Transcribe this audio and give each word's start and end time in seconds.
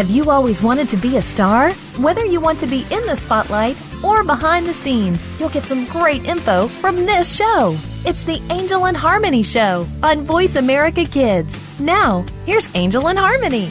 Have 0.00 0.08
you 0.08 0.30
always 0.30 0.62
wanted 0.62 0.88
to 0.88 0.96
be 0.96 1.18
a 1.18 1.22
star? 1.22 1.74
Whether 1.98 2.24
you 2.24 2.40
want 2.40 2.58
to 2.60 2.66
be 2.66 2.86
in 2.90 3.04
the 3.04 3.16
spotlight 3.16 3.76
or 4.02 4.24
behind 4.24 4.64
the 4.64 4.72
scenes, 4.72 5.20
you'll 5.38 5.50
get 5.50 5.64
some 5.64 5.84
great 5.84 6.26
info 6.26 6.68
from 6.68 7.04
this 7.04 7.30
show. 7.30 7.76
It's 8.06 8.22
the 8.22 8.40
Angel 8.48 8.86
and 8.86 8.96
Harmony 8.96 9.42
Show 9.42 9.86
on 10.02 10.24
Voice 10.24 10.56
America 10.56 11.04
Kids. 11.04 11.54
Now, 11.78 12.24
here's 12.46 12.74
Angel 12.74 13.08
and 13.08 13.18
Harmony. 13.18 13.66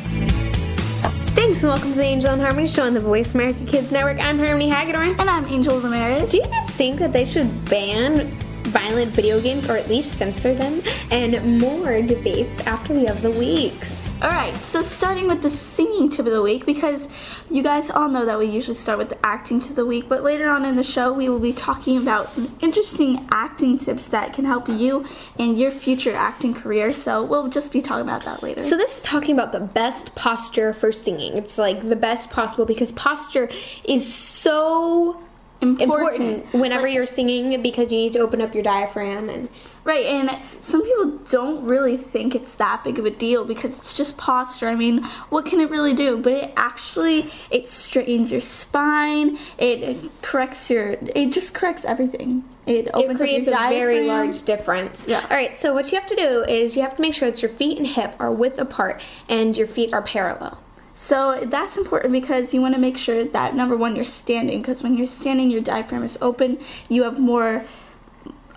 Thanks 1.33 1.63
and 1.63 1.69
welcome 1.69 1.93
to 1.93 1.97
the 1.97 2.03
Angel 2.03 2.31
and 2.31 2.41
Harmony 2.43 2.67
Show 2.67 2.85
on 2.85 2.93
the 2.93 2.99
Voice 2.99 3.33
America 3.33 3.65
Kids 3.65 3.91
Network. 3.91 4.23
I'm 4.23 4.37
Harmony 4.37 4.69
Hagedorn. 4.69 5.19
And 5.19 5.27
I'm 5.31 5.47
Angel 5.47 5.81
Ramirez. 5.81 6.29
Do 6.29 6.37
you 6.37 6.43
guys 6.43 6.69
think 6.69 6.99
that 6.99 7.11
they 7.11 7.25
should 7.25 7.65
ban 7.65 8.29
violent 8.65 9.09
video 9.13 9.41
games 9.41 9.67
or 9.67 9.77
at 9.77 9.89
least 9.89 10.19
censor 10.19 10.53
them? 10.53 10.83
And 11.09 11.59
more 11.59 12.03
debates 12.03 12.59
after 12.67 12.93
the 12.93 13.07
of 13.07 13.19
the 13.23 13.31
weeks. 13.31 14.08
Alright, 14.21 14.57
so 14.57 14.81
starting 14.81 15.27
with 15.27 15.43
the 15.43 15.49
singing 15.49 16.09
tip 16.09 16.25
of 16.25 16.33
the 16.33 16.41
week, 16.41 16.65
because 16.65 17.07
you 17.49 17.63
guys 17.63 17.89
all 17.89 18.09
know 18.09 18.25
that 18.25 18.37
we 18.37 18.47
usually 18.47 18.75
start 18.75 18.97
with 18.97 19.07
the 19.07 19.25
acting 19.25 19.61
tip 19.61 19.69
of 19.69 19.75
the 19.77 19.85
week, 19.85 20.09
but 20.09 20.23
later 20.23 20.49
on 20.49 20.65
in 20.65 20.75
the 20.75 20.83
show, 20.83 21.13
we 21.13 21.29
will 21.29 21.39
be 21.39 21.53
talking 21.53 21.95
about 21.95 22.27
some 22.27 22.53
interesting 22.59 23.25
acting 23.31 23.77
tips 23.77 24.07
that 24.09 24.33
can 24.33 24.43
help 24.43 24.67
you 24.67 25.05
in 25.37 25.55
your 25.55 25.71
future 25.71 26.13
acting 26.13 26.53
career. 26.53 26.91
So 26.91 27.23
we'll 27.23 27.47
just 27.47 27.71
be 27.71 27.81
talking 27.81 28.01
about 28.01 28.25
that 28.25 28.43
later. 28.43 28.61
So, 28.61 28.75
this 28.75 28.97
is 28.97 29.03
talking 29.03 29.33
about 29.33 29.53
the 29.53 29.61
best 29.61 30.13
posture 30.15 30.73
for 30.73 30.91
singing. 30.91 31.37
It's 31.37 31.57
like 31.57 31.87
the 31.87 31.95
best 31.95 32.29
possible 32.29 32.65
because 32.65 32.91
posture 32.91 33.49
is 33.85 34.13
so 34.13 35.21
important, 35.61 35.81
important 35.81 36.53
whenever 36.53 36.83
Like- 36.83 36.93
you're 36.93 37.05
singing 37.05 37.61
because 37.61 37.89
you 37.91 37.97
need 37.97 38.13
to 38.13 38.19
open 38.19 38.41
up 38.41 38.53
your 38.53 38.63
diaphragm 38.63 39.29
and 39.29 39.47
Right, 39.83 40.05
and 40.05 40.37
some 40.61 40.83
people 40.83 41.19
don't 41.29 41.63
really 41.63 41.97
think 41.97 42.35
it's 42.35 42.53
that 42.55 42.83
big 42.83 42.99
of 42.99 43.05
a 43.05 43.09
deal 43.09 43.45
because 43.45 43.77
it's 43.77 43.95
just 43.95 44.17
posture. 44.17 44.67
I 44.67 44.75
mean, 44.75 45.03
what 45.29 45.45
can 45.45 45.59
it 45.59 45.69
really 45.69 45.93
do? 45.93 46.17
But 46.17 46.33
it 46.33 46.53
actually 46.57 47.31
it 47.49 47.67
straightens 47.67 48.31
your 48.31 48.41
spine. 48.41 49.39
It 49.57 50.11
corrects 50.21 50.69
your. 50.69 50.97
It 51.15 51.31
just 51.31 51.53
corrects 51.53 51.85
everything. 51.85 52.43
It 52.65 52.89
it 52.93 53.17
creates 53.17 53.47
a 53.47 53.51
very 53.51 54.03
large 54.03 54.43
difference. 54.43 55.07
Yeah. 55.07 55.25
All 55.29 55.35
right, 55.35 55.57
so 55.57 55.73
what 55.73 55.91
you 55.91 55.97
have 55.97 56.07
to 56.07 56.15
do 56.15 56.43
is 56.47 56.75
you 56.75 56.83
have 56.83 56.95
to 56.97 57.01
make 57.01 57.13
sure 57.13 57.31
that 57.31 57.41
your 57.41 57.49
feet 57.49 57.77
and 57.77 57.87
hip 57.87 58.15
are 58.19 58.31
width 58.31 58.59
apart 58.59 59.01
and 59.27 59.57
your 59.57 59.65
feet 59.67 59.93
are 59.93 60.01
parallel. 60.01 60.61
So 60.93 61.45
that's 61.45 61.77
important 61.77 62.11
because 62.11 62.53
you 62.53 62.59
want 62.59 62.75
to 62.75 62.79
make 62.79 62.97
sure 62.97 63.23
that 63.23 63.55
number 63.55 63.77
one 63.77 63.95
you're 63.95 64.03
standing 64.03 64.61
because 64.61 64.83
when 64.83 64.97
you're 64.97 65.07
standing 65.07 65.49
your 65.49 65.61
diaphragm 65.61 66.03
is 66.03 66.17
open. 66.21 66.59
You 66.89 67.03
have 67.03 67.17
more 67.17 67.65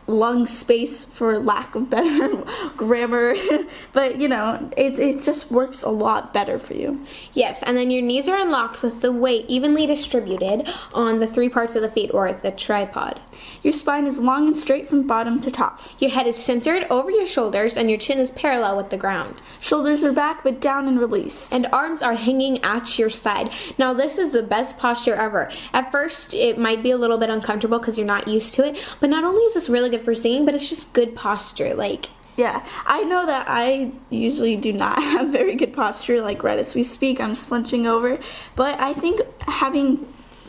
lung 0.06 0.46
space 0.46 1.04
for 1.04 1.38
lack 1.38 1.74
of 1.74 1.88
better 1.88 2.42
grammar 2.76 3.34
but 3.92 4.20
you 4.20 4.28
know 4.28 4.70
it, 4.76 4.98
it 4.98 5.22
just 5.22 5.50
works 5.50 5.82
a 5.82 5.88
lot 5.88 6.32
better 6.32 6.58
for 6.58 6.74
you 6.74 7.00
Yes, 7.34 7.62
and 7.62 7.76
then 7.76 7.90
your 7.90 8.02
knees 8.02 8.28
are 8.28 8.36
unlocked 8.36 8.82
with 8.82 9.00
the 9.00 9.12
weight 9.12 9.46
evenly 9.48 9.86
distributed 9.86 10.68
on 10.92 11.20
the 11.20 11.26
three 11.26 11.48
parts 11.48 11.76
of 11.76 11.82
the 11.82 11.88
feet 11.88 12.12
or 12.12 12.32
the 12.32 12.50
tripod. 12.50 13.20
Your 13.62 13.72
spine 13.72 14.06
is 14.06 14.18
long 14.18 14.46
and 14.46 14.56
straight 14.56 14.88
from 14.88 15.06
bottom 15.06 15.40
to 15.40 15.50
top. 15.50 15.80
Your 15.98 16.10
head 16.10 16.26
is 16.26 16.36
centered 16.36 16.86
over 16.90 17.10
your 17.10 17.26
shoulders 17.26 17.76
and 17.76 17.88
your 17.88 17.98
chin 17.98 18.18
is 18.18 18.30
parallel 18.30 18.76
with 18.76 18.90
the 18.90 18.96
ground. 18.96 19.40
Shoulders 19.60 20.04
are 20.04 20.12
back 20.12 20.42
but 20.42 20.60
down 20.60 20.88
and 20.88 20.98
released. 20.98 21.52
And 21.52 21.66
arms 21.72 22.02
are 22.02 22.14
hanging 22.14 22.62
at 22.64 22.98
your 22.98 23.10
side. 23.10 23.50
Now, 23.78 23.92
this 23.92 24.18
is 24.18 24.32
the 24.32 24.42
best 24.42 24.78
posture 24.78 25.14
ever. 25.14 25.50
At 25.72 25.90
first, 25.90 26.34
it 26.34 26.58
might 26.58 26.82
be 26.82 26.90
a 26.90 26.96
little 26.96 27.18
bit 27.18 27.30
uncomfortable 27.30 27.78
because 27.78 27.98
you're 27.98 28.06
not 28.06 28.28
used 28.28 28.54
to 28.54 28.66
it, 28.66 28.96
but 29.00 29.10
not 29.10 29.24
only 29.24 29.42
is 29.42 29.54
this 29.54 29.68
really 29.68 29.90
for 30.00 30.14
singing, 30.14 30.44
but 30.44 30.54
it's 30.54 30.68
just 30.68 30.92
good 30.92 31.14
posture. 31.14 31.74
Like, 31.74 32.10
Yeah, 32.36 32.64
I 32.86 33.02
know 33.04 33.26
that 33.26 33.46
I 33.48 33.92
usually 34.10 34.56
do 34.56 34.72
not 34.72 35.02
have 35.12 35.28
very 35.28 35.54
good 35.54 35.72
posture. 35.72 36.20
Like 36.22 36.42
right 36.42 36.58
as 36.58 36.74
we 36.74 36.82
speak, 36.82 37.20
I'm 37.20 37.34
slouching 37.34 37.86
over. 37.86 38.18
But 38.56 38.80
I 38.80 38.92
think 38.94 39.20
having 39.42 40.06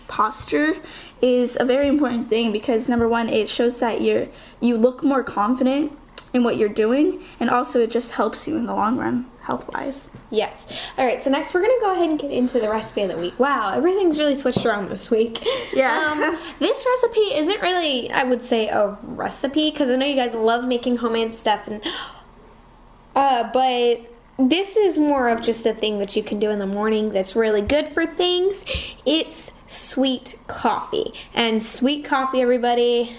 posture 0.07 0.77
is 1.21 1.57
a 1.59 1.65
very 1.65 1.87
important 1.87 2.27
thing 2.27 2.51
because 2.51 2.87
number 2.87 3.07
one, 3.07 3.29
it 3.29 3.49
shows 3.49 3.79
that 3.79 4.01
you're 4.01 4.27
you 4.59 4.77
look 4.77 5.03
more 5.03 5.23
confident 5.23 5.97
in 6.33 6.43
what 6.43 6.57
you're 6.57 6.69
doing, 6.69 7.21
and 7.39 7.49
also 7.49 7.81
it 7.81 7.91
just 7.91 8.13
helps 8.13 8.47
you 8.47 8.57
in 8.57 8.65
the 8.65 8.73
long 8.73 8.97
run, 8.97 9.25
health 9.43 9.69
wise. 9.73 10.09
yes. 10.31 10.91
All 10.97 11.05
right, 11.05 11.21
so 11.21 11.29
next 11.29 11.53
we're 11.53 11.61
to 11.61 11.77
go 11.81 11.91
ahead 11.91 12.09
and 12.09 12.17
get 12.17 12.31
into 12.31 12.59
the 12.59 12.69
recipe 12.69 13.01
of 13.01 13.09
the 13.09 13.17
week. 13.17 13.37
Wow, 13.37 13.73
everything's 13.73 14.17
really 14.17 14.35
switched 14.35 14.65
around 14.65 14.89
this 14.89 15.11
week. 15.11 15.39
Yeah. 15.73 16.11
Um, 16.11 16.37
this 16.59 16.85
recipe 16.85 17.33
isn't 17.35 17.61
really, 17.61 18.11
I 18.11 18.23
would 18.23 18.43
say, 18.43 18.67
a 18.67 18.95
recipe 19.03 19.71
because 19.71 19.89
I 19.89 19.95
know 19.95 20.05
you 20.05 20.15
guys 20.15 20.35
love 20.35 20.65
making 20.65 20.97
homemade 20.97 21.33
stuff, 21.33 21.67
and 21.67 21.81
uh, 23.15 23.49
but 23.51 24.01
this 24.37 24.77
is 24.77 24.97
more 24.99 25.29
of 25.29 25.41
just 25.41 25.65
a 25.65 25.73
thing 25.73 25.97
that 25.97 26.15
you 26.15 26.21
can 26.21 26.37
do 26.39 26.51
in 26.51 26.59
the 26.59 26.67
morning 26.67 27.09
that's 27.11 27.35
really 27.35 27.61
good 27.61 27.87
for 27.87 28.05
things. 28.05 28.63
It's 29.05 29.51
sweet 29.65 30.37
coffee, 30.47 31.13
and 31.33 31.63
sweet 31.65 32.05
coffee, 32.05 32.41
everybody. 32.41 33.15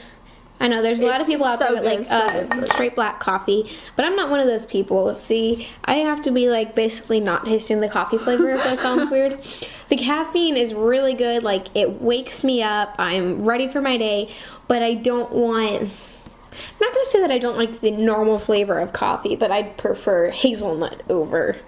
I 0.65 0.69
know 0.69 0.81
there's 0.81 1.03
a 1.03 1.05
lot 1.05 1.21
of 1.21 1.27
people 1.27 1.45
out 1.45 1.59
so 1.59 1.75
there 1.75 1.83
that 1.83 1.85
like 1.85 2.11
uh, 2.11 2.47
so 2.47 2.65
straight 2.65 2.95
black 2.95 3.21
coffee, 3.21 3.71
but 3.97 4.07
I'm 4.07 4.17
not 4.17 4.31
one 4.31 4.41
of 4.41 4.47
those 4.47 4.65
people. 4.65 5.15
See, 5.15 5.69
I 5.85 5.97
have 5.97 6.23
to 6.23 6.31
be 6.31 6.49
like 6.49 6.75
basically 6.75 7.21
not 7.21 7.45
tasting 7.45 7.81
the 7.81 7.89
coffee 7.91 8.17
flavor 8.17 8.49
if 8.49 8.65
that 8.65 8.81
sounds 8.81 9.11
weird. 9.11 9.45
The 9.91 9.97
caffeine 9.97 10.57
is 10.57 10.73
really 10.73 11.13
good, 11.13 11.43
like 11.43 11.67
it 11.77 12.01
wakes 12.01 12.43
me 12.43 12.63
up. 12.63 12.95
I'm 12.99 13.47
ready 13.47 13.69
for 13.69 13.83
my 13.83 13.99
day, 13.99 14.31
but 14.67 14.83
I 14.83 14.95
don't 14.95 15.33
want 15.33 15.83
I'm 15.83 16.81
not 16.81 16.95
gonna 16.95 17.05
say 17.05 17.21
that 17.21 17.31
I 17.31 17.37
don't 17.37 17.59
like 17.59 17.81
the 17.81 17.91
normal 17.91 18.39
flavor 18.39 18.81
of 18.81 18.95
coffee, 18.95 19.37
but 19.37 19.51
I'd 19.51 19.77
prefer 19.77 20.31
hazelnut 20.31 21.03
over 21.11 21.59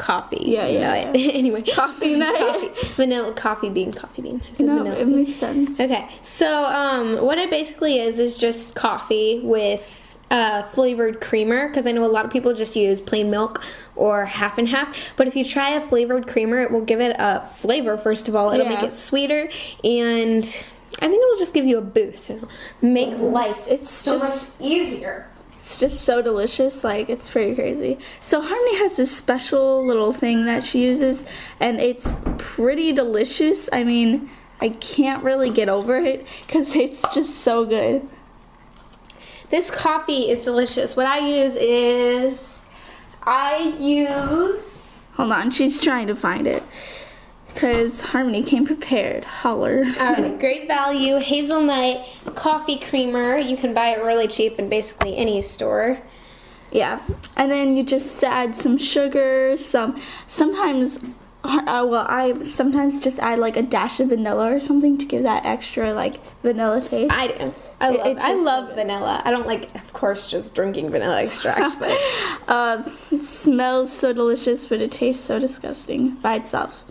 coffee. 0.00 0.42
Yeah, 0.46 0.66
yeah, 0.66 1.04
nut. 1.04 1.16
anyway, 1.16 1.62
Coffee 1.62 2.16
nut. 2.16 2.36
coffee, 2.36 2.92
vanilla 2.96 3.32
coffee 3.34 3.70
bean, 3.70 3.92
coffee 3.92 4.22
bean. 4.22 4.40
I 4.42 4.46
said 4.52 4.60
You 4.60 4.66
know, 4.66 4.78
vanilla 4.78 4.96
it 4.98 5.04
bean. 5.06 5.16
makes 5.16 5.34
sense. 5.36 5.78
Okay, 5.78 6.08
so 6.22 6.48
um, 6.64 7.24
what 7.24 7.38
it 7.38 7.50
basically 7.50 7.98
is 8.00 8.18
is 8.18 8.36
just 8.36 8.74
coffee 8.74 9.40
with 9.44 9.98
uh, 10.30 10.62
flavored 10.64 11.20
creamer 11.20 11.68
because 11.68 11.86
I 11.86 11.92
know 11.92 12.04
a 12.04 12.06
lot 12.06 12.24
of 12.24 12.30
people 12.30 12.52
just 12.54 12.76
use 12.76 13.00
plain 13.00 13.30
milk 13.30 13.62
or 13.96 14.24
half 14.24 14.58
and 14.58 14.68
half. 14.68 15.12
But 15.16 15.26
if 15.28 15.36
you 15.36 15.44
try 15.44 15.70
a 15.70 15.80
flavored 15.80 16.26
creamer, 16.28 16.60
it 16.62 16.70
will 16.70 16.84
give 16.84 17.00
it 17.00 17.14
a 17.18 17.40
flavor. 17.40 17.96
First 17.98 18.28
of 18.28 18.34
all, 18.36 18.50
it'll 18.52 18.66
make 18.68 18.82
it 18.82 18.92
sweeter, 18.94 19.48
and 19.84 20.44
I 21.02 21.08
think 21.08 21.22
it'll 21.22 21.36
just 21.38 21.52
give 21.54 21.64
you 21.66 21.78
a 21.78 21.82
boost. 21.82 22.30
It'll 22.30 22.48
make 22.82 23.16
life 23.18 23.66
It's 23.68 23.88
so 23.90 24.12
just- 24.18 24.58
much 24.60 24.66
easier. 24.70 25.26
It's 25.60 25.78
just 25.78 26.00
so 26.00 26.22
delicious, 26.22 26.82
like 26.82 27.10
it's 27.10 27.28
pretty 27.28 27.54
crazy. 27.54 27.98
So 28.22 28.40
Harmony 28.40 28.78
has 28.78 28.96
this 28.96 29.14
special 29.14 29.84
little 29.84 30.10
thing 30.10 30.46
that 30.46 30.64
she 30.64 30.82
uses, 30.84 31.26
and 31.60 31.78
it's 31.78 32.16
pretty 32.38 32.92
delicious. 32.92 33.68
I 33.70 33.84
mean, 33.84 34.30
I 34.62 34.70
can't 34.70 35.22
really 35.22 35.50
get 35.50 35.68
over 35.68 35.96
it 35.96 36.26
because 36.46 36.74
it's 36.74 37.02
just 37.14 37.38
so 37.38 37.66
good. 37.66 38.08
This 39.50 39.70
coffee 39.70 40.30
is 40.30 40.40
delicious. 40.40 40.96
What 40.96 41.06
I 41.06 41.18
use 41.18 41.56
is 41.56 42.62
I 43.22 43.74
use 43.78 44.70
Hold 45.14 45.32
on, 45.32 45.50
she's 45.50 45.80
trying 45.82 46.06
to 46.06 46.16
find 46.16 46.46
it 46.46 46.62
because 47.54 48.00
Harmony 48.00 48.42
came 48.42 48.66
prepared. 48.66 49.24
Holler. 49.24 49.84
uh, 49.98 50.28
great 50.38 50.66
value 50.68 51.18
hazelnut 51.18 52.06
coffee 52.34 52.78
creamer. 52.78 53.38
You 53.38 53.56
can 53.56 53.74
buy 53.74 53.90
it 53.90 54.02
really 54.02 54.28
cheap 54.28 54.58
in 54.58 54.68
basically 54.68 55.16
any 55.16 55.42
store. 55.42 55.98
Yeah, 56.72 57.00
and 57.36 57.50
then 57.50 57.76
you 57.76 57.82
just 57.82 58.22
add 58.22 58.54
some 58.54 58.78
sugar, 58.78 59.56
some 59.56 60.00
sometimes. 60.26 61.00
Uh, 61.42 61.86
well, 61.88 62.04
I 62.06 62.44
sometimes 62.44 63.00
just 63.00 63.18
add 63.18 63.38
like 63.38 63.56
a 63.56 63.62
dash 63.62 63.98
of 63.98 64.10
vanilla 64.10 64.54
or 64.56 64.60
something 64.60 64.98
to 64.98 65.06
give 65.06 65.22
that 65.22 65.44
extra 65.46 65.92
like 65.94 66.20
vanilla 66.42 66.80
taste. 66.82 67.14
I 67.14 67.28
do. 67.28 67.54
I 67.80 67.88
It- 67.94 67.96
love, 67.98 68.06
it 68.06 68.16
I 68.18 68.20
tastes 68.28 68.40
so 68.40 68.44
love 68.44 68.74
vanilla. 68.74 69.22
I 69.24 69.30
don't 69.30 69.46
like, 69.46 69.74
of 69.74 69.92
course, 69.94 70.26
just 70.26 70.54
drinking 70.54 70.90
vanilla 70.90 71.22
extract, 71.22 71.78
but 71.80 71.98
Uh, 72.48 72.82
it 73.10 73.24
smells 73.24 73.90
so 73.92 74.12
delicious, 74.12 74.66
but 74.66 74.80
it 74.82 74.92
tastes 74.92 75.24
so 75.24 75.38
disgusting 75.38 76.10
by 76.16 76.34
itself. 76.34 76.84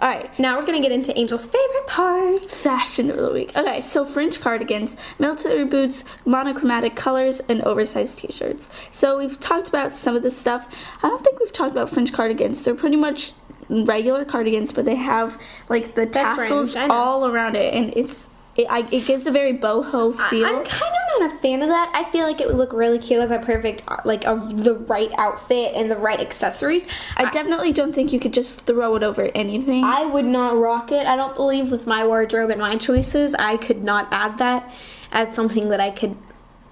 All 0.00 0.08
right, 0.08 0.38
now 0.38 0.56
we're 0.56 0.64
gonna 0.64 0.80
get 0.80 0.92
into 0.92 1.16
Angel's 1.16 1.44
favorite 1.44 1.86
part. 1.88 2.48
fashion 2.48 3.10
of 3.10 3.16
the 3.16 3.32
week. 3.32 3.56
Okay, 3.56 3.80
so 3.80 4.04
French 4.04 4.40
cardigans, 4.40 4.96
military 5.18 5.64
boots, 5.64 6.04
monochromatic 6.24 6.94
colors, 6.94 7.40
and 7.48 7.62
oversized 7.62 8.18
t-shirts. 8.18 8.70
So 8.92 9.18
we've 9.18 9.40
talked 9.40 9.68
about 9.68 9.92
some 9.92 10.14
of 10.14 10.22
this 10.22 10.36
stuff. 10.36 10.72
I 11.02 11.08
don't 11.08 11.24
think 11.24 11.40
we've 11.40 11.52
talked 11.52 11.72
about 11.72 11.90
French 11.90 12.12
cardigans. 12.12 12.62
They're 12.62 12.76
pretty 12.76 12.96
much 12.96 13.32
regular 13.68 14.24
cardigans, 14.24 14.70
but 14.70 14.84
they 14.84 14.94
have 14.94 15.36
like 15.68 15.94
the 15.96 16.06
They're 16.06 16.24
tassels 16.24 16.74
fringe, 16.74 16.90
all 16.90 17.26
around 17.26 17.56
it, 17.56 17.74
and 17.74 17.92
it's 17.96 18.28
it, 18.58 18.66
I, 18.68 18.80
it 18.90 19.06
gives 19.06 19.26
a 19.26 19.30
very 19.30 19.56
boho 19.56 20.12
feel. 20.28 20.44
I'm 20.44 20.64
kind 20.64 20.66
of 20.66 21.20
not 21.20 21.32
a 21.32 21.38
fan 21.38 21.62
of 21.62 21.68
that. 21.68 21.90
I 21.94 22.10
feel 22.10 22.26
like 22.26 22.40
it 22.40 22.48
would 22.48 22.56
look 22.56 22.72
really 22.72 22.98
cute 22.98 23.20
with 23.20 23.30
a 23.30 23.38
perfect, 23.38 23.84
uh, 23.86 23.98
like, 24.04 24.26
of 24.26 24.64
the 24.64 24.74
right 24.88 25.10
outfit 25.16 25.74
and 25.76 25.88
the 25.88 25.96
right 25.96 26.18
accessories. 26.18 26.84
I 27.16 27.30
definitely 27.30 27.72
don't 27.72 27.94
think 27.94 28.12
you 28.12 28.18
could 28.18 28.34
just 28.34 28.62
throw 28.62 28.96
it 28.96 29.04
over 29.04 29.30
anything. 29.32 29.84
I 29.84 30.04
would 30.04 30.24
not 30.24 30.58
rock 30.58 30.90
it. 30.90 31.06
I 31.06 31.14
don't 31.14 31.36
believe 31.36 31.70
with 31.70 31.86
my 31.86 32.04
wardrobe 32.04 32.50
and 32.50 32.60
my 32.60 32.76
choices, 32.76 33.32
I 33.38 33.56
could 33.58 33.84
not 33.84 34.08
add 34.10 34.38
that 34.38 34.74
as 35.12 35.34
something 35.34 35.68
that 35.68 35.78
I 35.78 35.90
could 35.90 36.16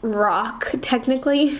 rock 0.02 0.72
technically. 0.82 1.50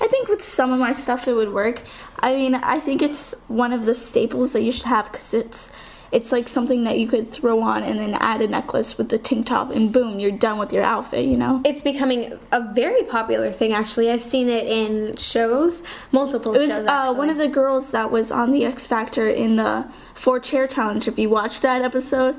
I 0.00 0.08
think 0.08 0.28
with 0.28 0.42
some 0.42 0.72
of 0.72 0.80
my 0.80 0.92
stuff 0.94 1.28
it 1.28 1.34
would 1.34 1.52
work. 1.52 1.82
I 2.18 2.34
mean, 2.34 2.56
I 2.56 2.80
think 2.80 3.02
it's 3.02 3.34
one 3.46 3.72
of 3.72 3.84
the 3.84 3.94
staples 3.94 4.52
that 4.52 4.62
you 4.62 4.72
should 4.72 4.86
have 4.86 5.10
because 5.10 5.32
it's 5.32 5.70
it's 6.16 6.32
like 6.32 6.48
something 6.48 6.84
that 6.84 6.98
you 6.98 7.06
could 7.06 7.26
throw 7.26 7.60
on 7.60 7.82
and 7.82 7.98
then 7.98 8.14
add 8.14 8.40
a 8.40 8.48
necklace 8.48 8.96
with 8.96 9.10
the 9.10 9.18
tank 9.18 9.44
top, 9.46 9.70
and 9.70 9.92
boom, 9.92 10.18
you're 10.18 10.30
done 10.30 10.56
with 10.56 10.72
your 10.72 10.82
outfit. 10.82 11.26
You 11.26 11.36
know. 11.36 11.60
It's 11.64 11.82
becoming 11.82 12.38
a 12.50 12.72
very 12.72 13.02
popular 13.02 13.50
thing. 13.50 13.72
Actually, 13.74 14.10
I've 14.10 14.22
seen 14.22 14.48
it 14.48 14.66
in 14.66 15.16
shows, 15.16 15.82
multiple 16.12 16.54
It 16.54 16.58
was 16.58 16.70
shows. 16.70 16.86
uh, 16.86 17.12
one 17.14 17.28
of 17.28 17.36
the 17.36 17.48
girls 17.48 17.90
that 17.90 18.10
was 18.10 18.32
on 18.32 18.50
the 18.50 18.64
X 18.64 18.86
Factor 18.86 19.28
in 19.28 19.56
the 19.56 19.86
four 20.14 20.40
chair 20.40 20.66
challenge. 20.66 21.06
If 21.06 21.18
you 21.18 21.28
watched 21.28 21.60
that 21.60 21.82
episode, 21.82 22.36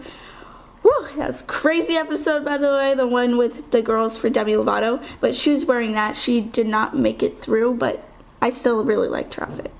whew, 0.82 1.08
that's 1.16 1.44
crazy 1.44 1.96
episode 1.96 2.44
by 2.44 2.58
the 2.58 2.72
way. 2.72 2.96
The 2.96 3.06
one 3.06 3.38
with 3.38 3.70
the 3.70 3.84
girls 3.84 4.18
for 4.18 4.28
Demi 4.32 4.54
Lovato, 4.54 5.04
but 5.22 5.36
she 5.36 5.52
was 5.52 5.66
wearing 5.66 5.92
that. 5.92 6.18
She 6.18 6.42
did 6.42 6.66
not 6.66 6.98
make 6.98 7.22
it 7.22 7.38
through, 7.38 7.76
but 7.76 8.04
I 8.42 8.50
still 8.50 8.84
really 8.84 9.08
liked 9.08 9.36
her 9.36 9.44
outfit. 9.44 9.72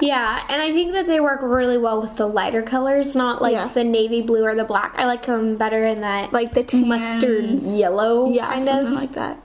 Yeah, 0.00 0.42
and 0.48 0.62
I 0.62 0.72
think 0.72 0.92
that 0.94 1.06
they 1.06 1.20
work 1.20 1.40
really 1.42 1.76
well 1.76 2.00
with 2.00 2.16
the 2.16 2.26
lighter 2.26 2.62
colors, 2.62 3.14
not 3.14 3.42
like 3.42 3.52
Yeah. 3.52 3.68
the 3.68 3.84
navy 3.84 4.22
blue 4.22 4.44
or 4.44 4.54
the 4.54 4.64
black. 4.64 4.94
I 4.98 5.04
like 5.06 5.26
them 5.26 5.56
better 5.56 5.82
in 5.84 6.00
that 6.00 6.32
Like 6.32 6.52
the 6.54 6.76
mustard 6.78 7.60
yellow 7.62 8.30
Yeah, 8.30 8.46
kind 8.46 8.62
something 8.62 8.86
of. 8.88 8.92
like 8.94 9.12
that. 9.12 9.38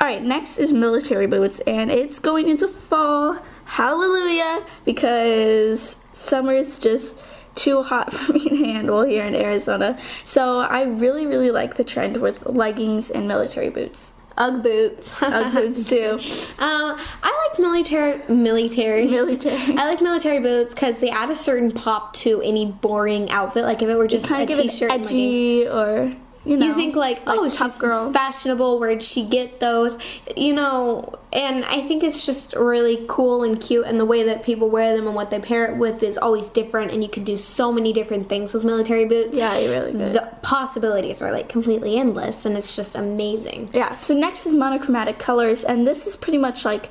All 0.00 0.06
right, 0.06 0.22
next 0.22 0.58
is 0.58 0.72
military 0.72 1.26
boots, 1.26 1.60
and 1.66 1.90
it's 1.90 2.18
going 2.18 2.48
into 2.48 2.68
fall. 2.68 3.38
Hallelujah! 3.64 4.62
Because 4.84 5.96
summer's 6.12 6.78
just 6.78 7.16
too 7.56 7.82
hot 7.82 8.12
for 8.12 8.32
me 8.32 8.48
to 8.48 8.56
handle 8.56 9.02
here 9.02 9.24
in 9.24 9.34
Arizona. 9.34 9.98
So 10.24 10.60
I 10.60 10.82
really, 10.82 11.26
really 11.26 11.50
like 11.50 11.74
the 11.76 11.84
trend 11.84 12.18
with 12.18 12.46
leggings 12.46 13.10
and 13.10 13.26
military 13.26 13.70
boots. 13.70 14.12
Ugg 14.38 14.62
boots. 14.62 15.10
Ugg 15.22 15.54
boots 15.54 15.84
too. 15.88 16.18
Um, 16.58 16.98
I 17.22 17.48
like 17.50 17.58
military 17.58 18.20
military. 18.28 19.06
Military. 19.06 19.76
I 19.76 19.86
like 19.88 20.00
military 20.00 20.40
boots 20.40 20.74
because 20.74 21.00
they 21.00 21.10
add 21.10 21.30
a 21.30 21.36
certain 21.36 21.72
pop 21.72 22.12
to 22.14 22.42
any 22.42 22.66
boring 22.66 23.30
outfit. 23.30 23.64
Like 23.64 23.82
if 23.82 23.88
it 23.88 23.96
were 23.96 24.06
just 24.06 24.26
a 24.26 24.42
of 24.42 24.48
give 24.48 24.58
it 24.58 24.70
t-shirt 24.70 24.90
leggings. 24.90 25.10
edgy 25.10 25.68
or 25.68 26.12
you 26.46 26.56
know. 26.56 26.66
You 26.66 26.74
think 26.74 26.96
like, 26.96 27.22
oh, 27.26 27.48
tough 27.48 27.72
she's 27.72 27.80
girl. 27.80 28.12
fashionable. 28.12 28.78
Where'd 28.78 29.02
she 29.02 29.26
get 29.26 29.58
those? 29.58 29.98
You 30.36 30.54
know, 30.54 31.12
and 31.32 31.64
I 31.64 31.80
think 31.82 32.02
it's 32.02 32.24
just 32.24 32.54
really 32.54 33.04
cool 33.08 33.42
and 33.42 33.60
cute, 33.60 33.86
and 33.86 33.98
the 33.98 34.04
way 34.04 34.22
that 34.22 34.42
people 34.42 34.70
wear 34.70 34.96
them 34.96 35.06
and 35.06 35.14
what 35.16 35.30
they 35.30 35.40
pair 35.40 35.72
it 35.72 35.76
with 35.76 36.02
is 36.02 36.16
always 36.16 36.48
different, 36.48 36.92
and 36.92 37.02
you 37.02 37.08
can 37.08 37.24
do 37.24 37.36
so 37.36 37.72
many 37.72 37.92
different 37.92 38.28
things 38.28 38.54
with 38.54 38.64
military 38.64 39.04
boots. 39.04 39.36
Yeah, 39.36 39.58
you're 39.58 39.72
really 39.72 39.92
good. 39.92 40.14
The 40.14 40.30
possibilities 40.42 41.20
are 41.20 41.32
like 41.32 41.48
completely 41.48 41.98
endless, 41.98 42.46
and 42.46 42.56
it's 42.56 42.76
just 42.76 42.94
amazing. 42.94 43.70
Yeah, 43.72 43.94
so 43.94 44.14
next 44.14 44.46
is 44.46 44.54
monochromatic 44.54 45.18
colors, 45.18 45.64
and 45.64 45.86
this 45.86 46.06
is 46.06 46.16
pretty 46.16 46.38
much 46.38 46.64
like 46.64 46.90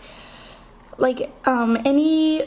like 0.97 1.29
um 1.45 1.77
any 1.85 2.43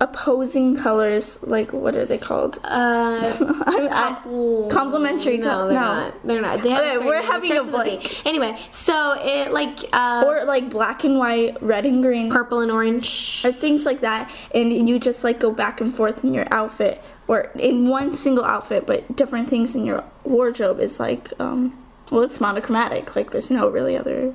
opposing 0.00 0.76
colors, 0.76 1.42
like 1.42 1.72
what 1.72 1.96
are 1.96 2.04
they 2.04 2.18
called? 2.18 2.58
Uh, 2.64 3.20
I'm, 3.66 3.88
I, 3.90 4.68
complementary 4.70 5.38
no, 5.38 5.68
they're 5.68 5.80
no. 5.80 5.86
not. 5.86 6.26
They're 6.26 6.42
not. 6.42 6.62
they 6.62 6.70
have 6.70 6.96
okay, 6.96 7.06
we're 7.06 7.20
name. 7.20 7.30
Having 7.30 7.56
a 7.56 7.64
blank. 7.64 8.26
Anyway, 8.26 8.58
so 8.70 9.14
it 9.18 9.52
like 9.52 9.78
uh, 9.92 10.24
or 10.26 10.44
like 10.44 10.70
black 10.70 11.04
and 11.04 11.18
white, 11.18 11.60
red 11.62 11.86
and 11.86 12.02
green, 12.02 12.30
purple 12.30 12.60
and 12.60 12.70
orange. 12.70 13.42
or 13.44 13.52
things 13.52 13.86
like 13.86 14.00
that, 14.00 14.30
and 14.54 14.88
you 14.88 14.98
just 14.98 15.24
like 15.24 15.38
go 15.38 15.50
back 15.50 15.80
and 15.80 15.94
forth 15.94 16.24
in 16.24 16.34
your 16.34 16.46
outfit, 16.50 17.02
or 17.26 17.52
in 17.54 17.88
one 17.88 18.14
single 18.14 18.44
outfit, 18.44 18.86
but 18.86 19.14
different 19.16 19.48
things 19.48 19.74
in 19.74 19.84
your 19.84 20.04
wardrobe 20.24 20.80
is 20.80 21.00
like, 21.00 21.32
um, 21.40 21.78
well, 22.10 22.22
it's 22.22 22.40
monochromatic. 22.40 23.14
Like 23.16 23.30
there's 23.30 23.50
no 23.50 23.68
really 23.68 23.96
other 23.96 24.34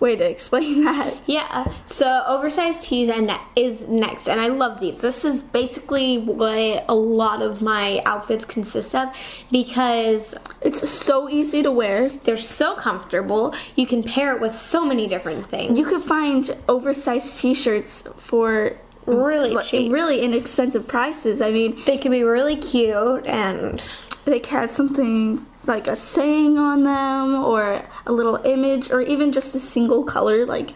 way 0.00 0.14
to 0.16 0.24
explain 0.28 0.84
that. 0.84 1.14
Yeah, 1.26 1.64
so 1.84 2.22
oversized 2.26 2.84
tees 2.84 3.10
and 3.10 3.30
is 3.56 3.86
next, 3.88 4.28
and 4.28 4.40
I 4.40 4.48
love 4.48 4.80
these. 4.80 5.00
This 5.00 5.24
is 5.24 5.42
basically 5.42 6.18
what 6.18 6.84
a 6.88 6.94
lot 6.94 7.42
of 7.42 7.60
my 7.62 8.00
outfits 8.06 8.44
consist 8.44 8.94
of 8.94 9.08
because 9.50 10.34
It's 10.60 10.88
so 10.88 11.28
easy 11.28 11.62
to 11.62 11.70
wear. 11.70 12.08
they're 12.10 12.36
so 12.36 12.74
comfortable. 12.76 13.54
You 13.76 13.86
can 13.86 14.02
pair 14.02 14.34
it 14.36 14.40
with 14.40 14.52
so 14.52 14.84
many 14.84 15.06
different 15.08 15.46
things. 15.46 15.78
You 15.78 15.84
could 15.84 16.02
find 16.02 16.48
oversized 16.68 17.38
T-shirts 17.40 18.06
for 18.18 18.76
really 19.06 19.50
like, 19.54 19.64
cheap. 19.66 19.90
really 19.92 20.20
inexpensive 20.20 20.86
prices. 20.86 21.40
I 21.40 21.50
mean, 21.50 21.80
They 21.86 21.96
can 21.96 22.10
be 22.12 22.22
really 22.22 22.56
cute 22.56 23.24
and 23.26 23.90
they 24.26 24.38
can 24.38 24.60
have 24.60 24.70
something 24.70 25.46
like 25.68 25.86
a 25.86 25.94
saying 25.96 26.58
on 26.58 26.82
them, 26.82 27.34
or 27.44 27.86
a 28.06 28.12
little 28.12 28.36
image, 28.44 28.90
or 28.90 29.00
even 29.02 29.30
just 29.32 29.54
a 29.54 29.60
single 29.60 30.02
color. 30.04 30.44
Like, 30.46 30.70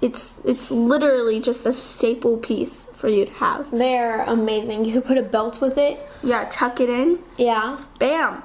it's 0.00 0.40
it's 0.44 0.70
literally 0.70 1.40
just 1.40 1.66
a 1.66 1.74
staple 1.74 2.38
piece 2.38 2.86
for 2.94 3.08
you 3.08 3.26
to 3.26 3.32
have. 3.32 3.70
they're 3.70 4.22
amazing. 4.22 4.84
You 4.86 4.94
could 4.94 5.04
put 5.04 5.18
a 5.18 5.22
belt 5.22 5.60
with 5.60 5.76
it. 5.76 6.00
Yeah, 6.22 6.46
tuck 6.50 6.80
it 6.80 6.88
in, 6.88 7.18
Yeah. 7.36 7.76
bam, 7.98 8.42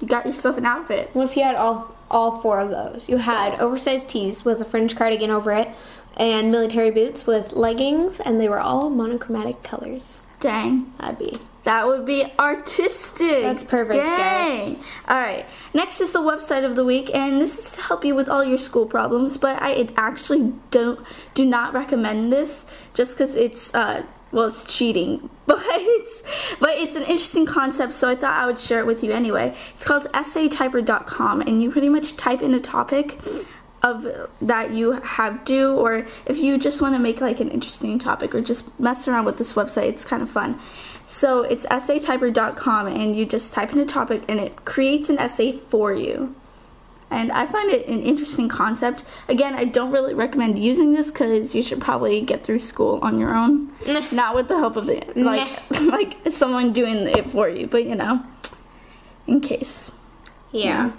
you 0.00 0.08
got 0.08 0.26
yourself 0.26 0.58
an 0.58 0.66
outfit. 0.66 1.10
What 1.12 1.24
if 1.26 1.36
you 1.36 1.44
had 1.44 1.54
all 1.54 1.94
all 2.10 2.40
four 2.40 2.58
of 2.58 2.70
those? 2.70 3.08
You 3.08 3.18
had 3.18 3.60
oversized 3.60 4.08
tees 4.08 4.44
with 4.44 4.60
a 4.60 4.64
fringe 4.64 4.96
cardigan 4.96 5.30
over 5.30 5.52
it, 5.52 5.68
and 6.16 6.50
military 6.50 6.90
boots 6.90 7.26
with 7.26 7.52
leggings, 7.52 8.18
and 8.18 8.40
they 8.40 8.48
were 8.48 8.58
all 8.60 8.90
monochromatic 8.90 9.62
colors. 9.62 10.26
Dang. 10.40 10.92
That'd 10.98 11.18
be 11.18 11.34
That 11.68 11.86
would 11.86 12.06
be 12.06 12.24
artistic. 12.38 13.42
That's 13.42 13.62
perfect, 13.62 13.98
guys. 13.98 14.78
All 15.06 15.18
right. 15.18 15.44
Next 15.74 16.00
is 16.00 16.14
the 16.14 16.20
website 16.20 16.64
of 16.64 16.76
the 16.76 16.84
week, 16.84 17.14
and 17.14 17.38
this 17.38 17.58
is 17.58 17.72
to 17.72 17.82
help 17.82 18.06
you 18.06 18.14
with 18.14 18.26
all 18.26 18.42
your 18.42 18.56
school 18.56 18.86
problems. 18.86 19.36
But 19.36 19.60
I 19.60 19.86
actually 19.98 20.54
don't 20.70 20.98
do 21.34 21.44
not 21.44 21.74
recommend 21.74 22.32
this 22.32 22.64
just 22.94 23.18
because 23.18 23.34
it's 23.34 23.74
uh 23.74 24.04
well 24.32 24.46
it's 24.46 24.64
cheating, 24.64 25.28
but 25.46 25.60
it's 25.62 26.22
but 26.58 26.70
it's 26.70 26.96
an 26.96 27.02
interesting 27.02 27.44
concept. 27.44 27.92
So 27.92 28.08
I 28.08 28.14
thought 28.14 28.42
I 28.42 28.46
would 28.46 28.58
share 28.58 28.80
it 28.80 28.86
with 28.86 29.04
you 29.04 29.12
anyway. 29.12 29.54
It's 29.74 29.84
called 29.84 30.04
essaytyper.com, 30.14 31.42
and 31.42 31.62
you 31.62 31.70
pretty 31.70 31.90
much 31.90 32.16
type 32.16 32.40
in 32.40 32.54
a 32.54 32.60
topic 32.60 33.20
of 33.82 34.06
that 34.40 34.72
you 34.72 34.92
have 34.92 35.44
due 35.44 35.76
or 35.76 36.06
if 36.26 36.38
you 36.38 36.58
just 36.58 36.82
want 36.82 36.94
to 36.94 36.98
make 36.98 37.20
like 37.20 37.40
an 37.40 37.48
interesting 37.48 37.98
topic 37.98 38.34
or 38.34 38.40
just 38.40 38.78
mess 38.80 39.06
around 39.06 39.24
with 39.24 39.38
this 39.38 39.52
website 39.52 39.84
it's 39.84 40.04
kind 40.04 40.20
of 40.20 40.28
fun 40.28 40.58
so 41.08 41.42
it's 41.42 41.64
essaytyper.com 41.66 42.86
and 42.86 43.16
you 43.16 43.24
just 43.24 43.54
type 43.54 43.72
in 43.72 43.78
a 43.78 43.86
topic 43.86 44.22
and 44.28 44.38
it 44.38 44.66
creates 44.66 45.08
an 45.08 45.18
essay 45.18 45.52
for 45.52 45.94
you. 45.94 46.36
And 47.10 47.32
i 47.32 47.46
find 47.46 47.70
it 47.70 47.88
an 47.88 48.02
interesting 48.02 48.50
concept. 48.50 49.06
Again 49.26 49.54
i 49.54 49.64
don't 49.64 49.90
really 49.90 50.12
recommend 50.12 50.58
using 50.58 50.92
this 50.92 51.10
because 51.10 51.54
you 51.54 51.62
should 51.62 51.80
probably 51.80 52.20
get 52.20 52.44
through 52.44 52.58
school 52.58 52.98
on 53.00 53.18
your 53.18 53.34
own. 53.34 53.72
Nah. 53.86 54.02
not 54.12 54.34
with 54.34 54.48
the 54.48 54.58
help 54.58 54.76
of 54.76 54.84
the 54.84 55.02
like 55.16 55.48
like 55.96 56.18
someone 56.30 56.74
doing 56.74 56.98
it 57.08 57.30
for 57.30 57.48
you 57.48 57.66
but 57.66 57.84
you 57.84 57.94
know 57.94 58.22
in 59.26 59.40
case. 59.40 59.90
Yeah. 60.52 60.92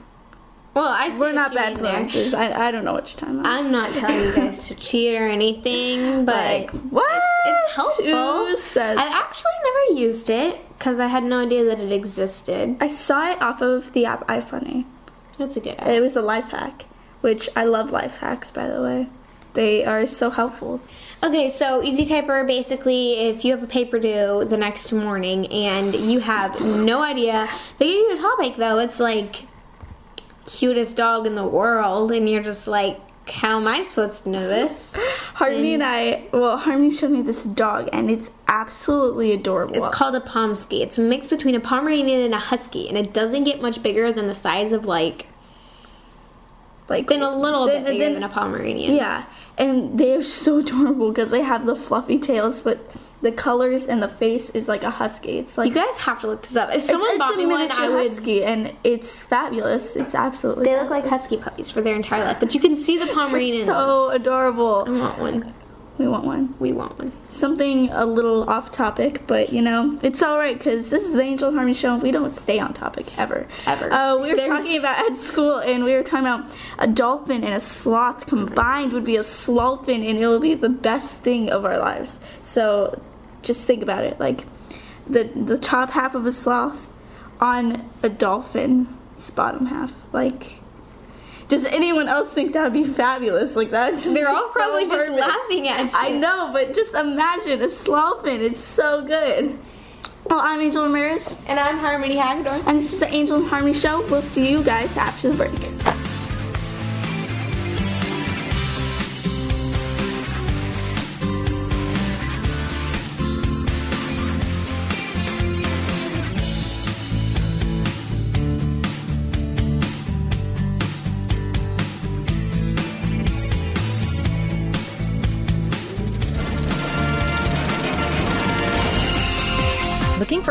Well, 0.75 0.85
I 0.85 1.09
see 1.09 1.19
we're 1.19 1.33
not 1.33 1.53
bad 1.53 1.73
influences 1.73 2.33
I, 2.33 2.67
I 2.67 2.71
don't 2.71 2.85
know 2.85 2.93
what 2.93 3.09
you're 3.11 3.19
talking 3.19 3.39
about 3.39 3.51
I'm 3.51 3.71
not 3.71 3.93
telling 3.93 4.17
you 4.19 4.33
guys 4.35 4.67
to 4.67 4.75
cheat 4.87 5.15
or 5.19 5.27
anything, 5.27 6.25
but 6.25 6.35
Like, 6.35 6.71
what? 6.71 7.21
it's 7.45 7.75
helpful. 7.75 8.55
Said- 8.55 8.97
I've 8.97 9.11
actually 9.13 9.51
never 9.63 9.99
used 9.99 10.29
it 10.29 10.59
because 10.77 10.99
I 10.99 11.07
had 11.07 11.23
no 11.23 11.39
idea 11.39 11.65
that 11.65 11.79
it 11.79 11.91
existed. 11.91 12.77
I 12.79 12.87
saw 12.87 13.31
it 13.31 13.41
off 13.41 13.61
of 13.61 13.91
the 13.93 14.05
app 14.05 14.25
iFunny. 14.27 14.85
That's 15.37 15.57
a 15.57 15.59
good 15.59 15.75
It 15.85 16.01
was 16.01 16.15
a 16.15 16.21
life 16.21 16.49
hack, 16.49 16.85
which 17.21 17.49
I 17.55 17.63
love 17.65 17.91
life 17.91 18.17
hacks, 18.17 18.51
by 18.51 18.67
the 18.67 18.81
way. 18.81 19.07
They 19.55 19.83
are 19.83 20.05
so 20.05 20.29
helpful. 20.29 20.81
Okay, 21.23 21.49
so 21.49 21.81
Essay 21.83 22.03
Typer 22.05 22.45
basically, 22.47 23.15
if 23.15 23.43
you 23.43 23.51
have 23.51 23.63
a 23.63 23.67
paper 23.67 23.99
due 23.99 24.45
the 24.45 24.55
next 24.57 24.93
morning 24.93 25.47
and 25.47 25.93
you 25.95 26.19
have 26.19 26.61
no 26.61 27.01
idea, 27.01 27.49
they 27.79 27.87
give 27.87 27.95
you 27.95 28.13
a 28.13 28.17
topic 28.17 28.55
though. 28.55 28.77
It's 28.77 28.99
like 28.99 29.43
cutest 30.49 30.97
dog 30.97 31.25
in 31.27 31.35
the 31.35 31.47
world, 31.47 32.11
and 32.11 32.27
you're 32.27 32.43
just 32.43 32.67
like, 32.67 32.99
how 33.27 33.59
am 33.59 33.67
I 33.67 33.81
supposed 33.83 34.23
to 34.23 34.29
know 34.29 34.47
this? 34.47 34.93
Harmony 35.35 35.75
and 35.75 35.83
I, 35.83 36.23
well, 36.33 36.57
Harmony 36.57 36.91
showed 36.91 37.11
me 37.11 37.21
this 37.21 37.43
dog, 37.43 37.87
and 37.93 38.09
it's 38.09 38.31
absolutely 38.47 39.31
adorable. 39.31 39.75
It's 39.75 39.87
called 39.89 40.15
a 40.15 40.21
Pomsky. 40.21 40.81
It's 40.81 40.97
a 40.97 41.01
mix 41.01 41.27
between 41.27 41.55
a 41.55 41.59
Pomeranian 41.59 42.21
and 42.21 42.33
a 42.33 42.39
Husky, 42.39 42.89
and 42.89 42.97
it 42.97 43.13
doesn't 43.13 43.43
get 43.43 43.61
much 43.61 43.83
bigger 43.83 44.11
than 44.11 44.27
the 44.27 44.33
size 44.33 44.73
of 44.73 44.85
like, 44.85 45.27
like 46.87 47.07
than 47.07 47.21
a 47.21 47.37
little 47.37 47.65
then- 47.67 47.83
bit 47.83 47.91
bigger 47.91 48.05
then- 48.05 48.13
than 48.15 48.23
a 48.23 48.29
Pomeranian. 48.29 48.95
Yeah, 48.95 49.25
and 49.57 49.99
they're 49.99 50.23
so 50.23 50.59
adorable 50.59 51.09
because 51.09 51.29
they 51.29 51.41
have 51.43 51.65
the 51.65 51.75
fluffy 51.75 52.17
tails, 52.17 52.61
but 52.61 52.79
the 53.21 53.31
colors 53.31 53.85
and 53.87 54.01
the 54.01 54.07
face 54.07 54.49
is 54.51 54.67
like 54.67 54.83
a 54.83 54.89
husky. 54.89 55.37
It's 55.39 55.57
like 55.57 55.67
You 55.69 55.73
guys 55.75 55.97
have 55.99 56.21
to 56.21 56.27
look 56.27 56.41
this 56.43 56.55
up. 56.55 56.69
If 56.69 56.75
it's, 56.77 56.85
someone 56.87 57.09
it's 57.09 57.17
bought 57.19 57.33
a 57.33 57.37
me 57.37 57.45
one, 57.47 57.69
I 57.71 57.89
would. 57.89 57.97
husky, 58.07 58.43
and 58.43 58.73
it's 58.83 59.21
fabulous. 59.21 59.95
It's 59.95 60.15
absolutely. 60.15 60.63
They 60.65 60.75
look 60.79 60.89
like 60.89 61.05
husky 61.05 61.37
puppies 61.37 61.69
for 61.69 61.81
their 61.81 61.95
entire 61.95 62.23
life, 62.23 62.39
but 62.39 62.53
you 62.55 62.61
can 62.61 62.75
see 62.75 62.97
the 62.97 63.07
Pomeranian. 63.13 63.57
It's 63.57 63.65
so 63.65 64.09
adorable. 64.09 64.85
I 64.87 64.91
want 64.91 65.19
one. 65.19 65.53
We 65.97 66.07
want 66.07 66.23
one. 66.23 66.55
We 66.59 66.71
want 66.71 66.97
one. 66.97 67.11
Something 67.27 67.89
a 67.89 68.05
little 68.05 68.49
off 68.49 68.71
topic, 68.71 69.23
but 69.27 69.51
you 69.51 69.61
know, 69.61 69.99
it's 70.01 70.23
alright 70.23 70.57
because 70.57 70.89
this 70.89 71.03
is 71.03 71.11
the 71.11 71.19
Angel 71.21 71.51
Harmony 71.51 71.73
show. 71.73 71.97
We 71.97 72.11
don't 72.11 72.33
stay 72.33 72.57
on 72.57 72.73
topic 72.73 73.19
ever. 73.19 73.47
Ever. 73.67 73.91
Uh, 73.91 74.15
we 74.15 74.29
were 74.29 74.35
There's- 74.37 74.47
talking 74.47 74.77
about 74.79 75.11
at 75.11 75.17
school, 75.17 75.57
and 75.57 75.83
we 75.83 75.91
were 75.91 76.03
talking 76.03 76.25
about 76.25 76.55
a 76.77 76.87
dolphin 76.87 77.43
and 77.43 77.53
a 77.53 77.59
sloth 77.59 78.27
combined 78.27 78.93
would 78.93 79.03
be 79.03 79.17
a 79.17 79.23
slothin, 79.23 80.09
and 80.09 80.17
it 80.17 80.25
would 80.25 80.41
be 80.41 80.53
the 80.53 80.69
best 80.69 81.19
thing 81.19 81.49
of 81.49 81.65
our 81.65 81.77
lives. 81.77 82.21
So 82.41 83.01
just 83.43 83.65
think 83.65 83.81
about 83.81 84.03
it 84.03 84.19
like 84.19 84.45
the, 85.07 85.23
the 85.23 85.57
top 85.57 85.91
half 85.91 86.13
of 86.15 86.25
a 86.25 86.31
sloth 86.31 86.91
on 87.41 87.89
a 88.03 88.09
dolphin's 88.09 89.31
bottom 89.31 89.67
half. 89.67 89.93
Like, 90.13 90.59
does 91.47 91.65
anyone 91.65 92.07
else 92.07 92.31
think 92.33 92.53
that 92.53 92.63
would 92.63 92.73
be 92.73 92.83
fabulous? 92.83 93.55
Like 93.55 93.71
that? 93.71 93.93
Just 93.93 94.13
They're 94.13 94.29
all 94.29 94.51
so 94.53 94.53
probably 94.53 94.85
just 94.85 95.11
laughing 95.11 95.67
at 95.67 95.91
you. 95.91 95.97
I 95.97 96.09
know, 96.09 96.51
but 96.53 96.73
just 96.75 96.93
imagine 96.93 97.61
a 97.61 97.67
slothin. 97.67 98.39
It's 98.41 98.59
so 98.59 99.03
good. 99.03 99.57
Well, 100.25 100.39
I'm 100.39 100.59
Angel 100.61 100.83
Ramirez, 100.83 101.39
And 101.47 101.59
I'm 101.59 101.77
Harmony 101.79 102.17
Hagedorn. 102.17 102.61
and 102.67 102.77
this 102.79 102.93
is 102.93 102.99
the 102.99 103.07
Angel 103.11 103.37
and 103.37 103.47
Harmony 103.47 103.73
Show. 103.73 104.05
We'll 104.11 104.21
see 104.21 104.51
you 104.51 104.63
guys 104.63 104.95
after 104.95 105.31
the 105.31 105.37
break. 105.37 105.98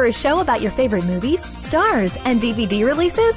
A 0.09 0.13
show 0.13 0.41
about 0.41 0.61
your 0.61 0.73
favorite 0.73 1.05
movies, 1.05 1.41
stars, 1.67 2.17
and 2.25 2.41
DVD 2.41 2.85
releases? 2.85 3.37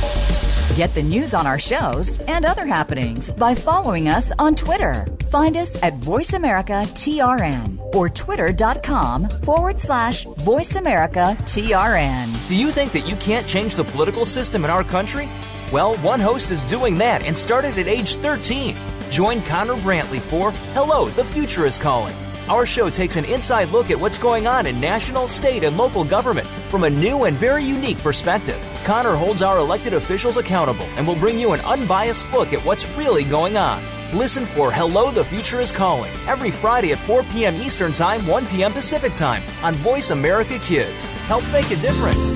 Get 0.75 0.93
the 0.93 1.03
news 1.03 1.33
on 1.33 1.45
our 1.45 1.59
shows 1.59 2.17
and 2.21 2.45
other 2.45 2.65
happenings 2.65 3.29
by 3.29 3.53
following 3.53 4.07
us 4.07 4.31
on 4.39 4.55
Twitter. 4.55 5.05
Find 5.29 5.57
us 5.57 5.77
at 5.83 5.99
VoiceAmericaTRN 5.99 7.93
or 7.93 8.07
twitter.com 8.09 9.27
forward 9.43 9.77
slash 9.79 10.25
VoiceAmericaTRN. 10.25 12.47
Do 12.47 12.55
you 12.55 12.71
think 12.71 12.93
that 12.93 13.05
you 13.05 13.17
can't 13.17 13.45
change 13.45 13.75
the 13.75 13.83
political 13.83 14.23
system 14.23 14.63
in 14.63 14.71
our 14.71 14.85
country? 14.85 15.29
Well, 15.73 15.97
one 15.97 16.21
host 16.21 16.51
is 16.51 16.63
doing 16.63 16.97
that 16.99 17.23
and 17.23 17.37
started 17.37 17.77
at 17.77 17.87
age 17.87 18.15
13. 18.15 18.77
Join 19.09 19.41
Connor 19.41 19.75
Brantley 19.75 20.21
for 20.21 20.51
Hello, 20.73 21.09
the 21.09 21.25
Future 21.25 21.65
is 21.65 21.77
Calling. 21.77 22.15
Our 22.47 22.65
show 22.65 22.89
takes 22.89 23.17
an 23.17 23.25
inside 23.25 23.67
look 23.69 23.91
at 23.91 23.99
what's 23.99 24.17
going 24.17 24.47
on 24.47 24.65
in 24.65 24.79
national, 24.79 25.27
state, 25.27 25.65
and 25.65 25.75
local 25.77 26.05
government 26.05 26.47
from 26.71 26.85
a 26.85 26.89
new 26.89 27.25
and 27.25 27.35
very 27.35 27.63
unique 27.65 27.97
perspective. 27.97 28.57
Connor 28.85 29.13
holds 29.13 29.41
our 29.41 29.59
elected 29.59 29.93
officials 29.93 30.37
accountable 30.37 30.85
and 30.95 31.05
will 31.05 31.17
bring 31.17 31.37
you 31.37 31.51
an 31.51 31.59
unbiased 31.61 32.31
look 32.31 32.53
at 32.53 32.65
what's 32.65 32.89
really 32.91 33.25
going 33.25 33.57
on. 33.57 33.83
Listen 34.13 34.45
for 34.45 34.71
Hello, 34.71 35.11
the 35.11 35.23
Future 35.25 35.59
is 35.59 35.71
Calling 35.71 36.11
every 36.27 36.49
Friday 36.49 36.93
at 36.93 36.97
4 36.99 37.23
p.m. 37.23 37.55
Eastern 37.57 37.91
Time, 37.91 38.25
1 38.25 38.47
p.m. 38.47 38.71
Pacific 38.71 39.13
Time 39.15 39.43
on 39.61 39.73
Voice 39.75 40.11
America 40.11 40.57
Kids. 40.59 41.09
Help 41.27 41.43
make 41.51 41.69
a 41.71 41.75
difference. 41.75 42.31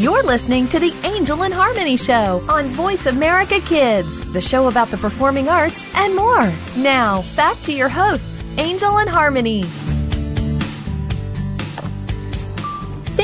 You're 0.00 0.22
listening 0.22 0.68
to 0.68 0.78
the 0.78 0.94
Angel 1.02 1.42
and 1.42 1.54
Harmony 1.54 1.96
Show 1.96 2.44
on 2.48 2.68
Voice 2.68 3.06
America 3.06 3.60
Kids, 3.60 4.32
the 4.32 4.40
show 4.40 4.68
about 4.68 4.88
the 4.88 4.96
performing 4.96 5.48
arts 5.48 5.84
and 5.96 6.14
more. 6.14 6.52
Now, 6.76 7.24
back 7.34 7.60
to 7.62 7.72
your 7.72 7.88
hosts, 7.88 8.44
Angel 8.58 8.98
and 8.98 9.08
Harmony. 9.08 9.64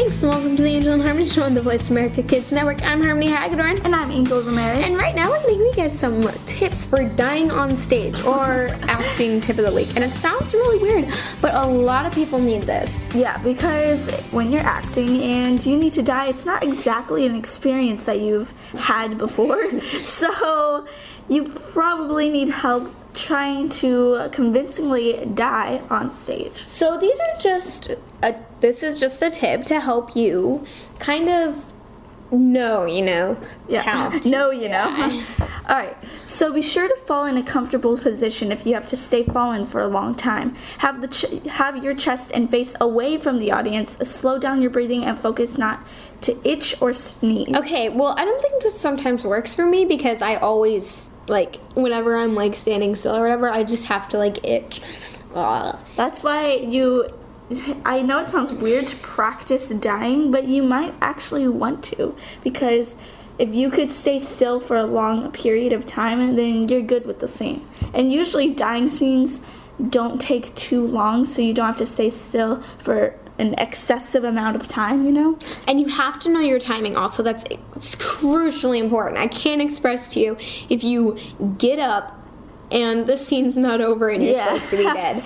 Thanks 0.00 0.23
and 0.23 0.33
welcome 0.33 0.57
to 0.57 0.62
the 0.62 0.69
Angel 0.71 0.95
and 0.95 1.02
Harmony 1.02 1.28
Show 1.28 1.42
on 1.42 1.52
the 1.52 1.61
Voice 1.61 1.90
America 1.90 2.23
Kids 2.23 2.50
Network. 2.50 2.83
I'm 2.83 3.02
Harmony 3.02 3.28
Hagedorn. 3.28 3.85
And 3.85 3.95
I'm 3.95 4.11
Angel 4.11 4.40
Ramirez. 4.40 4.83
And 4.83 4.97
right 4.97 5.14
now 5.14 5.28
we're 5.28 5.42
going 5.42 5.59
to 5.59 5.62
give 5.62 5.66
you 5.66 5.75
guys 5.75 5.99
some 5.99 6.23
tips 6.47 6.87
for 6.87 7.07
dying 7.07 7.50
on 7.50 7.76
stage 7.76 8.19
or 8.25 8.69
acting 8.85 9.42
tip 9.42 9.59
of 9.59 9.66
the 9.66 9.75
week. 9.75 9.95
And 9.97 10.02
it 10.02 10.11
sounds 10.12 10.54
really 10.54 10.78
weird, 10.78 11.14
but 11.42 11.54
a 11.54 11.66
lot 11.66 12.07
of 12.07 12.14
people 12.14 12.38
need 12.38 12.62
this. 12.62 13.14
Yeah, 13.14 13.37
because 13.42 14.11
when 14.30 14.50
you're 14.50 14.62
acting 14.62 15.21
and 15.21 15.64
you 15.66 15.76
need 15.76 15.92
to 15.92 16.02
die, 16.02 16.28
it's 16.28 16.47
not 16.47 16.62
exactly 16.62 17.26
an 17.26 17.35
experience 17.35 18.04
that 18.04 18.21
you've 18.21 18.52
had 18.78 19.19
before. 19.19 19.71
so 19.99 20.87
you 21.28 21.45
probably 21.45 22.30
need 22.30 22.49
help 22.49 22.90
trying 23.14 23.68
to 23.68 24.28
convincingly 24.32 25.26
die 25.34 25.82
on 25.90 26.10
stage. 26.10 26.66
So 26.68 26.98
these 26.98 27.18
are 27.18 27.38
just 27.38 27.90
a 28.22 28.34
this 28.60 28.82
is 28.82 29.00
just 29.00 29.22
a 29.22 29.30
tip 29.30 29.64
to 29.64 29.80
help 29.80 30.14
you 30.14 30.66
kind 30.98 31.28
of 31.28 31.64
know, 32.32 32.84
you 32.84 33.02
know, 33.02 33.36
how 33.74 34.10
to 34.18 34.28
no, 34.28 34.50
you 34.50 34.68
know. 34.68 35.24
All 35.68 35.76
right. 35.76 35.96
So 36.24 36.52
be 36.52 36.62
sure 36.62 36.88
to 36.88 36.96
fall 36.96 37.24
in 37.24 37.36
a 37.36 37.42
comfortable 37.42 37.98
position 37.98 38.52
if 38.52 38.66
you 38.66 38.74
have 38.74 38.86
to 38.88 38.96
stay 38.96 39.22
fallen 39.22 39.66
for 39.66 39.80
a 39.80 39.88
long 39.88 40.14
time. 40.14 40.54
Have 40.78 41.00
the 41.00 41.08
ch- 41.08 41.46
have 41.50 41.82
your 41.82 41.94
chest 41.94 42.30
and 42.34 42.50
face 42.50 42.74
away 42.80 43.18
from 43.18 43.38
the 43.38 43.52
audience. 43.52 43.96
Slow 43.98 44.38
down 44.38 44.62
your 44.62 44.70
breathing 44.70 45.04
and 45.04 45.18
focus 45.18 45.58
not 45.58 45.80
to 46.22 46.36
itch 46.48 46.80
or 46.80 46.92
sneeze. 46.92 47.54
Okay, 47.54 47.88
well, 47.88 48.14
I 48.16 48.24
don't 48.24 48.42
think 48.42 48.62
this 48.62 48.80
sometimes 48.80 49.24
works 49.24 49.54
for 49.54 49.64
me 49.64 49.84
because 49.84 50.22
I 50.22 50.36
always 50.36 51.09
like 51.30 51.56
whenever 51.75 52.16
I'm 52.16 52.34
like 52.34 52.56
standing 52.56 52.94
still 52.94 53.16
or 53.16 53.22
whatever, 53.22 53.49
I 53.49 53.64
just 53.64 53.87
have 53.87 54.08
to 54.10 54.18
like 54.18 54.44
itch. 54.44 54.82
That's 55.96 56.22
why 56.22 56.54
you. 56.54 57.08
I 57.84 58.02
know 58.02 58.20
it 58.20 58.28
sounds 58.28 58.52
weird 58.52 58.87
to 58.88 58.96
practice 58.96 59.70
dying, 59.70 60.30
but 60.30 60.46
you 60.46 60.62
might 60.62 60.94
actually 61.00 61.49
want 61.49 61.82
to 61.84 62.16
because 62.44 62.96
if 63.38 63.54
you 63.54 63.70
could 63.70 63.90
stay 63.90 64.18
still 64.18 64.60
for 64.60 64.76
a 64.76 64.84
long 64.84 65.32
period 65.32 65.72
of 65.72 65.87
time, 65.87 66.37
then 66.37 66.68
you're 66.68 66.82
good 66.82 67.06
with 67.06 67.20
the 67.20 67.28
scene. 67.28 67.66
And 67.94 68.12
usually, 68.12 68.52
dying 68.52 68.88
scenes 68.88 69.40
don't 69.88 70.20
take 70.20 70.54
too 70.54 70.87
long, 70.87 71.25
so 71.25 71.40
you 71.40 71.54
don't 71.54 71.66
have 71.66 71.76
to 71.78 71.87
stay 71.87 72.10
still 72.10 72.62
for 72.78 73.18
an 73.40 73.54
excessive 73.59 74.23
amount 74.25 74.54
of 74.56 74.68
time, 74.68 75.04
you 75.04 75.12
know? 75.12 75.38
And 75.66 75.80
you 75.80 75.88
have 75.88 76.20
to 76.20 76.28
know 76.28 76.40
your 76.40 76.59
timing 76.59 76.97
also. 76.97 77.23
That's 77.23 77.44
it's 77.75 77.97
crucially 77.97 78.78
important. 78.78 79.18
I 79.18 79.28
can't 79.28 79.62
express 79.62 80.09
to 80.11 80.20
you 80.20 80.37
if 80.68 80.85
you 80.85 81.18
get 81.59 81.78
up 81.78 82.16
and 82.70 83.06
the 83.06 83.16
scene's 83.16 83.56
not 83.56 83.80
over 83.80 84.09
and 84.11 84.23
you're 84.23 84.35
Yeah. 84.37 84.47
supposed 84.59 84.70
to 84.70 84.76
be 84.76 84.82
dead. 85.02 85.23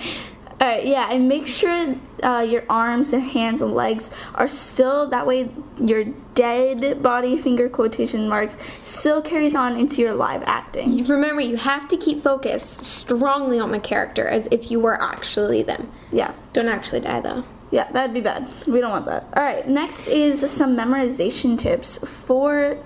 Right, 0.61 0.85
yeah, 0.85 1.11
and 1.11 1.27
make 1.27 1.45
sure 1.45 1.95
uh, 2.23 2.39
your 2.49 2.63
arms 2.69 3.11
and 3.13 3.21
hands 3.21 3.61
and 3.61 3.73
legs 3.75 4.09
are 4.35 4.47
still 4.47 5.05
that 5.09 5.27
way. 5.27 5.49
Your 5.77 6.05
dead 6.33 7.03
body, 7.03 7.37
finger 7.37 7.67
quotation 7.69 8.27
marks, 8.29 8.57
still 8.81 9.21
carries 9.21 9.53
on 9.53 9.75
into 9.77 10.01
your 10.01 10.13
live 10.13 10.41
acting. 10.45 11.05
Remember, 11.05 11.41
you 11.41 11.57
have 11.57 11.87
to 11.89 11.97
keep 11.97 12.23
focused 12.23 12.85
strongly 12.85 13.59
on 13.59 13.71
the 13.71 13.79
character 13.79 14.27
as 14.27 14.47
if 14.49 14.71
you 14.71 14.79
were 14.79 14.99
actually 14.99 15.61
them. 15.61 15.91
Yeah, 16.11 16.33
Don't 16.53 16.69
actually 16.69 17.01
die 17.01 17.19
though. 17.19 17.43
Yeah, 17.75 17.91
that'd 17.91 18.13
be 18.13 18.21
bad. 18.21 18.47
We 18.67 18.79
don't 18.79 18.91
want 18.91 19.05
that. 19.07 19.27
All 19.35 19.43
right, 19.43 19.67
next 19.67 20.07
is 20.07 20.49
some 20.49 20.77
memorization 20.77 21.59
tips 21.59 21.97
for 21.97 22.81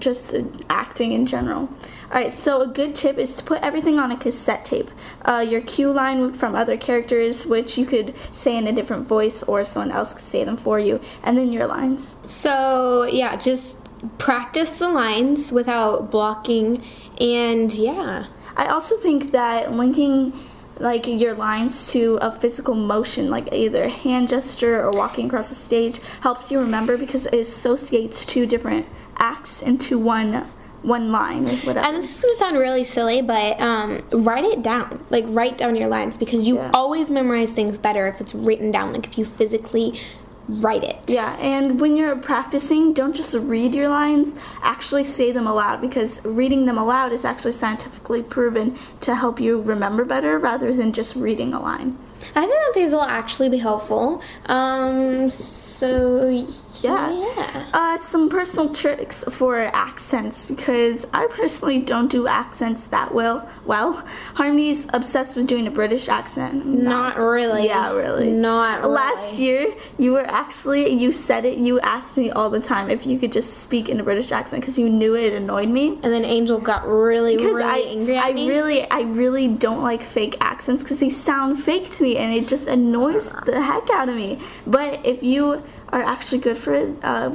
just 0.00 0.34
acting 0.68 1.12
in 1.12 1.24
general. 1.24 1.68
All 2.10 2.14
right, 2.20 2.34
so 2.34 2.60
a 2.60 2.66
good 2.66 2.96
tip 2.96 3.16
is 3.16 3.36
to 3.36 3.44
put 3.44 3.62
everything 3.62 4.00
on 4.00 4.10
a 4.10 4.16
cassette 4.16 4.64
tape. 4.64 4.90
Uh, 5.22 5.46
your 5.48 5.60
cue 5.60 5.92
line 5.92 6.32
from 6.32 6.56
other 6.56 6.76
characters, 6.76 7.46
which 7.46 7.78
you 7.78 7.86
could 7.86 8.12
say 8.32 8.56
in 8.56 8.66
a 8.66 8.72
different 8.72 9.06
voice, 9.06 9.44
or 9.44 9.64
someone 9.64 9.92
else 9.92 10.12
could 10.12 10.24
say 10.24 10.42
them 10.42 10.56
for 10.56 10.80
you, 10.80 11.00
and 11.22 11.38
then 11.38 11.52
your 11.52 11.68
lines. 11.68 12.16
So, 12.26 13.04
yeah, 13.04 13.36
just 13.36 13.78
practice 14.18 14.80
the 14.80 14.88
lines 14.88 15.52
without 15.52 16.10
blocking 16.10 16.82
and 17.20 17.72
yeah. 17.72 18.26
I 18.56 18.66
also 18.66 18.96
think 18.96 19.30
that 19.32 19.72
linking 19.72 20.32
like 20.80 21.06
your 21.06 21.34
lines 21.34 21.90
to 21.92 22.18
a 22.20 22.30
physical 22.30 22.74
motion, 22.74 23.30
like 23.30 23.52
either 23.52 23.84
a 23.84 23.88
hand 23.90 24.28
gesture 24.28 24.82
or 24.82 24.90
walking 24.90 25.26
across 25.26 25.48
the 25.48 25.54
stage, 25.54 26.00
helps 26.20 26.50
you 26.50 26.58
remember 26.58 26.96
because 26.96 27.26
it 27.26 27.34
associates 27.34 28.24
two 28.24 28.46
different 28.46 28.86
acts 29.16 29.62
into 29.62 29.98
one 29.98 30.44
one 30.82 31.10
line 31.10 31.46
whatever. 31.46 31.78
And 31.78 31.96
this 31.96 32.14
is 32.16 32.20
gonna 32.20 32.36
sound 32.36 32.58
really 32.58 32.84
silly, 32.84 33.22
but 33.22 33.58
um, 33.58 34.02
write 34.12 34.44
it 34.44 34.62
down. 34.62 35.02
Like 35.08 35.24
write 35.28 35.56
down 35.56 35.76
your 35.76 35.88
lines 35.88 36.18
because 36.18 36.46
you 36.46 36.56
Yeah. 36.56 36.70
always 36.74 37.08
memorize 37.08 37.52
things 37.54 37.78
better 37.78 38.06
if 38.06 38.20
it's 38.20 38.34
written 38.34 38.70
down. 38.70 38.92
Like 38.92 39.06
if 39.06 39.16
you 39.16 39.24
physically 39.24 39.98
write 40.48 40.84
it. 40.84 40.96
Yeah, 41.06 41.36
and 41.38 41.80
when 41.80 41.96
you're 41.96 42.16
practicing, 42.16 42.92
don't 42.92 43.14
just 43.14 43.34
read 43.34 43.74
your 43.74 43.88
lines, 43.88 44.34
actually 44.62 45.04
say 45.04 45.32
them 45.32 45.46
aloud 45.46 45.80
because 45.80 46.24
reading 46.24 46.66
them 46.66 46.78
aloud 46.78 47.12
is 47.12 47.24
actually 47.24 47.52
scientifically 47.52 48.22
proven 48.22 48.78
to 49.00 49.14
help 49.14 49.40
you 49.40 49.60
remember 49.60 50.04
better 50.04 50.38
rather 50.38 50.72
than 50.72 50.92
just 50.92 51.16
reading 51.16 51.52
a 51.52 51.60
line. 51.60 51.96
I 52.34 52.40
think 52.40 52.52
that 52.52 52.72
these 52.74 52.92
will 52.92 53.02
actually 53.02 53.48
be 53.48 53.58
helpful. 53.58 54.22
Um, 54.46 55.28
so 55.30 56.46
Yeah. 56.84 57.10
yeah. 57.36 57.70
Uh, 57.72 57.98
some 57.98 58.28
personal 58.28 58.72
tricks 58.72 59.24
for 59.30 59.56
accents 59.58 60.46
because 60.46 61.06
I 61.12 61.26
personally 61.30 61.78
don't 61.80 62.10
do 62.10 62.26
accents 62.26 62.86
that 62.88 63.14
well. 63.14 63.48
Well, 63.64 64.06
Harmony's 64.34 64.86
obsessed 64.92 65.36
with 65.36 65.46
doing 65.46 65.66
a 65.66 65.70
British 65.70 66.08
accent. 66.08 66.66
Not 66.66 67.16
really. 67.16 67.66
Yeah, 67.66 67.92
really. 67.92 68.30
Not 68.30 68.80
really. 68.80 68.92
Last 68.94 69.38
year, 69.38 69.74
you 69.98 70.12
were 70.12 70.26
actually 70.26 70.92
you 70.92 71.12
said 71.12 71.44
it. 71.44 71.58
You 71.58 71.80
asked 71.80 72.16
me 72.16 72.30
all 72.30 72.50
the 72.50 72.60
time 72.60 72.90
if 72.90 73.06
you 73.06 73.18
could 73.18 73.32
just 73.32 73.58
speak 73.58 73.88
in 73.88 74.00
a 74.00 74.02
British 74.02 74.32
accent 74.32 74.62
because 74.62 74.78
you 74.78 74.88
knew 74.88 75.14
it 75.16 75.32
annoyed 75.32 75.68
me. 75.68 75.88
And 75.88 76.12
then 76.12 76.24
Angel 76.24 76.58
got 76.58 76.86
really, 76.86 77.36
Because 77.36 77.56
really 77.56 77.64
I, 77.64 77.78
angry 77.78 78.16
at 78.16 78.24
I 78.26 78.32
me. 78.32 78.48
really, 78.48 78.90
I 78.90 79.00
really 79.02 79.48
don't 79.48 79.82
like 79.82 80.02
fake 80.02 80.36
accents 80.40 80.82
because 80.82 81.00
they 81.00 81.10
sound 81.10 81.62
fake 81.62 81.90
to 81.92 82.02
me, 82.02 82.16
and 82.16 82.34
it 82.34 82.48
just 82.48 82.66
annoys 82.66 83.32
the 83.46 83.60
heck 83.60 83.88
out 83.90 84.08
of 84.08 84.16
me. 84.16 84.38
But 84.66 85.04
if 85.04 85.22
you 85.22 85.62
are 85.94 86.02
actually 86.02 86.38
good 86.38 86.58
for 86.58 86.74
it, 86.74 86.88
uh, 87.04 87.30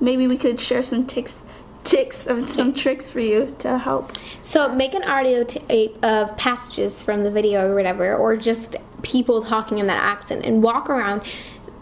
maybe 0.00 0.28
we 0.28 0.36
could 0.36 0.60
share 0.60 0.82
some 0.84 1.04
ticks, 1.04 1.42
ticks, 1.82 2.28
some 2.46 2.72
tricks 2.72 3.10
for 3.10 3.18
you 3.20 3.54
to 3.58 3.76
help. 3.76 4.12
So 4.42 4.72
make 4.72 4.94
an 4.94 5.02
audio 5.02 5.42
tape 5.42 6.02
of 6.04 6.36
passages 6.36 7.02
from 7.02 7.24
the 7.24 7.30
video 7.30 7.68
or 7.68 7.74
whatever, 7.74 8.14
or 8.14 8.36
just 8.36 8.76
people 9.02 9.42
talking 9.42 9.78
in 9.78 9.88
that 9.88 9.98
accent, 9.98 10.44
and 10.44 10.62
walk 10.62 10.88
around 10.88 11.22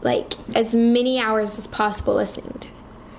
like 0.00 0.32
as 0.56 0.74
many 0.74 1.20
hours 1.20 1.58
as 1.58 1.66
possible 1.66 2.14
listening 2.14 2.56
to. 2.60 2.66
it. 2.66 2.74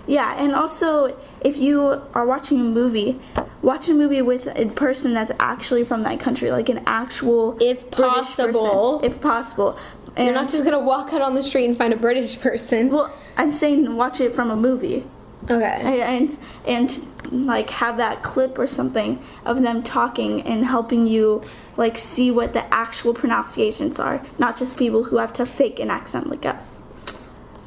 Yeah, 0.07 0.35
and 0.43 0.55
also 0.55 1.15
if 1.41 1.57
you 1.57 2.01
are 2.15 2.25
watching 2.25 2.59
a 2.59 2.63
movie, 2.63 3.19
watch 3.61 3.87
a 3.87 3.93
movie 3.93 4.23
with 4.23 4.47
a 4.47 4.65
person 4.69 5.13
that's 5.13 5.31
actually 5.39 5.83
from 5.83 6.01
that 6.03 6.19
country, 6.19 6.51
like 6.51 6.69
an 6.69 6.81
actual 6.87 7.55
If 7.61 7.91
British 7.91 8.35
possible. 8.35 8.99
person, 8.99 9.11
if 9.11 9.21
possible. 9.21 9.77
And 10.17 10.25
You're 10.25 10.35
not 10.35 10.49
just 10.49 10.63
gonna 10.65 10.79
walk 10.79 11.13
out 11.13 11.21
on 11.21 11.35
the 11.35 11.43
street 11.43 11.65
and 11.65 11.77
find 11.77 11.93
a 11.93 11.97
British 11.97 12.39
person. 12.39 12.89
well, 12.89 13.13
I'm 13.37 13.51
saying 13.51 13.95
watch 13.95 14.19
it 14.19 14.33
from 14.33 14.51
a 14.51 14.55
movie. 14.55 15.05
Okay. 15.49 16.01
and 16.03 16.37
and 16.67 17.01
like 17.31 17.71
have 17.71 17.97
that 17.97 18.21
clip 18.21 18.59
or 18.59 18.67
something 18.67 19.19
of 19.43 19.63
them 19.63 19.81
talking 19.81 20.41
and 20.43 20.65
helping 20.65 21.07
you 21.07 21.41
like 21.77 21.97
see 21.97 22.29
what 22.29 22.53
the 22.53 22.71
actual 22.71 23.13
pronunciations 23.13 23.99
are 23.99 24.21
not 24.37 24.55
just 24.55 24.77
people 24.77 25.05
who 25.05 25.17
have 25.17 25.33
to 25.33 25.45
fake 25.47 25.79
an 25.79 25.89
accent 25.89 26.27
like 26.29 26.45
us 26.45 26.83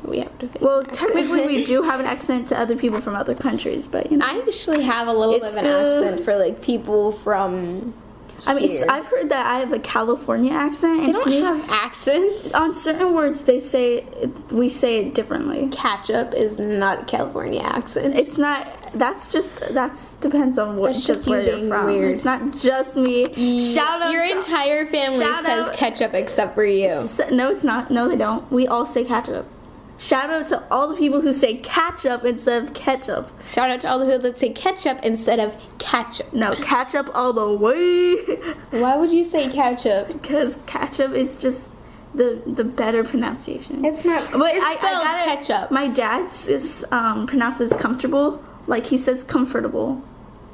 We 0.05 0.21
have 0.21 0.39
to. 0.39 0.47
fake 0.47 0.63
well 0.63 0.85
technically 0.85 1.47
we 1.49 1.65
do 1.65 1.83
have 1.91 1.99
an 1.99 2.07
accent 2.07 2.47
to 2.51 2.59
other 2.59 2.77
people 2.77 3.01
from 3.01 3.17
other 3.17 3.35
countries 3.35 3.89
but 3.89 4.09
you 4.09 4.19
know 4.19 4.27
I 4.27 4.39
actually 4.47 4.83
have 4.85 5.09
a 5.09 5.13
little 5.13 5.41
bit 5.41 5.49
of 5.51 5.57
an 5.57 5.67
accent 5.67 6.21
for 6.25 6.37
like 6.37 6.63
people 6.63 7.11
from. 7.11 7.93
I 8.47 8.55
mean 8.55 8.65
it's, 8.65 8.83
i've 8.85 9.07
heard 9.07 9.29
that 9.31 9.47
i 9.47 9.59
have 9.59 9.73
a 9.73 9.79
california 9.79 10.53
accent 10.53 11.07
They 11.07 11.13
don't 11.13 11.27
me 11.29 11.41
have 11.41 11.69
accents. 11.71 12.53
on 12.55 12.73
certain 12.75 13.13
words 13.15 13.43
they 13.43 13.61
say 13.61 14.05
we 14.51 14.69
say 14.69 14.99
it 15.07 15.15
differently 15.15 15.69
Ketchup 15.73 16.35
is 16.35 16.59
not 16.59 17.03
a 17.03 17.05
California 17.07 17.61
accent. 17.63 18.15
it's 18.15 18.39
not 18.39 18.69
that's 18.95 19.33
just 19.33 19.61
that's 19.75 20.15
depends 20.17 20.57
on 20.59 20.77
what 20.77 20.93
That's 20.93 21.07
just 21.07 21.25
just 21.25 21.27
you 21.27 21.33
where 21.33 21.43
you're 21.59 21.69
from 21.69 21.87
weird. 21.87 22.13
it's 22.13 22.25
not 22.25 22.53
just 22.59 22.97
me 22.97 23.25
shout 23.75 24.03
out 24.03 24.13
Your 24.13 24.23
entire 24.25 24.87
family 24.87 25.19
says 25.19 25.69
out- 25.69 25.75
ketchup 25.75 26.15
except 26.15 26.55
for 26.55 26.65
you. 26.65 27.09
No, 27.33 27.51
it's 27.51 27.65
not. 27.65 27.91
No, 27.91 28.09
they 28.09 28.17
don't. 28.17 28.51
We 28.53 28.67
all 28.69 28.87
say 28.87 29.05
ketchup. 29.05 29.47
Shout 29.97 30.29
out 30.31 30.49
to 30.49 30.63
all 30.73 30.89
the 30.89 30.97
people 30.97 31.21
who 31.21 31.33
say 31.33 31.59
ketchup 31.59 32.25
instead 32.25 32.65
of 32.65 32.75
ketchup. 32.75 33.31
Shout 33.43 33.71
out 33.71 33.81
to 33.83 33.91
all 33.91 33.99
the 33.99 34.07
people 34.07 34.21
that 34.21 34.39
say 34.39 34.51
ketchup 34.51 34.99
instead 35.05 35.39
of 35.39 35.57
ketchup. 35.79 36.33
No, 36.33 36.55
ketchup 36.55 37.11
all 37.15 37.33
the 37.33 37.55
way. 37.55 38.17
Why 38.71 38.97
would 38.97 39.12
you 39.12 39.23
say 39.23 39.51
ketchup? 39.51 40.09
Because 40.09 40.59
ketchup 40.66 41.12
is 41.12 41.40
just 41.40 41.71
the 42.14 42.42
the 42.47 42.64
better 42.64 43.05
pronunciation. 43.05 43.85
It's 43.85 44.05
not. 44.05 44.31
But 44.33 44.57
it's 44.57 44.64
I, 44.64 44.73
I 44.73 44.77
gotta, 44.77 45.25
ketchup. 45.25 45.71
My 45.71 45.88
dad's 45.88 46.49
is 46.49 46.85
um, 46.90 47.27
pronounces 47.27 47.73
comfortable 47.75 48.42
like 48.66 48.87
he 48.87 48.99
says 48.99 49.25
comfortable, 49.25 50.03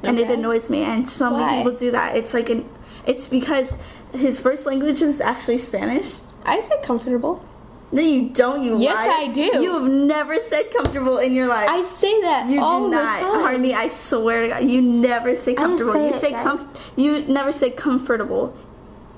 and 0.03 0.19
it 0.19 0.29
annoys 0.29 0.69
me. 0.69 0.83
And 0.83 1.07
so 1.07 1.31
many 1.31 1.43
Why? 1.43 1.57
people 1.57 1.77
do 1.77 1.91
that. 1.91 2.15
It's 2.15 2.33
like 2.33 2.49
an. 2.49 2.69
It's 3.05 3.27
because 3.27 3.77
his 4.13 4.39
first 4.39 4.65
language 4.65 5.01
was 5.01 5.19
actually 5.21 5.57
Spanish. 5.57 6.19
I 6.45 6.59
say 6.61 6.81
comfortable. 6.83 7.43
No, 7.93 8.01
you 8.01 8.29
don't. 8.29 8.63
You 8.63 8.75
lie. 8.75 8.81
Yes, 8.81 8.95
lie. 9.07 9.23
I 9.23 9.27
do. 9.33 9.41
You 9.61 9.73
have 9.73 9.91
never 9.91 10.39
said 10.39 10.71
comfortable 10.71 11.17
in 11.17 11.33
your 11.33 11.47
life. 11.47 11.67
I 11.69 11.83
say 11.83 12.21
that 12.21 12.49
You 12.49 12.61
all 12.61 12.85
do 12.85 12.91
the 12.91 12.95
not, 13.03 13.19
time. 13.19 13.41
Harmony. 13.41 13.73
I 13.73 13.87
swear 13.87 14.43
to 14.43 14.47
God, 14.47 14.69
you 14.69 14.81
never 14.81 15.35
say 15.35 15.53
comfortable. 15.53 15.93
say 15.93 16.07
you 16.07 16.13
say 16.13 16.31
comf- 16.31 16.67
You 16.95 17.21
never 17.23 17.51
say 17.51 17.69
comfortable. 17.69 18.55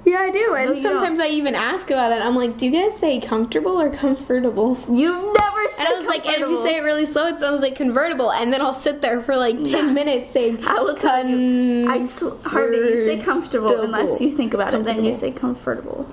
Yeah, 0.05 0.17
I 0.17 0.31
do. 0.31 0.53
And 0.53 0.71
No, 0.71 0.79
sometimes 0.81 1.19
I 1.21 1.27
even 1.27 1.55
ask 1.55 1.89
about 1.89 2.11
it. 2.11 2.21
I'm 2.21 2.35
like, 2.35 2.57
do 2.57 2.65
you 2.65 2.71
guys 2.73 2.97
say 2.97 3.21
comfortable 3.21 3.79
or 3.79 3.89
comfortable? 3.89 4.77
You've 4.89 5.23
never 5.33 5.67
said 5.69 5.85
And 5.85 5.95
I 5.95 5.97
was 5.99 6.07
like, 6.07 6.25
and 6.25 6.41
if 6.43 6.49
you 6.49 6.57
say 6.61 6.75
it 6.75 6.81
really 6.81 7.05
slow, 7.05 7.27
it 7.27 7.39
sounds 7.39 7.61
like 7.61 7.75
convertible. 7.77 8.29
And 8.29 8.51
then 8.51 8.59
I'll 8.59 8.73
sit 8.73 9.01
there 9.01 9.21
for 9.21 9.37
like 9.37 9.63
10 9.63 9.93
minutes 9.93 10.31
saying, 10.33 10.65
I 10.65 10.81
will 10.81 10.95
tell 10.95 11.25
you. 11.25 11.89
I 11.89 12.05
sw- 12.05 12.35
Harvey, 12.43 12.75
you 12.77 13.05
say 13.05 13.17
comfortable 13.21 13.69
Comfortable. 13.69 13.95
unless 13.95 14.19
you 14.19 14.31
think 14.31 14.53
about 14.53 14.73
it. 14.73 14.83
Then 14.83 15.05
you 15.05 15.13
say 15.13 15.31
comfortable. 15.31 16.05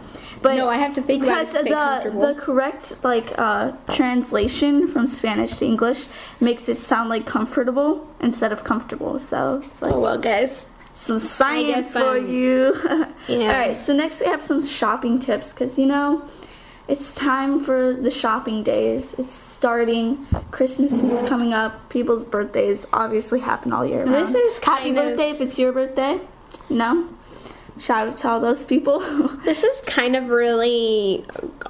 But 0.43 0.57
No, 0.57 0.69
I 0.69 0.77
have 0.77 0.95
to 0.95 1.03
think 1.03 1.23
because 1.23 1.53
to 1.53 1.63
the 1.63 2.11
the 2.19 2.35
correct 2.39 3.05
like 3.05 3.39
uh, 3.39 3.73
translation 3.93 4.89
from 4.89 5.07
Spanish 5.07 5.57
to 5.59 5.65
English 5.67 6.07
makes 6.41 6.69
it 6.69 6.79
sound 6.79 7.09
like 7.11 7.27
comfortable 7.27 8.09
instead 8.21 8.53
of 8.53 8.65
comfortable. 8.65 9.19
So 9.19 9.63
it's 9.67 9.83
like 9.83 9.93
oh, 9.93 10.01
well, 10.01 10.19
guys. 10.19 10.67
some 10.95 11.19
science 11.19 11.93
for 11.93 12.17
I'm- 12.17 12.29
you. 12.29 12.75
Yeah. 13.29 13.53
All 13.53 13.59
right, 13.69 13.79
so 13.79 13.93
next 13.95 14.21
we 14.21 14.27
have 14.27 14.43
some 14.43 14.61
shopping 14.65 15.21
tips 15.21 15.53
because 15.53 15.79
you 15.79 15.87
know 15.87 16.23
it's 16.89 17.15
time 17.15 17.61
for 17.61 17.93
the 17.93 18.11
shopping 18.11 18.65
days. 18.65 19.15
It's 19.19 19.33
starting. 19.33 20.27
Christmas 20.51 20.93
is 21.05 21.29
coming 21.29 21.53
up. 21.55 21.89
People's 21.91 22.25
birthdays 22.25 22.87
obviously 22.93 23.39
happen 23.41 23.73
all 23.73 23.87
year 23.87 24.05
round. 24.05 24.35
This 24.35 24.35
is 24.35 24.59
happy 24.65 24.91
of- 24.91 24.97
birthday 24.97 25.31
if 25.31 25.41
it's 25.41 25.59
your 25.59 25.71
birthday. 25.73 26.19
You 26.69 26.77
know, 26.77 27.09
shout 27.81 28.09
out 28.09 28.17
to 28.19 28.31
all 28.31 28.41
those 28.41 28.65
people. 28.65 29.01
This 29.45 29.65
is 29.65 29.83
kind 29.83 30.15
of 30.15 30.29
really 30.29 31.25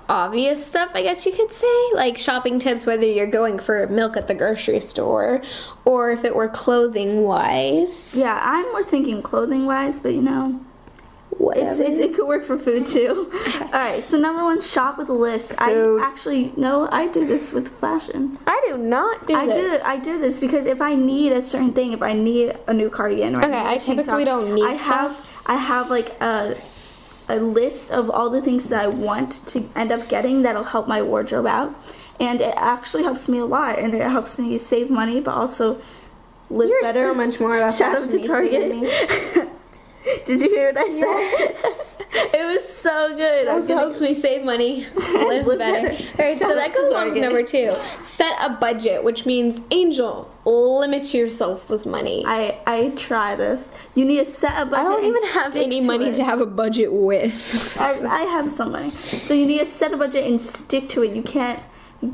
obvious 0.09 0.64
stuff, 0.66 0.90
I 0.94 1.03
guess 1.03 1.25
you 1.25 1.33
could 1.33 1.53
say. 1.53 1.88
Like 1.94 2.18
shopping 2.18 2.59
tips, 2.59 2.85
whether 2.85 3.07
you're 3.07 3.27
going 3.27 3.59
for 3.59 3.87
milk 3.87 4.16
at 4.16 4.29
the 4.29 4.35
grocery 4.35 4.81
store 4.81 5.42
or 5.85 6.11
if 6.11 6.25
it 6.25 6.35
were 6.35 6.49
clothing 6.49 7.23
wise. 7.23 8.14
yeah, 8.14 8.38
I'm 8.42 8.66
more 8.73 8.83
thinking 8.83 9.23
clothing 9.23 9.66
wise, 9.66 10.01
but 10.01 10.12
you 10.12 10.23
know. 10.23 10.61
It's, 11.42 11.79
it's, 11.79 11.99
it 11.99 12.14
could 12.14 12.27
work 12.29 12.44
for 12.44 12.59
food 12.59 12.87
too. 12.87 13.31
All 13.61 13.70
right, 13.70 14.03
so 14.03 14.18
number 14.18 14.44
one, 14.44 14.61
shop 14.61 14.99
with 14.99 15.09
a 15.09 15.14
list. 15.14 15.53
Food. 15.53 16.01
I 16.03 16.07
actually 16.07 16.53
no, 16.57 16.88
I 16.92 17.09
do 17.09 17.27
this 17.27 17.53
with 17.53 17.68
fashion. 17.81 18.38
I 18.46 18.62
do 18.68 18.77
not 18.77 19.27
do 19.27 19.35
I 19.35 19.46
this. 19.46 19.57
do 19.57 19.85
I 19.85 19.96
do 19.96 20.18
this 20.18 20.38
because 20.38 20.66
if 20.66 20.83
I 20.83 20.94
need 20.94 21.33
a 21.33 21.40
certain 21.40 21.73
thing, 21.73 21.92
if 21.92 22.03
I 22.03 22.12
need 22.12 22.59
a 22.66 22.75
new 22.75 22.90
cardigan, 22.90 23.37
or 23.37 23.38
Okay, 23.38 23.53
I 23.53 23.79
tank 23.79 24.01
typically 24.01 24.27
top, 24.27 24.42
don't 24.42 24.55
need 24.55 24.64
I 24.64 24.73
have 24.75 25.14
stuff. 25.14 25.30
I 25.46 25.57
have 25.57 25.90
like 25.90 26.20
a 26.20 26.57
a 27.29 27.37
list 27.37 27.92
of 27.92 28.11
all 28.11 28.29
the 28.29 28.40
things 28.42 28.68
that 28.70 28.83
I 28.85 28.88
want 28.88 29.46
to 29.46 29.68
end 29.76 29.92
up 29.92 30.09
getting 30.09 30.42
that'll 30.42 30.64
help 30.64 30.88
my 30.88 31.00
wardrobe 31.00 31.46
out, 31.46 31.72
and 32.18 32.40
it 32.40 32.55
actually 32.57 33.05
helps 33.05 33.29
me 33.29 33.38
a 33.38 33.44
lot, 33.46 33.79
and 33.79 33.94
it 33.94 34.03
helps 34.03 34.38
me 34.38 34.59
save 34.59 34.90
money, 34.90 35.20
but 35.20 35.33
also 35.33 35.81
live 36.50 36.68
You're 36.68 36.83
better. 36.83 37.09
so 37.09 37.14
much 37.14 37.38
more 37.38 37.57
of 37.61 37.72
a 37.72 37.76
Shout 37.76 37.96
out 38.03 38.11
to 38.11 38.18
fashionista 38.18 38.50
than 38.50 38.81
me. 38.81 38.90
Target. 38.90 39.48
Did 40.26 40.40
you 40.40 40.48
hear 40.50 40.72
what 40.72 40.79
I 40.79 40.88
said? 40.88 41.96
it 42.12 42.46
was 42.53 42.68
so 42.68 43.14
good. 43.16 43.46
Also 43.49 43.68
gonna- 43.68 43.81
helps 43.81 44.01
me 44.01 44.14
save 44.14 44.42
money, 44.44 44.87
live, 44.96 45.46
Live 45.46 45.59
better. 45.59 45.88
better. 45.90 46.05
All 46.18 46.25
right, 46.29 46.38
so 46.38 46.55
that 46.55 46.75
to 46.75 46.79
goes 46.79 46.92
on 46.92 47.12
with 47.12 47.23
number 47.23 47.42
two. 47.42 47.70
Set 48.05 48.35
a 48.40 48.55
budget, 48.55 49.05
which 49.05 49.27
means 49.27 49.61
Angel, 49.70 50.29
limit 50.44 51.14
yourself 51.14 51.68
with 51.70 51.87
money. 51.87 52.25
I, 52.27 52.59
I 52.66 52.88
try 52.96 53.37
this. 53.37 53.70
You 53.94 54.05
need 54.05 54.18
to 54.18 54.25
set 54.25 54.61
a 54.61 54.64
budget. 54.66 54.87
I 54.87 54.88
don't 54.88 55.05
even 55.05 55.23
have 55.29 55.55
any 55.57 55.81
money 55.81 56.07
it. 56.07 56.14
to 56.16 56.25
have 56.25 56.40
a 56.40 56.46
budget 56.46 56.92
with. 56.92 57.77
I, 57.79 57.92
I 58.07 58.20
have 58.23 58.51
some 58.51 58.73
money. 58.73 58.90
So 58.90 59.35
you 59.35 59.46
need 59.46 59.59
to 59.59 59.66
set 59.66 59.92
a 59.92 59.96
budget 59.96 60.25
and 60.27 60.40
stick 60.40 60.88
to 60.90 61.03
it. 61.05 61.14
You 61.14 61.23
can't 61.23 61.61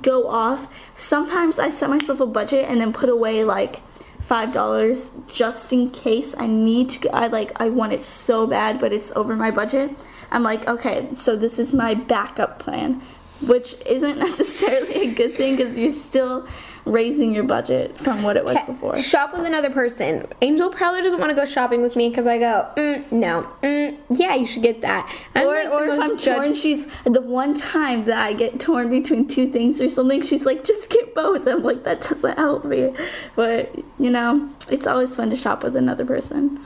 go 0.02 0.28
off. 0.28 0.66
Sometimes 0.96 1.58
I 1.58 1.70
set 1.70 1.88
myself 1.88 2.20
a 2.20 2.26
budget 2.26 2.66
and 2.68 2.80
then 2.80 2.92
put 2.92 3.08
away 3.08 3.44
like 3.44 3.80
five 4.26 4.50
dollars 4.52 5.10
just 5.28 5.72
in 5.72 5.90
case 5.90 6.34
I 6.36 6.46
need 6.48 6.90
to. 6.90 7.14
I 7.14 7.28
like 7.28 7.52
I 7.60 7.68
want 7.70 7.92
it 7.92 8.02
so 8.02 8.46
bad, 8.46 8.78
but 8.80 8.92
it's 8.92 9.12
over 9.14 9.36
my 9.36 9.50
budget. 9.50 9.90
I'm 10.30 10.42
like, 10.42 10.66
okay, 10.68 11.08
so 11.14 11.36
this 11.36 11.58
is 11.58 11.72
my 11.72 11.94
backup 11.94 12.58
plan. 12.58 13.02
which 13.42 13.74
isn't 13.86 14.18
necessarily 14.28 14.94
a 15.10 15.14
good 15.14 15.34
thing 15.34 15.56
because 15.56 15.78
you're 15.78 15.90
still 15.90 16.46
raising 16.86 17.34
your 17.34 17.44
budget 17.44 17.98
from 17.98 18.22
what 18.22 18.36
it 18.36 18.44
was 18.44 18.62
before. 18.64 18.96
Shop 18.96 19.32
with 19.32 19.44
another 19.44 19.70
person. 19.70 20.26
Angel 20.40 20.70
probably 20.70 21.02
doesn't 21.02 21.18
want 21.18 21.30
to 21.30 21.36
go 21.36 21.44
shopping 21.44 21.82
with 21.82 21.96
me 21.96 22.08
because 22.08 22.26
I 22.26 22.38
go, 22.38 22.68
mm, 22.76 23.10
no, 23.12 23.46
mm, 23.62 24.00
yeah, 24.08 24.34
you 24.34 24.46
should 24.46 24.62
get 24.62 24.80
that. 24.82 25.12
I'm 25.34 25.48
Or, 25.48 25.52
like 25.54 25.64
the 25.64 25.70
or 25.74 25.84
if 25.88 26.00
I'm 26.00 26.16
judge- 26.16 26.36
torn, 26.36 26.54
she's 26.54 26.86
the 27.04 27.20
one 27.20 27.54
time 27.54 28.04
that 28.04 28.18
I 28.18 28.32
get 28.32 28.60
torn 28.60 28.88
between 28.88 29.26
two 29.26 29.48
things 29.48 29.82
or 29.82 29.88
something. 29.88 30.22
She's 30.22 30.46
like, 30.46 30.64
just 30.64 30.88
get 30.88 31.14
both. 31.14 31.46
I'm 31.46 31.62
like, 31.62 31.82
that 31.84 32.02
doesn't 32.02 32.38
help 32.38 32.64
me. 32.64 32.94
But 33.34 33.74
you 33.98 34.10
know, 34.10 34.48
it's 34.70 34.86
always 34.86 35.14
fun 35.16 35.28
to 35.30 35.36
shop 35.36 35.64
with 35.64 35.76
another 35.76 36.06
person 36.06 36.60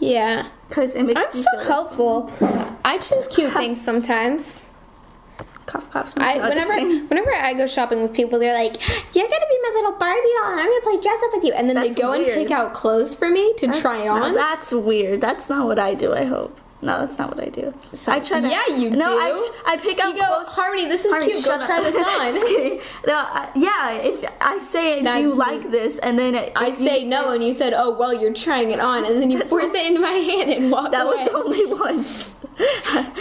yeah. 0.00 0.48
because 0.68 0.94
it 0.94 1.04
makes 1.04 1.20
I'm 1.20 1.42
so 1.42 1.58
helpful. 1.64 2.32
I 2.84 2.98
choose 2.98 3.28
cute 3.28 3.52
things 3.52 3.80
sometimes. 3.80 4.64
Cough, 5.68 5.90
cough. 5.90 6.14
I 6.18 6.38
whenever 6.48 6.74
whenever 7.08 7.32
I 7.34 7.52
go 7.54 7.66
shopping 7.66 8.00
with 8.02 8.14
people, 8.14 8.38
they're 8.38 8.54
like, 8.54 8.74
"You're 9.14 9.28
gonna 9.28 9.46
be 9.50 9.58
my 9.62 9.72
little 9.74 9.92
Barbie 9.92 10.20
doll, 10.36 10.52
and 10.52 10.60
I'm 10.60 10.66
gonna 10.66 10.80
play 10.82 11.00
dress 11.02 11.20
up 11.24 11.30
with 11.34 11.44
you." 11.44 11.52
And 11.52 11.68
then 11.68 11.76
That's 11.76 11.94
they 11.94 12.00
go 12.02 12.10
weird. 12.12 12.28
and 12.38 12.42
pick 12.46 12.50
out 12.50 12.72
clothes 12.72 13.14
for 13.14 13.28
me 13.28 13.52
to 13.58 13.66
try 13.68 14.04
No, 14.06 14.12
on. 14.12 14.34
that's 14.34 14.72
weird. 14.72 15.20
That's 15.20 15.48
not 15.50 15.66
what 15.66 15.78
I 15.78 15.92
do. 15.94 16.14
I 16.14 16.24
hope. 16.24 16.58
No, 16.80 17.00
that's 17.00 17.18
not 17.18 17.36
what 17.36 17.44
I 17.44 17.48
do. 17.50 17.74
I 18.06 18.20
try 18.20 18.40
to. 18.40 18.48
yeah, 18.48 18.68
you 18.68 18.90
no, 18.90 19.04
do. 19.06 19.18
I, 19.66 19.72
I 19.72 19.76
pick 19.78 19.98
out 19.98 20.14
you 20.14 20.20
go, 20.20 20.26
clothes. 20.26 20.46
Harmony, 20.54 20.86
this 20.86 21.04
is 21.04 21.10
Harmony, 21.10 21.32
cute. 21.32 21.44
Go 21.44 21.58
shut 21.58 21.66
try 21.66 21.78
up. 21.78 21.84
this 21.84 21.96
on. 21.96 22.78
no, 23.08 23.14
I- 23.14 23.50
yeah. 23.56 23.92
If 23.94 24.24
I 24.40 24.58
say, 24.60 25.02
That's 25.02 25.16
"Do 25.16 25.22
you 25.24 25.28
me. 25.30 25.34
like 25.34 25.70
this?" 25.72 25.98
and 25.98 26.16
then 26.18 26.34
it, 26.36 26.52
I 26.56 26.70
say 26.70 27.04
no, 27.04 27.30
and 27.32 27.44
you 27.44 27.52
said, 27.52 27.74
"Oh 27.76 27.98
well, 27.98 28.14
you're 28.14 28.32
trying 28.32 28.70
it 28.70 28.78
on," 28.80 29.04
and 29.04 29.20
then 29.20 29.30
you 29.30 29.40
force 29.44 29.74
it 29.74 29.86
into 29.86 30.00
my 30.00 30.12
hand 30.12 30.50
and 30.52 30.70
walk 30.70 30.92
that 30.92 31.04
away. 31.04 31.16
was 31.16 31.28
only 31.28 31.66
once. 31.80 32.30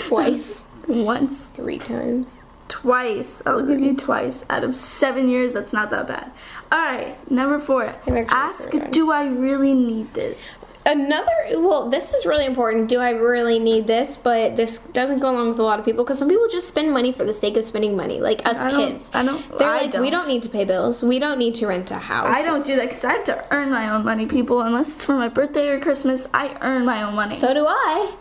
twice, 0.05 0.61
once. 0.87 1.47
three 1.47 1.77
times. 1.79 2.27
Twice. 2.69 3.41
I'll 3.45 3.65
give 3.65 3.79
you 3.79 3.95
twice. 3.95 4.43
Out 4.49 4.63
of 4.65 4.75
seven 4.75 5.29
years, 5.29 5.53
that's 5.53 5.71
not 5.71 5.89
that 5.91 6.05
bad. 6.07 6.31
Alright, 6.71 7.31
number 7.31 7.59
four. 7.59 7.95
Ask, 8.27 8.71
do 8.91 9.09
I 9.11 9.25
really 9.25 9.73
need 9.73 10.13
this? 10.13 10.57
Another, 10.85 11.31
well, 11.53 11.89
this 11.89 12.13
is 12.13 12.25
really 12.25 12.45
important. 12.45 12.89
Do 12.89 12.99
I 12.99 13.11
really 13.11 13.57
need 13.59 13.87
this? 13.87 14.17
But 14.17 14.57
this 14.57 14.79
doesn't 14.79 15.19
go 15.19 15.29
along 15.29 15.47
with 15.49 15.59
a 15.59 15.63
lot 15.63 15.79
of 15.79 15.85
people 15.85 16.03
because 16.03 16.19
some 16.19 16.27
people 16.27 16.47
just 16.49 16.67
spend 16.67 16.91
money 16.91 17.13
for 17.13 17.23
the 17.23 17.33
sake 17.33 17.55
of 17.55 17.63
spending 17.63 17.95
money, 17.95 18.19
like 18.19 18.45
us 18.45 18.57
I 18.57 18.69
don't- 18.71 18.91
kids. 18.93 19.09
I 19.13 19.23
don't- 19.23 19.57
They're 19.57 19.67
I 19.69 19.81
like, 19.83 19.93
we 19.93 20.09
don't. 20.09 20.23
don't 20.23 20.27
need 20.27 20.43
to 20.43 20.49
pay 20.49 20.65
bills. 20.65 21.01
We 21.03 21.19
don't 21.19 21.39
need 21.39 21.55
to 21.55 21.67
rent 21.67 21.89
a 21.91 21.95
house. 21.99 22.35
I 22.35 22.41
don't 22.43 22.65
do 22.65 22.75
that 22.75 22.89
because 22.89 23.03
I 23.05 23.13
have 23.13 23.23
to 23.25 23.45
earn 23.53 23.69
my 23.69 23.89
own 23.89 24.03
money, 24.03 24.25
people. 24.25 24.59
Unless 24.61 24.95
it's 24.95 25.05
for 25.05 25.13
my 25.15 25.29
birthday 25.29 25.69
or 25.69 25.79
Christmas, 25.79 26.27
I 26.33 26.57
earn 26.61 26.83
my 26.85 27.01
own 27.03 27.15
money. 27.15 27.35
So 27.37 27.53
do 27.53 27.65
I. 27.65 28.13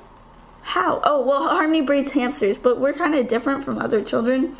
How? 0.66 1.00
Oh, 1.04 1.22
well, 1.22 1.48
Harmony 1.48 1.80
breeds 1.80 2.10
hamsters, 2.12 2.58
but 2.58 2.78
we're 2.80 2.92
kind 2.92 3.14
of 3.14 3.28
different 3.28 3.64
from 3.64 3.78
other 3.78 4.02
children. 4.02 4.54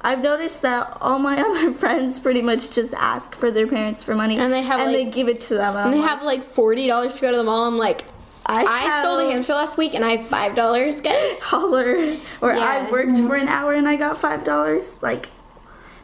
I've 0.00 0.22
noticed 0.22 0.62
that 0.62 0.96
all 1.02 1.18
my 1.18 1.38
other 1.46 1.72
friends 1.72 2.18
pretty 2.18 2.40
much 2.40 2.70
just 2.74 2.94
ask 2.94 3.34
for 3.34 3.50
their 3.50 3.66
parents 3.66 4.02
for 4.02 4.14
money, 4.14 4.38
And 4.38 4.50
they 4.52 4.62
have, 4.62 4.80
and 4.80 4.92
like- 4.92 5.04
they 5.06 5.10
give 5.10 5.28
it 5.28 5.42
to 5.42 5.54
them. 5.54 5.76
And 5.76 5.92
they 5.92 5.98
have 5.98 6.22
like 6.22 6.42
forty 6.42 6.86
dollars 6.86 7.16
to 7.16 7.20
go 7.20 7.30
to 7.30 7.36
the 7.36 7.44
mall. 7.44 7.66
I'm 7.66 7.76
like, 7.76 8.04
I, 8.46 8.64
I, 8.64 9.02
sold 9.02 9.20
a 9.20 9.30
hamster 9.30 9.52
last 9.52 9.76
week 9.76 9.94
and 9.94 10.02
I 10.04 10.16
have 10.16 10.26
five 10.26 10.56
dollars, 10.56 11.00
guys. 11.02 11.38
holler, 11.42 12.16
or 12.40 12.52
Yeah. 12.54 12.86
I 12.86 12.90
worked 12.90 13.18
for 13.18 13.36
an 13.36 13.46
hour 13.48 13.74
and 13.74 13.86
I 13.86 13.96
got 13.96 14.16
five 14.18 14.42
dollars, 14.44 15.00
like 15.02 15.28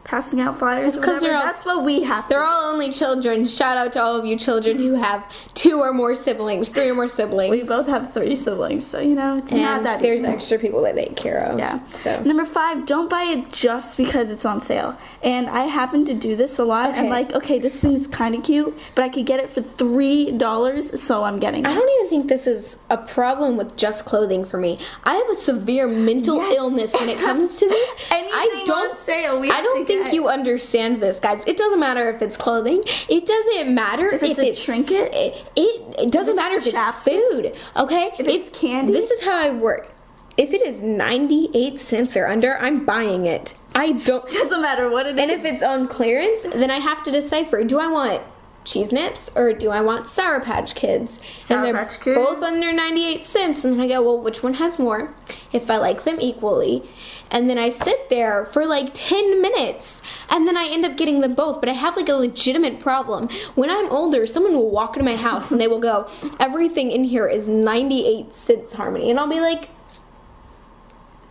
passing 0.07 0.39
out 0.41 0.57
flyers. 0.57 0.95
or 0.95 1.01
'cause 1.01 1.07
whatever. 1.15 1.25
they're 1.27 1.35
all- 1.37 1.45
That's 1.45 1.65
what 1.65 1.83
we 1.83 2.03
have. 2.03 2.27
They're 2.29 2.43
all 2.43 2.71
only 2.71 2.89
children. 2.91 3.45
Shout 3.45 3.77
out 3.77 3.93
to 3.93 4.01
all 4.01 4.15
of 4.15 4.25
you 4.25 4.37
children 4.37 4.77
who 4.77 4.93
have 4.95 5.23
two 5.53 5.79
or 5.81 5.91
more 5.93 6.15
siblings, 6.15 6.69
three 6.69 6.89
or 6.89 6.95
more 6.95 7.07
siblings. 7.07 7.51
We 7.51 7.63
both 7.63 7.87
have 7.87 8.13
three 8.13 8.35
siblings, 8.35 8.87
so 8.87 8.99
you 8.99 9.15
know 9.15 9.37
it's 9.37 9.51
and 9.51 9.61
not 9.61 9.83
that. 9.83 9.99
Big. 9.99 10.07
There's 10.07 10.21
easy. 10.21 10.29
extra 10.31 10.57
people 10.59 10.81
that 10.83 10.95
take 10.95 11.15
care 11.17 11.39
of. 11.39 11.59
Yeah. 11.59 11.79
So 11.87 12.21
Number 12.23 12.45
five, 12.45 12.85
don't 12.85 13.09
buy 13.09 13.23
it 13.23 13.51
just 13.51 13.97
because 13.97 14.31
it's 14.31 14.45
on 14.45 14.61
sale. 14.61 14.95
And 15.23 15.49
I 15.49 15.61
happen 15.65 16.05
to 16.05 16.13
do 16.13 16.35
this 16.35 16.57
a 16.57 16.63
lot. 16.63 16.89
Okay. 16.91 16.99
And 16.99 17.09
like, 17.09 17.33
okay, 17.33 17.59
this 17.59 17.79
thing's 17.79 18.07
kind 18.07 18.33
of 18.33 18.43
cute, 18.43 18.77
but 18.95 19.03
I 19.03 19.09
could 19.09 19.25
get 19.25 19.39
it 19.41 19.49
for 19.49 19.61
three 19.61 20.31
dollars, 20.31 21.01
so 21.01 21.23
I'm 21.23 21.39
getting 21.39 21.65
it. 21.65 21.67
I 21.67 21.73
don't 21.73 21.89
even 21.99 22.09
think 22.09 22.29
this 22.29 22.47
is 22.47 22.77
a 22.89 22.97
problem 22.97 23.57
with 23.57 23.75
just 23.75 24.05
clothing 24.05 24.45
for 24.45 24.57
me. 24.57 24.79
I 25.03 25.15
have 25.15 25.29
a 25.29 25.35
severe 25.35 25.87
mental 25.87 26.37
Yes. 26.37 26.55
illness 26.57 26.93
when 26.93 27.09
it 27.09 27.19
comes 27.19 27.57
to 27.59 27.67
this. 27.67 27.89
I 28.11 28.17
Anything 28.47 28.65
don't 28.65 28.91
on 28.91 28.97
sale, 28.97 29.39
we 29.39 29.49
I 29.51 29.55
have 29.55 29.63
don't 29.65 29.85
to 29.85 29.93
think 30.03 30.13
you 30.13 30.27
understand 30.27 31.01
this, 31.01 31.19
guys. 31.19 31.43
It 31.45 31.57
doesn't 31.57 31.79
matter 31.79 32.09
if 32.09 32.21
it's 32.21 32.37
clothing. 32.37 32.83
It 33.09 33.25
doesn't 33.25 33.73
matter 33.73 34.07
If 34.09 34.23
it's 34.23 34.39
a 34.39 34.53
trinket? 34.55 35.13
It, 35.13 35.49
it, 35.55 35.99
it 35.99 36.11
doesn't 36.11 36.33
it's 36.33 36.41
matter 36.41 36.55
if 36.57 36.67
it's 36.67 37.03
food. 37.03 37.55
Okay, 37.75 38.11
If 38.19 38.27
it's 38.27 38.49
candy? 38.49 38.93
This 38.93 39.11
is 39.11 39.23
how 39.23 39.37
I 39.37 39.51
work. 39.51 39.93
If 40.37 40.53
it 40.53 40.61
is 40.61 40.79
ninety 40.79 41.49
eight 41.55 41.81
cents 41.81 42.15
or 42.15 42.27
under, 42.27 42.57
I'm 42.59 42.85
buying 42.85 43.25
it. 43.25 43.55
I 43.73 43.93
don't. 43.93 44.29
Doesn't 44.31 44.61
matter 44.61 44.87
what 44.87 45.07
it 45.07 45.17
is. 45.17 45.19
And 45.19 45.31
if 45.31 45.43
it's 45.45 45.63
on 45.63 45.87
clearance, 45.87 46.43
then 46.43 46.69
I 46.69 46.77
have 46.77 47.01
to 47.03 47.11
decipher: 47.11 47.63
do 47.63 47.79
I 47.79 47.87
want 47.87 48.21
cheese 48.67 48.91
nips 48.91 49.31
or 49.35 49.53
do 49.53 49.69
I 49.69 49.81
want 49.81 50.07
Sour 50.07 50.41
Patch 50.41 50.75
Kids? 50.75 51.19
Sour 51.41 51.57
and 51.57 51.65
they're 51.65 51.73
Patch 51.73 51.99
Kids. 51.99 52.17
both 52.17 52.43
under 52.43 52.71
98 52.71 53.25
cents. 53.25 53.63
And 53.63 53.73
then 53.73 53.81
I 53.81 53.87
go, 53.87 54.01
well, 54.03 54.21
which 54.21 54.43
one 54.43 54.55
has 54.55 54.77
more? 54.77 55.13
If 55.53 55.71
I 55.71 55.77
like 55.77 56.03
them 56.03 56.17
equally. 56.19 56.83
And 57.31 57.49
then 57.49 57.57
I 57.57 57.69
sit 57.69 58.09
there 58.09 58.45
for 58.45 58.65
like 58.65 58.91
10 58.93 59.41
minutes. 59.41 60.01
And 60.29 60.47
then 60.47 60.57
I 60.57 60.67
end 60.67 60.85
up 60.85 60.97
getting 60.97 61.21
them 61.21 61.33
both. 61.33 61.59
But 61.59 61.69
I 61.69 61.73
have 61.73 61.95
like 61.95 62.09
a 62.09 62.13
legitimate 62.13 62.79
problem. 62.79 63.29
When 63.55 63.69
I'm 63.69 63.89
older, 63.89 64.27
someone 64.27 64.53
will 64.53 64.69
walk 64.69 64.95
into 64.95 65.09
my 65.09 65.15
house 65.15 65.51
and 65.51 65.59
they 65.59 65.67
will 65.67 65.79
go, 65.79 66.09
everything 66.39 66.91
in 66.91 67.05
here 67.05 67.27
is 67.27 67.47
98 67.47 68.33
cents, 68.33 68.73
Harmony. 68.73 69.09
And 69.09 69.19
I'll 69.19 69.29
be 69.29 69.39
like, 69.39 69.69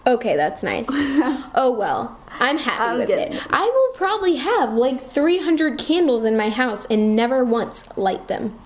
Okay, 0.06 0.36
that's 0.36 0.62
nice. 0.62 0.86
oh 0.90 1.74
well, 1.76 2.18
I'm 2.38 2.58
happy 2.58 2.84
I'm 2.84 2.98
with 2.98 3.08
getting 3.08 3.34
it. 3.34 3.42
I 3.50 3.62
will 3.64 3.98
probably 3.98 4.36
have 4.36 4.74
like 4.74 5.00
300 5.00 5.78
candles 5.78 6.24
in 6.24 6.36
my 6.36 6.48
house 6.48 6.86
and 6.88 7.16
never 7.16 7.44
once 7.44 7.82
light 7.96 8.28
them. 8.28 8.56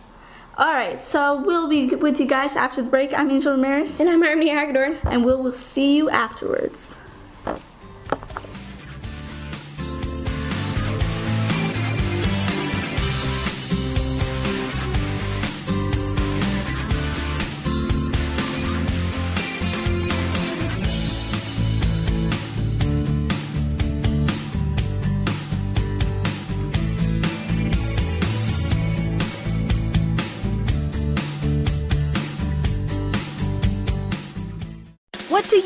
All 0.58 0.72
right, 0.74 1.00
so 1.00 1.40
we'll 1.42 1.68
be 1.68 1.86
with 1.94 2.20
you 2.20 2.26
guys 2.26 2.56
after 2.56 2.82
the 2.82 2.90
break. 2.90 3.14
I'm 3.14 3.30
Angel 3.30 3.52
Ramirez, 3.52 3.98
And 4.00 4.10
I'm 4.10 4.20
Harmony 4.20 4.50
Hagedorn. 4.50 4.98
and 5.04 5.24
we 5.24 5.34
will 5.34 5.52
see 5.52 5.96
you 5.96 6.10
afterwards. 6.10 6.98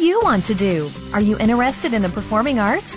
You 0.04 0.20
want 0.22 0.44
to 0.44 0.54
do? 0.54 0.90
Are 1.12 1.20
you 1.20 1.38
interested 1.38 1.94
in 1.94 2.02
the 2.02 2.08
performing 2.08 2.58
arts? 2.58 2.96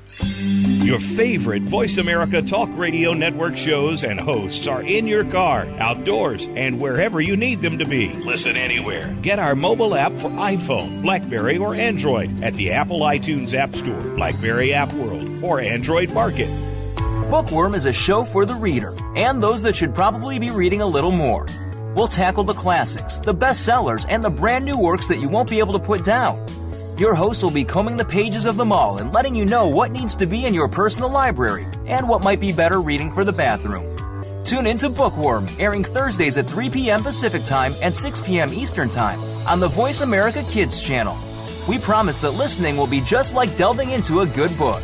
Your 0.23 0.99
favorite 0.99 1.63
Voice 1.63 1.97
America 1.97 2.41
Talk 2.41 2.69
Radio 2.73 3.13
Network 3.13 3.55
shows 3.55 4.03
and 4.03 4.19
hosts 4.19 4.67
are 4.67 4.81
in 4.81 5.07
your 5.07 5.23
car, 5.23 5.65
outdoors, 5.79 6.47
and 6.55 6.79
wherever 6.81 7.21
you 7.21 7.37
need 7.37 7.61
them 7.61 7.77
to 7.77 7.85
be. 7.85 8.13
Listen 8.13 8.57
anywhere. 8.57 9.15
Get 9.21 9.39
our 9.39 9.55
mobile 9.55 9.95
app 9.95 10.11
for 10.13 10.29
iPhone, 10.29 11.01
Blackberry, 11.01 11.57
or 11.57 11.75
Android 11.75 12.43
at 12.43 12.53
the 12.55 12.71
Apple 12.71 13.01
iTunes 13.01 13.53
App 13.53 13.75
Store, 13.75 14.01
Blackberry 14.15 14.73
App 14.73 14.91
World, 14.93 15.43
or 15.43 15.59
Android 15.59 16.11
Market. 16.13 16.49
Bookworm 17.29 17.75
is 17.75 17.85
a 17.85 17.93
show 17.93 18.23
for 18.23 18.45
the 18.45 18.55
reader 18.55 18.93
and 19.15 19.41
those 19.41 19.61
that 19.61 19.75
should 19.75 19.95
probably 19.95 20.39
be 20.39 20.51
reading 20.51 20.81
a 20.81 20.85
little 20.85 21.11
more. 21.11 21.45
We'll 21.95 22.07
tackle 22.07 22.43
the 22.43 22.53
classics, 22.53 23.19
the 23.19 23.33
bestsellers, 23.33 24.05
and 24.09 24.23
the 24.23 24.29
brand 24.29 24.65
new 24.65 24.77
works 24.77 25.07
that 25.07 25.19
you 25.19 25.29
won't 25.29 25.49
be 25.49 25.59
able 25.59 25.73
to 25.73 25.79
put 25.79 26.03
down. 26.03 26.45
Your 27.01 27.15
host 27.15 27.41
will 27.41 27.49
be 27.49 27.63
combing 27.63 27.97
the 27.97 28.05
pages 28.05 28.45
of 28.45 28.57
them 28.57 28.71
all 28.71 28.99
and 28.99 29.11
letting 29.11 29.33
you 29.33 29.43
know 29.43 29.65
what 29.65 29.91
needs 29.91 30.15
to 30.17 30.27
be 30.27 30.45
in 30.45 30.53
your 30.53 30.67
personal 30.67 31.09
library 31.09 31.65
and 31.87 32.07
what 32.07 32.23
might 32.23 32.39
be 32.39 32.53
better 32.53 32.79
reading 32.79 33.09
for 33.09 33.23
the 33.23 33.33
bathroom. 33.33 34.43
Tune 34.43 34.67
into 34.67 34.87
Bookworm, 34.87 35.47
airing 35.57 35.83
Thursdays 35.83 36.37
at 36.37 36.47
3 36.47 36.69
p.m. 36.69 37.01
Pacific 37.01 37.43
Time 37.43 37.73
and 37.81 37.95
6 37.95 38.21
p.m. 38.21 38.53
Eastern 38.53 38.87
Time 38.87 39.19
on 39.47 39.59
the 39.59 39.67
Voice 39.67 40.01
America 40.01 40.43
Kids 40.51 40.79
channel. 40.79 41.17
We 41.67 41.79
promise 41.79 42.19
that 42.19 42.37
listening 42.37 42.77
will 42.77 42.85
be 42.85 43.01
just 43.01 43.33
like 43.33 43.57
delving 43.57 43.89
into 43.89 44.19
a 44.19 44.27
good 44.27 44.55
book. 44.55 44.83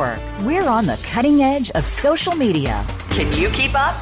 We're 0.41 0.67
on 0.67 0.87
the 0.87 0.99
cutting 1.03 1.43
edge 1.43 1.69
of 1.71 1.85
social 1.85 2.35
media. 2.35 2.83
Can 3.11 3.31
you 3.37 3.49
keep 3.49 3.75
up? 3.75 3.93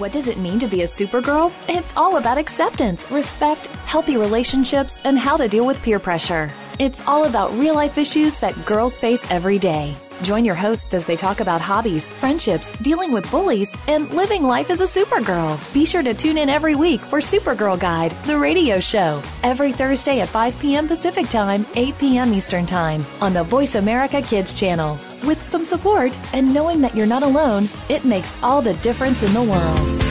What 0.00 0.12
does 0.12 0.26
it 0.26 0.38
mean 0.38 0.58
to 0.58 0.66
be 0.66 0.82
a 0.82 0.86
supergirl? 0.86 1.52
It's 1.68 1.96
all 1.96 2.16
about 2.16 2.38
acceptance, 2.38 3.08
respect, 3.10 3.66
healthy 3.86 4.16
relationships, 4.16 4.98
and 5.04 5.18
how 5.18 5.36
to 5.36 5.46
deal 5.46 5.64
with 5.64 5.80
peer 5.82 6.00
pressure. 6.00 6.50
It's 6.78 7.00
all 7.06 7.24
about 7.24 7.52
real 7.52 7.74
life 7.74 7.98
issues 7.98 8.38
that 8.40 8.66
girls 8.66 8.98
face 8.98 9.24
every 9.30 9.58
day. 9.58 9.96
Join 10.22 10.44
your 10.44 10.54
hosts 10.54 10.94
as 10.94 11.04
they 11.04 11.16
talk 11.16 11.40
about 11.40 11.60
hobbies, 11.60 12.08
friendships, 12.08 12.70
dealing 12.82 13.12
with 13.12 13.30
bullies, 13.30 13.74
and 13.86 14.10
living 14.10 14.42
life 14.42 14.70
as 14.70 14.80
a 14.80 14.84
supergirl. 14.84 15.56
Be 15.72 15.86
sure 15.86 16.02
to 16.02 16.14
tune 16.14 16.38
in 16.38 16.48
every 16.48 16.74
week 16.74 17.00
for 17.00 17.20
Supergirl 17.20 17.78
Guide, 17.78 18.10
the 18.24 18.36
radio 18.36 18.80
show, 18.80 19.22
every 19.44 19.72
Thursday 19.72 20.20
at 20.20 20.28
5 20.28 20.58
p.m. 20.58 20.88
Pacific 20.88 21.28
Time, 21.28 21.64
8 21.76 21.98
p.m. 21.98 22.32
Eastern 22.32 22.66
Time 22.66 23.04
on 23.20 23.32
the 23.32 23.44
Voice 23.44 23.76
America 23.76 24.20
Kids 24.22 24.52
channel. 24.52 24.98
With 25.24 25.42
some 25.42 25.64
support 25.64 26.18
and 26.34 26.52
knowing 26.52 26.80
that 26.80 26.96
you're 26.96 27.06
not 27.06 27.22
alone, 27.22 27.68
it 27.88 28.04
makes 28.04 28.42
all 28.42 28.60
the 28.60 28.74
difference 28.74 29.22
in 29.22 29.32
the 29.34 29.42
world. 29.42 30.07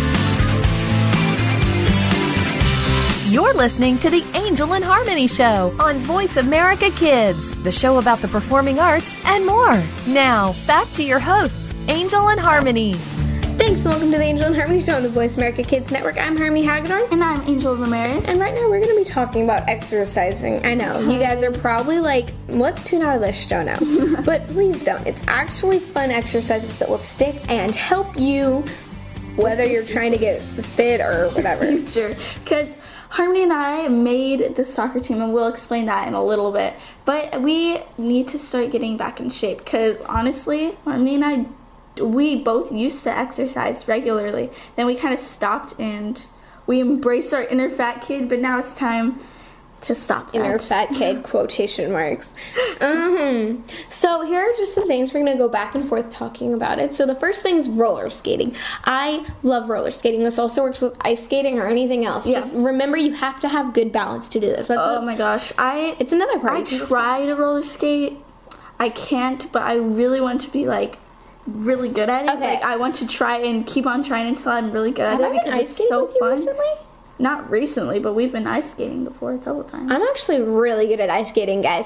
You're 3.30 3.54
listening 3.54 3.98
to 4.00 4.10
the 4.10 4.24
Angel 4.36 4.74
and 4.74 4.82
Harmony 4.82 5.28
Show 5.28 5.76
on 5.82 5.98
Voice 5.98 6.38
America 6.38 6.90
Kids, 6.92 7.62
the 7.62 7.74
show 7.74 7.98
about 7.98 8.20
the 8.20 8.30
performing 8.30 8.80
arts 8.80 9.14
and 9.26 9.46
more. 9.46 9.84
Now, 10.08 10.56
back 10.66 10.90
to 10.94 11.04
your 11.04 11.20
hosts, 11.20 11.74
Angel 11.90 12.30
and 12.30 12.40
Harmony. 12.40 12.94
Thanks, 12.94 13.82
and 13.82 13.86
welcome 13.86 14.12
to 14.14 14.18
the 14.18 14.24
Angel 14.24 14.46
and 14.46 14.56
Harmony 14.56 14.80
Show 14.80 14.94
on 14.94 15.04
the 15.04 15.10
Voice 15.10 15.36
America 15.36 15.62
Kids 15.62 15.92
Network. 15.92 16.18
I'm 16.18 16.38
Harmony 16.38 16.64
Hagedorn. 16.64 17.04
And 17.12 17.22
I'm 17.22 17.42
Angel 17.42 17.76
Ramirez. 17.76 18.30
And 18.30 18.40
right 18.40 18.54
now 18.54 18.70
we're 18.70 18.80
going 18.80 18.96
to 18.98 19.04
be 19.04 19.10
talking 19.10 19.44
about 19.44 19.68
exercising. 19.68 20.66
I 20.66 20.74
know, 20.74 20.98
you 20.98 21.20
guys 21.20 21.44
are 21.44 21.52
probably 21.52 22.00
like, 22.00 22.30
let's 22.48 22.86
tune 22.86 23.02
out 23.02 23.18
of 23.18 23.22
this 23.22 23.36
show 23.36 23.62
now. 23.62 23.78
but 24.22 24.48
please 24.48 24.86
don't. 24.86 25.06
It's 25.06 25.24
actually 25.28 25.80
fun 25.80 26.12
exercises 26.12 26.80
that 26.80 26.88
will 26.88 26.98
stick 26.98 27.36
and 27.50 27.76
help 27.76 28.18
you, 28.18 28.64
whether 29.36 29.66
you're 29.66 29.84
trying 29.84 30.14
to 30.14 30.18
get 30.18 30.42
fit 30.42 31.02
or 31.02 31.28
whatever. 31.32 31.66
future 31.78 32.16
because 32.42 32.78
Harmony 33.10 33.44
and 33.44 33.54
I 33.54 33.88
made 33.88 34.56
the 34.56 34.66
soccer 34.66 35.00
team, 35.00 35.22
and 35.22 35.34
we'll 35.34 35.48
explain 35.48 35.86
that 35.86 36.08
in 36.08 36.14
a 36.14 36.24
little 36.24 36.52
bit. 36.52 36.76
But 37.06 37.42
we 37.42 37.80
need 37.98 38.28
to 38.30 38.40
start 38.40 38.72
getting 38.72 38.98
back 38.98 39.20
in 39.20 39.30
shape 39.30 39.60
because 39.60 40.02
honestly, 40.02 40.76
Harmony 40.84 41.16
and 41.16 41.26
I, 41.26 42.04
we 42.04 42.36
both 42.36 42.72
used 42.72 43.04
to 43.06 43.18
exercise 43.18 43.88
regularly. 43.88 44.50
Then 44.76 44.86
we 44.86 44.96
kind 44.96 45.14
of 45.14 45.20
stopped 45.20 45.80
and 45.80 46.26
we 46.66 46.82
embraced 46.82 47.34
our 47.34 47.44
inner 47.44 47.70
fat 47.70 48.02
kid, 48.02 48.28
but 48.28 48.40
now 48.40 48.60
it's 48.60 48.74
time 48.74 49.20
to 49.82 49.94
stop 49.96 50.32
that. 50.32 50.40
Inner 50.40 50.60
fat 50.60 50.90
kid 50.92 51.24
quotation 51.24 51.92
marks. 51.92 52.34
hmm 52.82 53.62
So 53.90 54.26
here 54.26 54.42
are 54.42 54.54
just 54.58 54.74
some 54.74 54.88
things 54.88 55.14
we're 55.14 55.20
gonna 55.24 55.38
go 55.38 55.48
back 55.50 55.76
and 55.76 55.88
forth 55.88 56.10
talking 56.10 56.54
about 56.54 56.80
it. 56.80 56.96
So 56.96 57.06
the 57.06 57.16
first 57.16 57.44
thing 57.44 57.58
is 57.58 57.70
roller 57.70 58.10
skating. 58.10 58.56
I 58.86 59.26
love 59.44 59.70
roller 59.70 59.92
skating. 59.92 60.24
This 60.24 60.40
also 60.40 60.64
works 60.64 60.82
with 60.82 60.98
ice 61.02 61.24
skating 61.24 61.60
or 61.60 61.68
anything 61.68 62.06
else. 62.06 62.28
Yeah. 62.28 62.40
Just 62.40 62.54
remember 62.56 62.98
you 62.98 63.14
have 63.14 63.40
to 63.42 63.48
have 63.48 63.74
good 63.74 63.92
balance 63.92 64.28
to 64.30 64.40
do 64.40 64.48
this. 64.48 64.68
That's 64.68 64.82
Oh 64.84 64.98
a- 64.98 65.06
my 65.06 65.16
gosh, 65.16 65.52
I 65.58 65.96
It's 66.00 66.12
another 66.12 66.40
part. 66.40 66.54
I 66.54 66.64
try 66.64 67.26
to 67.26 67.36
roller 67.36 67.64
skate. 67.64 68.18
I 68.80 68.90
can't, 68.90 69.52
but 69.52 69.64
I 69.64 69.76
really 69.76 70.22
want 70.22 70.42
to 70.42 70.52
be 70.52 70.66
like 70.68 71.00
really 71.46 71.90
good 71.90 72.10
at 72.10 72.26
it. 72.26 72.32
Okay. 72.32 72.56
Like 72.56 72.64
I 72.64 72.76
want 72.78 72.96
to 72.96 73.08
try 73.08 73.38
and 73.38 73.66
keep 73.66 73.86
on 73.86 74.04
trying 74.04 74.28
until 74.28 74.52
I'm 74.52 74.72
really 74.72 74.92
good 74.92 75.06
at 75.06 75.20
Have 75.20 75.34
it 75.34 75.44
because 75.46 75.62
it's 75.80 75.88
so 75.88 76.08
fun. 76.08 76.34
recently? 76.34 76.66
Not 77.20 77.50
recently, 77.50 78.00
but 78.00 78.14
we've 78.14 78.32
been 78.32 78.48
ice 78.48 78.72
skating 78.72 79.04
before 79.04 79.34
a 79.34 79.40
couple 79.40 79.64
times. 79.64 79.92
I'm 79.92 80.02
actually 80.02 80.42
really 80.42 80.88
good 80.88 81.00
at 81.00 81.10
ice 81.10 81.30
skating, 81.30 81.62
guys. 81.62 81.86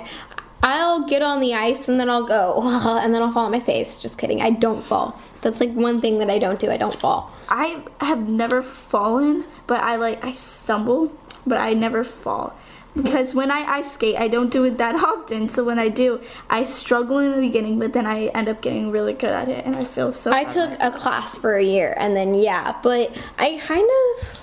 I'll 0.63 1.07
get 1.07 1.21
on 1.21 1.39
the 1.39 1.53
ice 1.53 1.87
and 1.89 1.99
then 1.99 2.09
I'll 2.09 2.25
go, 2.25 2.61
and 3.01 3.13
then 3.13 3.21
I'll 3.21 3.31
fall 3.31 3.45
on 3.45 3.51
my 3.51 3.59
face. 3.59 3.97
Just 3.97 4.17
kidding. 4.17 4.41
I 4.41 4.51
don't 4.51 4.81
fall. 4.81 5.19
That's 5.41 5.59
like 5.59 5.71
one 5.71 6.01
thing 6.01 6.19
that 6.19 6.29
I 6.29 6.37
don't 6.37 6.59
do. 6.59 6.69
I 6.69 6.77
don't 6.77 6.93
fall. 6.93 7.31
I 7.49 7.83
have 7.99 8.27
never 8.27 8.61
fallen, 8.61 9.45
but 9.67 9.81
I 9.81 9.95
like 9.95 10.23
I 10.23 10.33
stumble, 10.33 11.15
but 11.47 11.57
I 11.57 11.73
never 11.73 12.03
fall. 12.03 12.55
Because 12.95 13.33
when 13.33 13.51
I 13.51 13.61
ice 13.61 13.93
skate, 13.93 14.17
I 14.17 14.27
don't 14.27 14.51
do 14.51 14.65
it 14.65 14.77
that 14.77 14.95
often. 15.03 15.49
So 15.49 15.63
when 15.63 15.79
I 15.79 15.87
do, 15.87 16.19
I 16.49 16.65
struggle 16.65 17.19
in 17.19 17.31
the 17.31 17.39
beginning, 17.39 17.79
but 17.79 17.93
then 17.93 18.05
I 18.05 18.25
end 18.27 18.49
up 18.49 18.61
getting 18.61 18.91
really 18.91 19.13
good 19.13 19.31
at 19.31 19.47
it, 19.47 19.65
and 19.65 19.75
I 19.77 19.85
feel 19.85 20.11
so. 20.11 20.31
I 20.31 20.43
took 20.43 20.71
a 20.79 20.91
class 20.91 21.37
for 21.37 21.55
a 21.55 21.63
year 21.63 21.95
and 21.97 22.15
then 22.15 22.35
yeah, 22.35 22.77
but 22.83 23.15
I 23.39 23.57
kind 23.63 23.89
of 24.19 24.40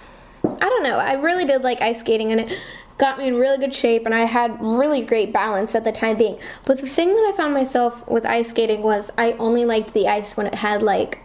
I 0.61 0.69
don't 0.69 0.83
know. 0.83 0.99
I 0.99 1.15
really 1.15 1.45
did 1.45 1.63
like 1.63 1.81
ice 1.81 2.01
skating 2.01 2.33
and 2.33 2.43
it 2.43 2.59
got 2.99 3.19
me 3.19 3.29
in 3.29 3.37
really 3.37 3.59
good 3.59 3.75
shape 3.75 4.07
and 4.07 4.15
I 4.15 4.25
had 4.25 4.61
really 4.61 5.03
great 5.03 5.33
balance 5.33 5.75
at 5.75 5.85
the 5.85 5.93
time 5.93 6.17
being. 6.17 6.39
But 6.65 6.81
the 6.81 6.89
thing 6.89 7.09
that 7.09 7.31
I 7.33 7.37
found 7.37 7.55
myself 7.55 8.07
with 8.09 8.27
ice 8.27 8.49
skating 8.51 8.83
was 8.83 9.11
I 9.17 9.33
only 9.33 9.65
liked 9.65 9.93
the 9.93 10.09
ice 10.09 10.37
when 10.37 10.47
it 10.47 10.57
had 10.57 10.83
like 10.83 11.21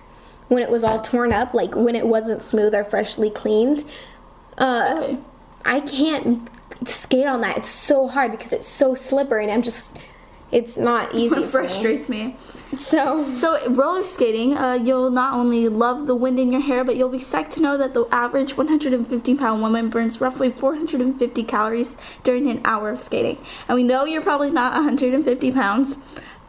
when 0.49 0.61
it 0.61 0.69
was 0.69 0.83
all 0.83 1.01
torn 1.01 1.33
up, 1.33 1.53
like 1.53 1.75
when 1.75 1.95
it 1.95 2.05
wasn't 2.05 2.43
smooth 2.43 2.75
or 2.75 2.83
freshly 2.83 3.29
cleaned. 3.29 3.83
Uh 4.57 4.99
Okay. 4.99 5.17
I 5.65 5.79
can't 5.79 6.49
skate 6.85 7.25
on 7.25 7.41
that. 7.41 7.57
It's 7.57 7.69
so 7.69 8.07
hard 8.07 8.31
because 8.31 8.51
it's 8.51 8.67
so 8.67 8.95
slippery 8.95 9.43
and 9.43 9.51
I'm 9.53 9.61
just 9.61 9.97
it's 10.53 10.77
not 10.77 11.13
easy. 11.15 11.25
It 11.25 11.29
for 11.29 11.41
me. 11.41 11.47
frustrates 11.47 12.09
me. 12.09 12.35
So 12.77 13.31
So 13.33 13.69
roller 13.69 14.03
skating, 14.03 14.57
uh, 14.57 14.73
you'll 14.73 15.11
not 15.11 15.33
only 15.33 15.67
love 15.67 16.07
the 16.07 16.15
wind 16.15 16.39
in 16.39 16.51
your 16.51 16.61
hair, 16.61 16.83
but 16.83 16.95
you'll 16.95 17.09
be 17.09 17.19
psyched 17.19 17.51
to 17.51 17.61
know 17.61 17.77
that 17.77 17.93
the 17.93 18.05
average 18.11 18.57
150 18.57 19.35
pound 19.35 19.61
woman 19.61 19.89
burns 19.89 20.21
roughly 20.21 20.49
450 20.49 21.43
calories 21.43 21.97
during 22.23 22.49
an 22.49 22.61
hour 22.65 22.89
of 22.89 22.99
skating. 22.99 23.37
And 23.67 23.75
we 23.75 23.83
know 23.83 24.05
you're 24.05 24.21
probably 24.21 24.51
not 24.51 24.73
150 24.73 25.51
pounds, 25.51 25.97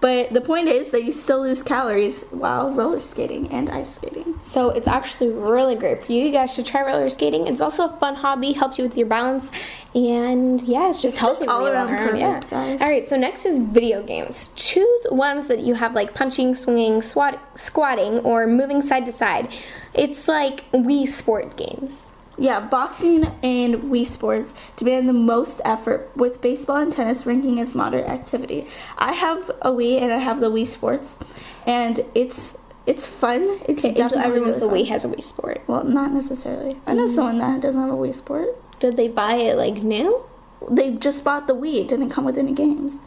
but 0.05 0.35
the 0.35 0.43
point 0.43 0.69
is 0.69 0.91
that 0.91 1.03
you 1.03 1.13
still 1.13 1.41
lose 1.41 1.63
calories 1.63 2.25
while 2.25 2.71
roller 2.71 3.01
skating 3.01 3.49
and 3.49 3.71
ice 3.71 3.95
skating. 3.95 4.35
So 4.43 4.69
it's 4.69 4.87
actually 4.87 5.31
really 5.31 5.77
great 5.77 6.05
for 6.05 6.13
you. 6.13 6.27
You 6.27 6.31
guys 6.31 6.53
should 6.53 6.67
try 6.67 6.83
roller 6.83 7.09
skating. 7.09 7.47
It's 7.47 7.63
also 7.63 7.89
a 7.89 7.97
fun 7.97 8.17
hobby, 8.17 8.53
helps 8.53 8.77
you 8.77 8.85
with 8.85 8.99
your 8.99 9.07
balance, 9.07 9.51
and 9.95 10.61
yeah, 10.61 10.91
it's 10.91 11.01
just 11.01 11.15
It's 11.15 11.21
healthy 11.21 11.47
just 11.47 11.51
all 11.51 11.67
around 11.67 11.89
perfect, 11.89 12.19
yeah. 12.19 12.41
guys. 12.51 12.83
All 12.83 12.87
right. 12.87 13.09
So 13.09 13.17
next 13.17 13.47
is 13.47 13.59
video 13.59 14.03
games. 14.03 14.51
Choose 14.57 15.07
ones 15.11 15.49
that 15.49 15.61
you 15.61 15.73
have 15.73 15.95
like 15.95 16.13
punching, 16.13 16.55
swinging, 16.55 17.01
swat, 17.01 17.41
squatting, 17.59 18.19
or 18.19 18.47
moving 18.47 18.83
side 18.83 19.07
to 19.07 19.13
side. 19.13 19.51
It's 19.95 20.29
like 20.29 20.71
Wii 20.73 21.09
sport 21.09 21.57
games. 21.57 22.11
Yeah, 22.37 22.61
boxing 22.61 23.25
and 23.43 23.77
Wii 23.85 24.07
Sports 24.07 24.53
demand 24.77 25.09
the 25.09 25.13
most 25.13 25.61
effort, 25.65 26.11
with 26.17 26.41
baseball 26.41 26.77
and 26.77 26.93
tennis 26.93 27.27
ranking 27.27 27.61
as 27.61 27.75
moderate 27.75 28.09
activity. 28.09 28.67
I 28.99 29.13
have 29.13 29.51
a 29.63 29.71
Wii 29.71 30.01
and 30.03 30.13
I 30.13 30.19
have 30.19 30.41
the 30.41 30.51
Wii 30.51 30.67
Sports, 30.67 31.19
and 31.67 32.05
it's 32.15 32.59
it's 32.87 33.07
fun. 33.07 33.43
It's 33.69 33.85
Okay, 33.85 33.95
definitely 33.95 34.25
everyone 34.27 34.51
with 34.51 34.61
really 34.63 34.83
the 34.83 34.85
fun. 34.85 34.85
Wii 34.85 34.89
has 34.89 35.05
a 35.05 35.09
Wii 35.09 35.23
sport. 35.23 35.63
Well, 35.67 35.85
not 35.85 36.13
necessarily. 36.13 36.77
I 36.87 36.93
Mm. 36.93 36.97
know 36.97 37.07
someone 37.07 37.39
that 37.39 37.61
doesn't 37.61 37.81
have 37.81 37.91
a 37.91 37.97
Wii 37.97 38.13
Sport. 38.13 38.49
Did 38.81 38.97
they 38.97 39.09
buy 39.09 39.37
it 39.37 39.57
like 39.57 39.83
new? 39.83 40.21
They 40.69 40.91
just 40.91 41.25
bought 41.25 41.47
the 41.47 41.55
Wii. 41.55 41.77
It 41.83 41.89
didn't 41.89 42.11
come 42.11 42.25
with 42.25 42.37
any 42.37 42.53
games. 42.53 42.99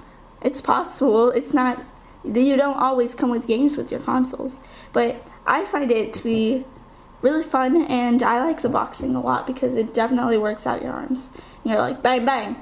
It's 0.42 0.62
possible. 0.62 1.30
It's 1.32 1.54
not. 1.54 1.84
You 2.24 2.56
don't 2.58 2.78
always 2.78 3.14
come 3.14 3.30
with 3.30 3.46
games 3.46 3.78
with 3.78 3.92
your 3.92 4.00
consoles, 4.00 4.60
but 4.94 5.18
I 5.46 5.64
find 5.66 5.92
it 5.92 6.14
to 6.14 6.24
be 6.24 6.66
really 7.22 7.44
fun, 7.44 7.84
and 7.84 8.22
I 8.24 8.44
like 8.44 8.62
the 8.62 8.70
boxing 8.70 9.16
a 9.16 9.22
lot 9.22 9.48
because 9.48 9.76
it 9.76 9.94
definitely 9.94 10.38
works 10.38 10.68
out 10.68 10.82
your 10.82 10.92
arms. 10.92 11.32
You're 11.64 11.78
like 11.78 12.02
bang 12.02 12.26
bang. 12.26 12.56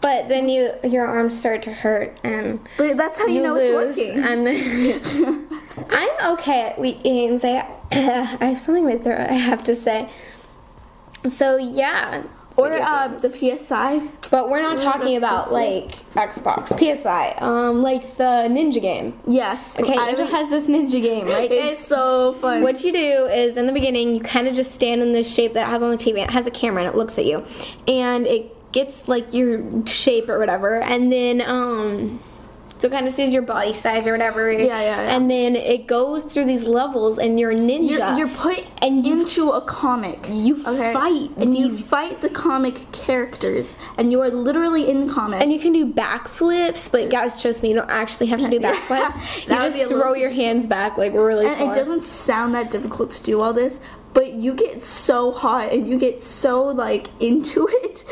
But 0.00 0.28
then 0.28 0.48
you 0.48 0.72
your 0.84 1.06
arms 1.06 1.38
start 1.38 1.62
to 1.64 1.72
hurt 1.72 2.20
and 2.22 2.60
But 2.76 2.96
that's 2.96 3.18
how 3.18 3.26
you, 3.26 3.34
you 3.34 3.42
know 3.42 3.54
lose, 3.54 3.96
it's 3.98 4.08
working. 4.08 4.22
and 4.24 4.46
then 4.46 5.48
I'm 5.90 6.34
okay 6.34 6.62
at 6.68 7.02
games. 7.02 7.44
I 7.44 7.66
I 7.90 8.46
have 8.46 8.60
something 8.60 8.84
in 8.88 8.96
my 8.96 9.02
throat. 9.02 9.28
I 9.28 9.34
have 9.34 9.64
to 9.64 9.74
say. 9.74 10.08
So 11.28 11.56
yeah. 11.56 12.22
Or 12.58 12.72
uh, 12.72 13.08
the 13.08 13.30
PSI. 13.30 14.00
But 14.30 14.50
we're 14.50 14.60
not 14.60 14.76
talking 14.78 15.16
about 15.16 15.52
like 15.52 15.92
Xbox, 16.12 16.68
PSI, 16.78 17.30
um, 17.38 17.82
like 17.82 18.16
the 18.16 18.46
Ninja 18.50 18.82
game. 18.82 19.18
Yes. 19.26 19.78
Okay, 19.80 19.94
I- 19.96 20.12
Ninja 20.12 20.28
has 20.30 20.50
this 20.50 20.66
Ninja 20.66 21.00
game, 21.00 21.26
right, 21.26 21.50
It's 21.50 21.78
guys? 21.78 21.86
so 21.86 22.34
fun. 22.34 22.62
What 22.62 22.84
you 22.84 22.92
do 22.92 22.98
is 23.26 23.56
in 23.56 23.66
the 23.66 23.72
beginning, 23.72 24.14
you 24.14 24.20
kind 24.20 24.46
of 24.48 24.54
just 24.54 24.72
stand 24.72 25.00
in 25.00 25.12
this 25.12 25.32
shape 25.32 25.54
that 25.54 25.62
it 25.66 25.70
has 25.70 25.82
on 25.82 25.90
the 25.90 25.96
TV. 25.96 26.18
It 26.22 26.30
has 26.30 26.46
a 26.46 26.50
camera 26.50 26.84
and 26.84 26.92
it 26.92 26.96
looks 26.98 27.16
at 27.18 27.24
you, 27.24 27.44
and 27.86 28.26
it 28.26 28.54
gets 28.72 29.08
like 29.08 29.32
your 29.32 29.86
shape 29.86 30.28
or 30.28 30.38
whatever, 30.38 30.80
and 30.82 31.10
then 31.10 31.40
um. 31.40 32.20
So 32.78 32.86
it 32.86 32.92
kind 32.92 33.08
of 33.08 33.12
sees 33.14 33.32
your 33.34 33.42
body 33.42 33.74
size 33.74 34.06
or 34.06 34.12
whatever. 34.12 34.52
Yeah, 34.52 34.66
yeah, 34.66 34.80
yeah. 34.80 35.16
And 35.16 35.30
then 35.30 35.56
it 35.56 35.86
goes 35.88 36.24
through 36.24 36.44
these 36.44 36.68
levels, 36.68 37.18
and 37.18 37.38
you're 37.38 37.50
a 37.50 37.54
ninja. 37.54 37.90
You're, 38.16 38.18
you're 38.26 38.36
put 38.36 38.64
And 38.80 39.04
you- 39.04 39.20
into 39.20 39.50
a 39.50 39.60
comic. 39.60 40.26
you 40.30 40.62
fight 40.62 41.30
and 41.36 41.56
you 41.56 41.76
fight 41.76 42.20
the 42.20 42.28
comic 42.30 42.90
characters, 42.92 43.76
and 43.96 44.12
you 44.12 44.20
are 44.22 44.30
literally 44.30 44.88
in 44.88 45.06
the 45.06 45.12
comic. 45.12 45.42
And 45.42 45.52
you 45.52 45.58
can 45.58 45.72
do 45.72 45.92
backflips, 45.92 46.90
but 46.90 47.10
guys, 47.10 47.40
trust 47.42 47.62
me, 47.62 47.70
you 47.70 47.74
don't 47.74 47.90
actually 47.90 48.26
have 48.26 48.40
to 48.40 48.48
do 48.48 48.60
backflips. 48.68 49.16
you 49.48 49.48
just 49.54 49.76
be 49.76 49.82
a 49.82 49.86
little 49.88 50.00
throw 50.02 50.14
your 50.14 50.30
hands 50.30 50.66
back 50.66 50.96
like 50.96 51.12
really 51.14 51.46
and 51.46 51.58
far. 51.58 51.72
it 51.72 51.74
doesn't 51.74 52.04
sound 52.04 52.54
that 52.54 52.70
difficult 52.70 53.10
to 53.10 53.22
do 53.22 53.40
all 53.40 53.52
this, 53.52 53.80
but 54.14 54.32
you 54.32 54.54
get 54.54 54.82
so 54.82 55.30
hot 55.30 55.72
and 55.72 55.86
you 55.86 55.98
get 55.98 56.22
so 56.22 56.64
like 56.64 57.08
into 57.20 57.66
it, 57.84 58.04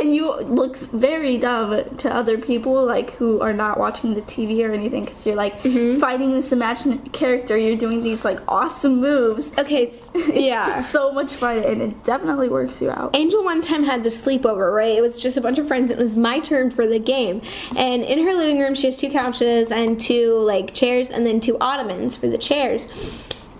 and 0.00 0.14
you 0.14 0.32
look 0.42 0.76
very 0.76 1.38
dumb 1.38 1.96
to 1.96 2.14
other 2.14 2.36
people 2.38 2.84
like 2.84 3.12
who 3.12 3.40
are 3.40 3.52
not 3.52 3.78
watching 3.78 4.14
the 4.14 4.22
TV 4.22 4.68
or 4.68 4.72
anything 4.72 5.04
because 5.04 5.26
you're 5.26 5.36
like 5.36 5.54
Mm-hmm. 5.64 5.98
fighting 5.98 6.32
this 6.32 6.52
imaginary 6.52 7.08
character. 7.10 7.56
You're 7.56 7.76
doing 7.76 8.02
these 8.02 8.24
like 8.24 8.40
awesome 8.48 9.00
moves. 9.00 9.50
Okay, 9.58 9.84
It's 10.14 10.36
yeah. 10.36 10.66
just 10.66 10.90
so 10.90 11.10
much 11.12 11.34
fun, 11.34 11.58
and 11.58 11.80
it 11.80 12.04
definitely 12.04 12.48
works 12.48 12.82
you 12.82 12.90
out. 12.90 13.14
Angel 13.16 13.42
one 13.44 13.62
time 13.62 13.84
had 13.84 14.02
the 14.02 14.08
sleepover, 14.10 14.74
right? 14.74 14.96
It 14.96 15.00
was 15.00 15.18
just 15.18 15.36
a 15.36 15.40
bunch 15.40 15.58
of 15.58 15.66
friends. 15.66 15.90
It 15.90 15.98
was 15.98 16.16
my 16.16 16.38
turn 16.40 16.70
for 16.70 16.86
the 16.86 16.98
game. 16.98 17.40
And 17.76 18.02
in 18.02 18.24
her 18.24 18.34
living 18.34 18.58
room, 18.60 18.74
she 18.74 18.86
has 18.86 18.96
two 18.96 19.10
couches 19.10 19.72
and 19.72 20.00
two 20.00 20.34
like 20.38 20.74
chairs 20.74 21.10
and 21.10 21.24
then 21.26 21.40
two 21.40 21.56
ottomans 21.60 22.16
for 22.16 22.28
the 22.28 22.38
chairs. 22.38 22.86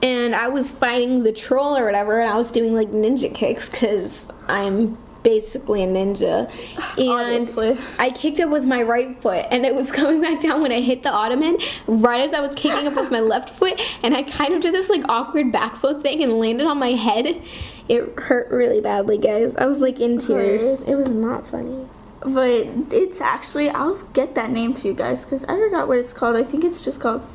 And 0.04 0.34
I 0.34 0.48
was 0.48 0.70
fighting 0.70 1.22
the 1.22 1.32
troll 1.32 1.74
or 1.78 1.86
whatever, 1.86 2.20
and 2.20 2.30
I 2.30 2.36
was 2.36 2.50
doing 2.50 2.74
like 2.74 2.90
ninja 2.90 3.34
kicks 3.34 3.70
because 3.70 4.26
I'm 4.48 4.98
basically 5.22 5.82
a 5.82 5.86
ninja. 5.86 6.50
And 6.98 7.08
Obviously. 7.08 7.78
I 7.98 8.10
kicked 8.10 8.38
up 8.38 8.50
with 8.50 8.64
my 8.64 8.82
right 8.82 9.18
foot, 9.18 9.46
and 9.50 9.64
it 9.64 9.74
was 9.74 9.90
coming 10.00 10.20
back 10.20 10.42
down 10.42 10.60
when 10.60 10.72
I 10.72 10.82
hit 10.82 11.04
the 11.04 11.10
ottoman, 11.10 11.56
right 11.86 12.20
as 12.20 12.34
I 12.34 12.40
was 12.40 12.54
kicking 12.54 12.86
up 12.86 12.96
with 12.96 13.10
my 13.10 13.20
left 13.20 13.48
foot, 13.48 13.80
and 14.02 14.14
I 14.14 14.24
kind 14.24 14.52
of 14.52 14.60
did 14.60 14.74
this 14.74 14.90
like 14.90 15.08
awkward 15.08 15.50
back 15.50 15.72
backflip 15.72 16.02
thing 16.02 16.22
and 16.22 16.34
landed 16.38 16.66
on 16.66 16.78
my 16.78 16.92
head. 16.92 17.40
It 17.88 18.18
hurt 18.18 18.50
really 18.50 18.82
badly, 18.82 19.16
guys. 19.16 19.56
I 19.56 19.64
was 19.64 19.80
like 19.80 20.00
in 20.00 20.18
tears. 20.18 20.86
It 20.86 20.96
was 20.96 21.08
not 21.08 21.46
funny. 21.46 21.88
But 22.20 22.66
it's 22.92 23.22
actually 23.22 23.70
I'll 23.70 24.02
get 24.12 24.34
that 24.34 24.50
name 24.50 24.74
to 24.74 24.88
you 24.88 24.94
guys 24.94 25.24
because 25.24 25.44
I 25.44 25.56
forgot 25.58 25.88
what 25.88 25.96
it's 25.96 26.12
called. 26.12 26.36
I 26.36 26.42
think 26.42 26.62
it's 26.62 26.82
just 26.82 27.00
called 27.00 27.26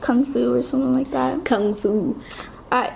Kung 0.00 0.24
Fu 0.24 0.54
or 0.54 0.62
something 0.62 0.94
like 0.94 1.10
that. 1.10 1.44
Kung 1.44 1.74
Fu. 1.74 2.20
Alright. 2.72 2.92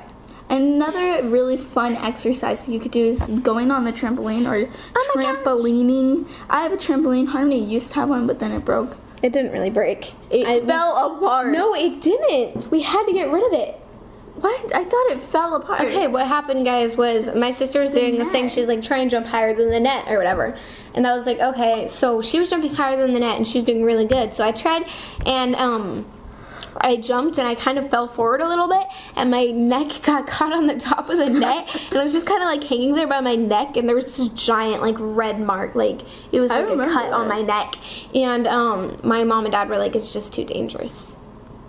Another 0.50 1.26
really 1.26 1.56
fun 1.56 1.96
exercise 1.96 2.66
that 2.66 2.72
you 2.72 2.78
could 2.78 2.92
do 2.92 3.04
is 3.04 3.28
going 3.42 3.70
on 3.70 3.84
the 3.84 3.92
trampoline 3.92 4.46
or 4.46 4.70
Oh 4.94 5.12
trampolining. 5.16 6.28
I 6.50 6.62
have 6.62 6.72
a 6.72 6.76
trampoline. 6.76 7.28
Harmony 7.28 7.64
used 7.64 7.88
to 7.88 7.94
have 7.94 8.08
one, 8.08 8.26
but 8.26 8.38
then 8.38 8.52
it 8.52 8.64
broke. 8.64 8.96
It 9.22 9.32
didn't 9.32 9.52
really 9.52 9.70
break. 9.70 10.12
It 10.30 10.46
I- 10.46 10.60
fell 10.60 11.16
apart. 11.16 11.48
No, 11.50 11.74
it 11.74 12.00
didn't. 12.00 12.70
We 12.70 12.82
had 12.82 13.06
to 13.06 13.12
get 13.12 13.32
rid 13.32 13.44
of 13.46 13.52
it. 13.58 13.80
What? 14.34 14.74
I 14.74 14.84
thought 14.84 15.06
it 15.12 15.20
fell 15.20 15.54
apart. 15.54 15.80
Okay, 15.80 16.08
what 16.08 16.26
happened, 16.26 16.64
guys, 16.64 16.96
was 16.96 17.34
my 17.34 17.52
sister 17.52 17.80
was 17.80 17.92
doing 17.94 18.18
this 18.18 18.30
thing. 18.30 18.48
She 18.48 18.60
was 18.60 18.68
like, 18.68 18.82
try 18.82 18.98
and 18.98 19.08
jump 19.10 19.26
higher 19.26 19.54
than 19.54 19.70
the 19.70 19.80
net 19.80 20.06
or 20.08 20.18
whatever. 20.18 20.58
And 20.94 21.06
I 21.06 21.14
was 21.14 21.24
like, 21.24 21.38
okay. 21.38 21.88
So 21.88 22.20
she 22.20 22.40
was 22.40 22.50
jumping 22.50 22.74
higher 22.74 22.96
than 22.96 23.14
the 23.14 23.20
net 23.20 23.36
and 23.36 23.46
she 23.46 23.58
was 23.58 23.64
doing 23.64 23.84
really 23.84 24.06
good. 24.06 24.34
So 24.34 24.44
I 24.44 24.52
tried 24.52 24.86
and, 25.24 25.54
um, 25.56 26.04
I 26.80 26.96
jumped 26.96 27.38
and 27.38 27.46
I 27.46 27.54
kind 27.54 27.78
of 27.78 27.88
fell 27.90 28.08
forward 28.08 28.40
a 28.40 28.48
little 28.48 28.68
bit, 28.68 28.86
and 29.16 29.30
my 29.30 29.46
neck 29.46 29.90
got 30.02 30.26
caught 30.26 30.52
on 30.52 30.66
the 30.66 30.78
top 30.78 31.08
of 31.08 31.18
the 31.18 31.30
net, 31.30 31.68
and 31.90 31.98
I 31.98 32.04
was 32.04 32.12
just 32.12 32.26
kind 32.26 32.42
of 32.42 32.46
like 32.48 32.64
hanging 32.64 32.94
there 32.94 33.06
by 33.08 33.20
my 33.20 33.34
neck, 33.36 33.76
and 33.76 33.88
there 33.88 33.96
was 33.96 34.16
this 34.16 34.28
giant 34.28 34.82
like 34.82 34.96
red 34.98 35.40
mark, 35.40 35.74
like 35.74 36.00
it 36.32 36.40
was 36.40 36.50
like 36.50 36.68
a 36.68 36.76
cut 36.76 37.12
on 37.12 37.28
my 37.28 37.42
neck, 37.42 37.76
and 38.14 38.46
um, 38.46 38.98
my 39.04 39.24
mom 39.24 39.44
and 39.44 39.52
dad 39.52 39.68
were 39.68 39.78
like, 39.78 39.94
it's 39.94 40.12
just 40.12 40.32
too 40.34 40.44
dangerous, 40.44 41.14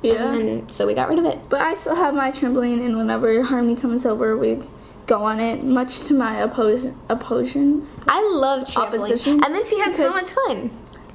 Yeah. 0.01 0.33
and 0.33 0.71
so 0.71 0.85
we 0.87 0.93
got 0.93 1.09
rid 1.09 1.19
of 1.19 1.25
it. 1.25 1.39
But 1.49 1.61
I 1.61 1.73
still 1.75 1.95
have 1.95 2.13
my 2.13 2.31
trampoline, 2.31 2.83
and 2.85 2.97
whenever 2.97 3.43
Harmony 3.43 3.75
comes 3.75 4.05
over, 4.05 4.35
we 4.37 4.59
go 5.07 5.23
on 5.23 5.39
it, 5.39 5.63
much 5.63 5.99
to 6.07 6.13
my 6.15 6.41
opposition. 6.41 6.95
opposition. 7.11 7.87
I 8.07 8.27
love 8.33 8.63
trampoline, 8.67 8.87
Opposition? 8.87 9.43
and 9.43 9.53
then 9.53 9.63
she 9.63 9.79
had 9.79 9.95
so 9.95 10.09
much 10.09 10.29
fun. 10.31 10.71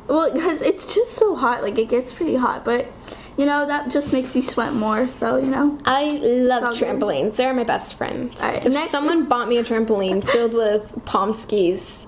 Well, 0.07 0.33
because 0.33 0.63
it's 0.63 0.93
just 0.93 1.13
so 1.15 1.35
hot. 1.37 1.63
Like, 1.63 1.77
it 1.79 1.89
gets 1.89 2.13
pretty 2.13 2.37
hot, 2.37 2.65
but, 2.65 2.87
you 3.37 3.47
know, 3.47 3.67
that 3.67 3.91
just 3.91 4.13
makes 4.13 4.35
you 4.37 4.43
sweat 4.43 4.73
more, 4.73 5.09
so, 5.09 5.37
you 5.37 5.47
know. 5.51 5.79
I 5.85 6.09
love 6.09 6.65
all 6.65 6.73
good. 6.73 6.83
trampolines. 7.01 7.37
They're 7.37 7.55
my 7.55 7.65
best 7.65 7.95
friend. 7.95 8.31
If 8.43 8.91
someone 8.91 9.19
is- 9.19 9.27
bought 9.27 9.49
me 9.49 9.59
a 9.59 9.63
trampoline 9.65 10.23
filled 10.29 10.55
with 10.55 10.93
pomskies 11.05 12.07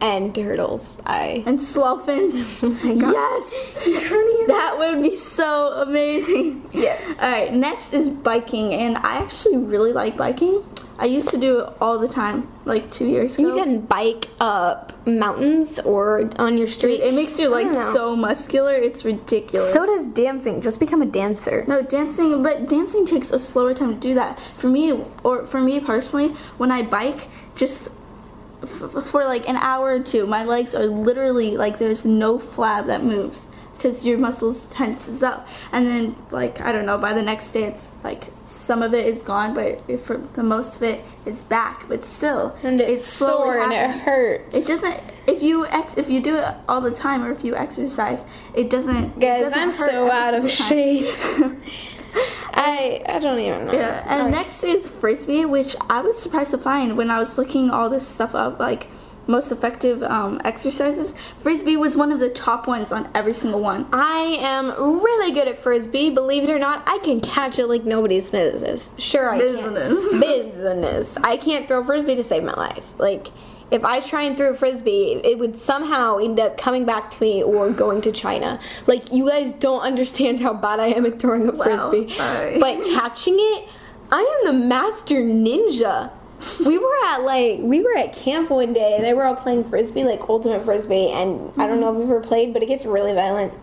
and 0.00 0.34
turtles, 0.34 0.98
I 1.06 1.42
And 1.46 1.62
slow 1.62 1.96
fins. 1.98 2.50
Oh 2.62 2.78
yes! 2.82 3.70
That 4.46 4.76
would 4.78 5.02
be 5.02 5.14
so 5.16 5.72
amazing. 5.82 6.68
Yes. 6.72 7.02
Alright, 7.18 7.54
next 7.54 7.92
is 7.94 8.08
biking, 8.10 8.74
and 8.74 8.98
I 8.98 9.16
actually 9.18 9.56
really 9.56 9.92
like 9.92 10.16
biking. 10.16 10.62
I 10.98 11.04
used 11.04 11.28
to 11.30 11.38
do 11.38 11.60
it 11.60 11.72
all 11.80 11.98
the 11.98 12.08
time, 12.08 12.48
like 12.64 12.90
two 12.90 13.06
years 13.06 13.38
ago. 13.38 13.54
You 13.54 13.62
can 13.62 13.80
bike 13.82 14.28
up 14.40 14.92
mountains 15.06 15.78
or 15.80 16.30
on 16.38 16.56
your 16.56 16.66
street. 16.66 17.00
it 17.00 17.12
makes 17.14 17.38
your 17.38 17.50
legs 17.50 17.76
so 17.92 18.16
muscular, 18.16 18.74
it's 18.74 19.04
ridiculous. 19.04 19.72
so 19.72 19.84
does 19.84 20.06
dancing. 20.06 20.60
Just 20.60 20.80
become 20.80 21.02
a 21.02 21.06
dancer. 21.06 21.64
No, 21.68 21.82
dancing, 21.82 22.42
but 22.42 22.68
dancing 22.68 23.04
takes 23.04 23.30
a 23.30 23.38
slower 23.38 23.74
time 23.74 23.94
to 23.94 24.00
do 24.00 24.14
that. 24.14 24.40
For 24.56 24.68
me, 24.68 24.92
or 25.22 25.44
for 25.46 25.60
me 25.60 25.80
personally, 25.80 26.28
when 26.56 26.72
I 26.72 26.82
bike, 26.82 27.28
just 27.54 27.90
f- 28.62 29.04
for 29.04 29.24
like 29.24 29.48
an 29.48 29.56
hour 29.56 29.88
or 29.96 30.00
two, 30.00 30.26
my 30.26 30.44
legs 30.44 30.74
are 30.74 30.86
literally 30.86 31.56
like 31.56 31.78
there's 31.78 32.04
no 32.04 32.38
flab 32.38 32.86
that 32.86 33.04
moves 33.04 33.48
because 33.76 34.06
your 34.06 34.18
muscles 34.18 34.64
tenses 34.66 35.22
up, 35.22 35.46
and 35.72 35.86
then 35.86 36.16
like 36.30 36.60
I 36.60 36.72
don't 36.72 36.86
know, 36.86 36.98
by 36.98 37.12
the 37.12 37.22
next 37.22 37.50
day 37.52 37.64
it's 37.64 37.94
like 38.02 38.24
some 38.42 38.82
of 38.82 38.94
it 38.94 39.06
is 39.06 39.22
gone, 39.22 39.54
but 39.54 39.82
if 39.88 40.02
for 40.02 40.16
the 40.18 40.42
most 40.42 40.76
of 40.76 40.82
it 40.82 41.04
is 41.24 41.42
back, 41.42 41.88
but 41.88 42.04
still, 42.04 42.56
And 42.62 42.80
it's 42.80 43.04
sore 43.04 43.58
and 43.62 43.72
it 43.72 43.90
hurts. 44.02 44.56
It 44.56 44.66
doesn't. 44.66 45.00
If 45.26 45.42
you 45.42 45.66
ex, 45.66 45.96
if 45.96 46.08
you 46.08 46.20
do 46.22 46.36
it 46.36 46.54
all 46.68 46.80
the 46.80 46.90
time, 46.90 47.24
or 47.24 47.30
if 47.30 47.44
you 47.44 47.56
exercise, 47.56 48.24
it 48.54 48.70
doesn't. 48.70 49.16
it 49.16 49.20
Guys, 49.20 49.42
doesn't 49.42 49.58
I'm 49.58 49.72
so 49.72 50.10
out 50.10 50.34
of 50.34 50.50
shape. 50.50 51.06
I 52.54 53.02
I 53.06 53.18
don't 53.18 53.38
even 53.40 53.66
know. 53.66 53.72
Yeah, 53.72 54.04
and 54.06 54.30
next 54.30 54.64
is 54.64 54.86
frisbee, 54.86 55.44
which 55.44 55.76
I 55.90 56.00
was 56.00 56.18
surprised 56.18 56.52
to 56.52 56.58
find 56.58 56.96
when 56.96 57.10
I 57.10 57.18
was 57.18 57.36
looking 57.36 57.70
all 57.70 57.90
this 57.90 58.06
stuff 58.06 58.34
up, 58.34 58.58
like 58.58 58.88
most 59.26 59.50
effective 59.52 60.02
um, 60.02 60.40
exercises. 60.44 61.14
Frisbee 61.38 61.76
was 61.76 61.96
one 61.96 62.12
of 62.12 62.20
the 62.20 62.30
top 62.30 62.66
ones 62.66 62.92
on 62.92 63.08
every 63.14 63.32
single 63.32 63.60
one. 63.60 63.86
I 63.92 64.38
am 64.40 64.68
really 65.02 65.32
good 65.32 65.48
at 65.48 65.58
frisbee. 65.58 66.10
Believe 66.10 66.44
it 66.44 66.50
or 66.50 66.58
not, 66.58 66.82
I 66.86 66.98
can 67.02 67.20
catch 67.20 67.58
it 67.58 67.66
like 67.66 67.84
nobody's 67.84 68.30
business. 68.30 68.90
Sure, 68.98 69.30
I 69.30 69.38
Business. 69.38 70.10
can. 70.10 70.20
Business. 70.20 71.16
I 71.22 71.36
can't 71.36 71.66
throw 71.68 71.82
frisbee 71.84 72.14
to 72.16 72.22
save 72.22 72.44
my 72.44 72.54
life. 72.54 72.98
Like, 72.98 73.28
if 73.70 73.84
I 73.84 73.98
try 73.98 74.22
and 74.22 74.36
throw 74.36 74.50
a 74.50 74.54
frisbee, 74.54 75.20
it 75.24 75.40
would 75.40 75.58
somehow 75.58 76.18
end 76.18 76.38
up 76.38 76.56
coming 76.56 76.84
back 76.84 77.10
to 77.10 77.20
me 77.20 77.42
or 77.42 77.68
going 77.70 78.00
to 78.02 78.12
China. 78.12 78.60
Like, 78.86 79.12
you 79.12 79.28
guys 79.28 79.52
don't 79.54 79.80
understand 79.80 80.40
how 80.40 80.54
bad 80.54 80.78
I 80.78 80.88
am 80.88 81.04
at 81.04 81.18
throwing 81.18 81.48
a 81.48 81.52
frisbee. 81.52 82.14
But 82.60 82.84
catching 82.84 83.34
it, 83.36 83.68
I 84.12 84.20
am 84.20 84.52
the 84.54 84.66
master 84.66 85.16
ninja. 85.16 86.12
We 86.66 86.78
were 86.78 86.94
at 87.06 87.18
like 87.22 87.58
we 87.60 87.80
were 87.80 87.96
at 87.96 88.12
camp 88.14 88.50
one 88.50 88.72
day 88.72 88.94
and 88.96 89.04
they 89.04 89.14
were 89.14 89.24
all 89.24 89.34
playing 89.36 89.64
frisbee 89.64 90.04
like 90.04 90.20
ultimate 90.28 90.64
frisbee 90.64 91.10
and 91.10 91.52
I 91.56 91.66
don't 91.66 91.80
know 91.80 91.92
if 91.92 91.98
you've 91.98 92.10
ever 92.10 92.20
played 92.20 92.52
but 92.52 92.62
it 92.62 92.66
gets 92.66 92.84
really 92.84 93.12
violent 93.14 93.54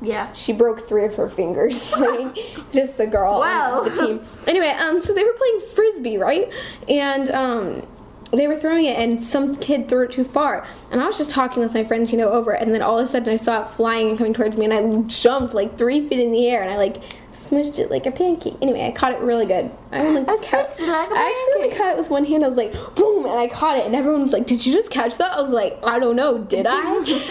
Yeah. 0.00 0.32
she 0.32 0.52
broke 0.52 0.80
three 0.88 1.04
of 1.04 1.14
her 1.14 1.28
fingers 1.28 1.86
playing 1.92 2.34
just 2.72 2.96
the 2.98 3.06
girl 3.06 3.40
Wow. 3.40 3.80
on 3.80 3.84
the 3.84 3.90
team. 4.06 4.24
Anyway, 4.48 4.68
um, 4.68 5.00
so 5.00 5.14
they 5.14 5.22
were 5.24 5.32
playing 5.34 5.60
frisbee, 5.74 6.16
right? 6.18 6.50
And 6.88 7.30
um, 7.30 7.86
they 8.32 8.48
were 8.48 8.56
throwing 8.56 8.86
it, 8.86 8.98
and 8.98 9.22
some 9.22 9.54
kid 9.56 9.88
threw 9.88 10.04
it 10.04 10.10
too 10.10 10.24
far. 10.24 10.66
And 10.90 11.00
I 11.00 11.06
was 11.06 11.18
just 11.18 11.30
talking 11.30 11.62
with 11.62 11.72
my 11.74 11.84
friends, 11.84 12.10
you 12.10 12.18
know, 12.18 12.30
over 12.30 12.52
it, 12.54 12.62
and 12.62 12.74
then 12.74 12.82
all 12.82 12.98
of 12.98 13.04
a 13.04 13.08
sudden 13.08 13.28
I 13.32 13.36
saw 13.36 13.62
it 13.62 13.70
flying 13.74 14.08
and 14.08 14.18
coming 14.18 14.32
towards 14.34 14.56
me, 14.56 14.64
and 14.64 14.74
I 14.74 15.02
jumped 15.06 15.54
like 15.54 15.76
three 15.78 16.08
feet 16.08 16.18
in 16.18 16.32
the 16.32 16.48
air, 16.48 16.62
and 16.62 16.70
I 16.72 16.76
like 16.78 17.00
smushed 17.34 17.78
it 17.78 17.90
like 17.90 18.06
a 18.06 18.10
pancake. 18.10 18.54
Anyway, 18.62 18.84
I 18.86 18.90
caught 18.90 19.12
it 19.12 19.20
really 19.20 19.46
good. 19.46 19.70
I 19.92 20.06
only 20.06 20.22
I 20.22 20.24
caught, 20.24 20.80
like 20.80 21.10
I 21.12 21.30
actually 21.60 21.76
caught 21.76 21.92
it 21.92 21.98
with 21.98 22.08
one 22.08 22.24
hand. 22.24 22.44
I 22.44 22.48
was 22.48 22.56
like, 22.56 22.72
boom, 22.94 23.26
and 23.26 23.38
I 23.38 23.46
caught 23.46 23.76
it, 23.76 23.84
and 23.84 23.94
everyone 23.94 24.22
was 24.22 24.32
like, 24.32 24.46
"Did 24.46 24.64
you 24.64 24.72
just 24.72 24.90
catch 24.90 25.18
that?" 25.18 25.32
I 25.36 25.40
was 25.40 25.50
like, 25.50 25.78
"I 25.82 25.98
don't 25.98 26.16
know, 26.16 26.38
did 26.38 26.66
I?" 26.68 26.82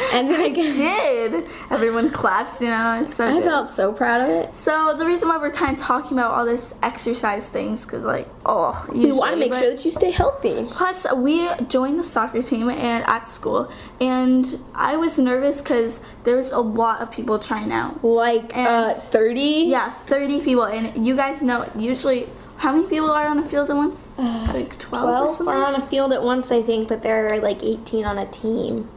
And 0.14 0.30
then 0.30 0.40
I 0.40 0.50
guess 0.58 0.78
Did 0.78 1.48
everyone 1.72 2.12
claps? 2.12 2.62
You 2.62 2.68
know, 2.68 3.02
it's 3.02 3.16
so 3.16 3.26
I 3.28 3.34
good. 3.34 3.44
felt 3.46 3.70
so 3.72 3.92
proud 3.94 4.22
of 4.22 4.30
it. 4.30 4.56
So 4.56 4.94
the 4.96 5.06
reason 5.06 5.30
why 5.30 5.38
we're 5.38 5.52
kind 5.52 5.76
of 5.76 5.82
talking 5.84 6.18
about 6.18 6.32
all 6.32 6.46
this 6.46 6.76
exercise 6.84 7.50
things, 7.50 7.84
because 7.84 8.04
like, 8.04 8.28
oh, 8.46 8.86
We 8.94 9.12
want 9.12 9.32
to 9.32 9.38
make 9.38 9.54
sure 9.56 9.72
that 9.72 9.84
you 9.84 9.92
stay 9.92 10.12
healthy. 10.12 10.68
Plus, 10.70 11.08
we 11.16 11.50
joined 11.68 11.98
the 11.98 12.04
soccer 12.04 12.42
team 12.42 12.70
and 12.70 13.04
at 13.08 13.28
school, 13.28 13.72
and 14.00 14.60
I 14.76 14.98
was 14.98 15.18
nervous 15.18 15.62
because 15.62 16.00
there 16.26 16.36
was 16.36 16.52
a 16.52 16.60
lot 16.60 17.02
of 17.02 17.10
people 17.10 17.40
trying 17.40 17.72
out. 17.72 18.04
Like 18.04 18.56
uh, 18.56 18.94
thirty. 18.94 19.66
Yeah, 19.68 19.90
thirty 19.90 20.42
people, 20.42 20.66
and 20.66 21.06
you 21.08 21.16
guys 21.16 21.42
know 21.42 21.68
usually 21.76 22.30
how 22.62 22.72
many 22.72 22.88
people 22.88 23.10
are 23.10 23.26
on 23.26 23.40
a 23.40 23.50
field 23.50 23.72
at 23.72 23.76
once? 23.76 24.16
like 24.20 24.78
twelve, 24.78 25.04
or 25.04 25.12
Twelve 25.12 25.36
something. 25.36 25.56
are 25.56 25.66
on 25.66 25.74
a 25.74 25.82
field 25.82 26.14
at 26.14 26.22
once, 26.22 26.52
I 26.52 26.62
think, 26.62 26.88
but 26.88 27.02
there 27.02 27.34
are 27.34 27.40
like 27.40 27.64
eighteen 27.64 28.06
on 28.06 28.20
a 28.20 28.28
team. 28.28 28.88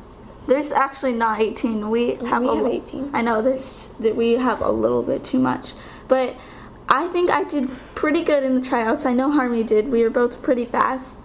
There's 0.47 0.71
actually 0.71 1.15
not 1.15 1.41
eighteen. 1.41 1.89
We 1.89 2.17
have 2.17 2.43
we 2.43 2.49
a, 2.51 2.55
have 2.57 2.67
18. 2.67 3.11
I 3.15 3.23
know 3.23 3.41
there's 3.41 3.87
that 4.01 4.17
we 4.17 4.33
have 4.33 4.61
a 4.61 4.71
little 4.71 5.03
bit 5.03 5.25
too 5.25 5.39
much, 5.39 5.73
but 6.09 6.37
I 6.91 7.09
think 7.09 7.31
I 7.31 7.45
did 7.45 7.71
pretty 7.95 8.23
good 8.23 8.43
in 8.45 8.55
the 8.55 8.61
tryouts. 8.61 9.07
I 9.07 9.15
know 9.15 9.31
Harmony 9.31 9.63
did. 9.63 9.89
We 9.89 10.03
were 10.03 10.11
both 10.11 10.43
pretty 10.43 10.67
fast. 10.67 11.17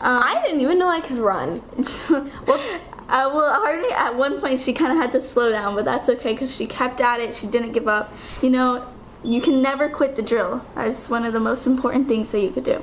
Um, 0.00 0.20
I 0.20 0.42
didn't 0.44 0.62
even 0.62 0.80
know 0.80 0.88
I 0.88 1.00
could 1.00 1.18
run. 1.18 1.62
well, 2.10 2.60
uh, 3.08 3.30
well, 3.32 3.62
Hardy 3.62 3.92
at 3.92 4.16
one 4.16 4.40
point 4.40 4.58
she 4.58 4.72
kind 4.72 4.90
of 4.90 4.98
had 4.98 5.12
to 5.12 5.20
slow 5.20 5.52
down, 5.52 5.76
but 5.76 5.84
that's 5.84 6.08
okay 6.08 6.32
because 6.32 6.52
she 6.52 6.66
kept 6.66 7.00
at 7.00 7.20
it. 7.20 7.36
She 7.36 7.46
didn't 7.46 7.70
give 7.70 7.86
up. 7.86 8.12
You 8.42 8.50
know, 8.50 8.84
you 9.24 9.40
can 9.40 9.62
never 9.62 9.88
quit 9.88 10.16
the 10.16 10.22
drill. 10.22 10.64
That's 10.74 11.08
one 11.08 11.24
of 11.24 11.32
the 11.32 11.40
most 11.40 11.66
important 11.66 12.08
things 12.08 12.30
that 12.30 12.40
you 12.40 12.50
could 12.50 12.64
do. 12.64 12.82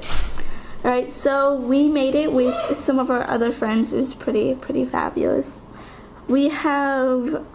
All 0.83 0.89
right, 0.89 1.11
so 1.11 1.55
we 1.55 1.87
made 1.87 2.15
it 2.15 2.33
with 2.33 2.77
some 2.77 2.97
of 2.97 3.11
our 3.11 3.27
other 3.27 3.51
friends. 3.51 3.93
It 3.93 3.97
was 3.97 4.13
pretty, 4.15 4.55
pretty 4.55 4.83
fabulous. 4.83 5.61
We 6.27 6.49
have 6.49 7.45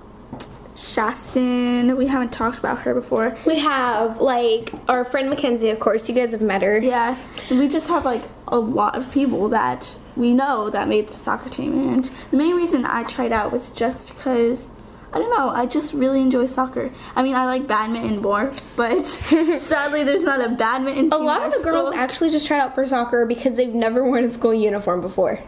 Shastin. 0.77 1.97
We 1.97 2.07
haven't 2.07 2.33
talked 2.33 2.59
about 2.59 2.81
her 2.81 2.95
before. 2.95 3.37
We 3.45 3.59
have 3.59 4.21
like 4.21 4.73
our 4.89 5.05
friend 5.05 5.29
Mackenzie, 5.29 5.71
of 5.71 5.81
course. 5.81 6.09
You 6.09 6.15
guys 6.15 6.33
have 6.33 6.43
met 6.43 6.63
her. 6.63 6.79
Yeah, 6.79 7.17
we 7.51 7.67
just 7.67 7.89
have 7.89 8.05
like 8.05 8.23
a 8.47 8.59
lot 8.59 8.95
of 8.97 9.11
people 9.11 9.49
that 9.49 9.99
we 10.15 10.33
know 10.33 10.71
that 10.71 10.87
made 10.87 11.09
the 11.09 11.15
soccer 11.15 11.49
team, 11.49 11.89
and 11.89 12.05
the 12.31 12.37
main 12.37 12.55
reason 12.55 12.85
I 12.85 13.03
tried 13.05 13.33
out 13.33 13.51
was 13.51 13.71
just 13.71 14.09
because 14.09 14.71
I 15.13 15.19
don't 15.19 15.31
know, 15.31 15.49
I 15.49 15.67
just 15.67 15.95
really 15.95 16.21
enjoy 16.21 16.47
soccer. 16.47 16.91
I 17.15 17.23
mean, 17.23 17.35
I 17.35 17.47
like 17.47 17.67
badminton 17.67 18.21
more, 18.21 18.53
but 18.77 19.07
sadly, 19.59 20.05
there's 20.05 20.25
not 20.25 20.41
a 20.41 20.49
badminton. 20.49 21.13
A 21.13 21.17
lot 21.17 21.43
of 21.47 21.53
the 21.53 21.63
girls 21.63 21.89
school. 21.89 22.01
actually 22.01 22.31
just 22.31 22.47
tried 22.47 22.61
out 22.61 22.75
for 22.75 22.87
soccer 22.87 23.25
because 23.25 23.57
they've 23.57 23.75
never 23.75 24.05
worn 24.05 24.25
a 24.25 24.29
school 24.29 24.53
uniform 24.53 25.01
before. 25.01 25.39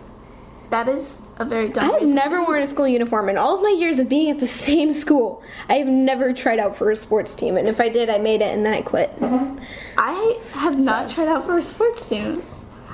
That 0.70 0.88
is 0.88 1.20
a 1.38 1.44
very 1.44 1.70
dumb. 1.70 1.90
I 1.90 1.98
have 1.98 2.08
never 2.08 2.42
worn 2.42 2.62
a 2.62 2.66
school 2.66 2.86
uniform 2.86 3.28
in 3.28 3.38
all 3.38 3.56
of 3.56 3.62
my 3.62 3.70
years 3.70 3.98
of 3.98 4.08
being 4.08 4.30
at 4.30 4.38
the 4.38 4.46
same 4.46 4.92
school. 4.92 5.42
I 5.68 5.74
have 5.74 5.86
never 5.86 6.32
tried 6.32 6.58
out 6.58 6.76
for 6.76 6.90
a 6.90 6.96
sports 6.96 7.34
team, 7.34 7.56
and 7.56 7.68
if 7.68 7.80
I 7.80 7.88
did, 7.88 8.10
I 8.10 8.18
made 8.18 8.42
it 8.42 8.54
and 8.54 8.66
then 8.66 8.74
I 8.74 8.82
quit. 8.82 9.10
I 9.96 10.38
have 10.52 10.78
not 10.78 11.08
tried 11.08 11.28
out 11.28 11.46
for 11.46 11.56
a 11.56 11.62
sports 11.62 12.08
team. 12.08 12.42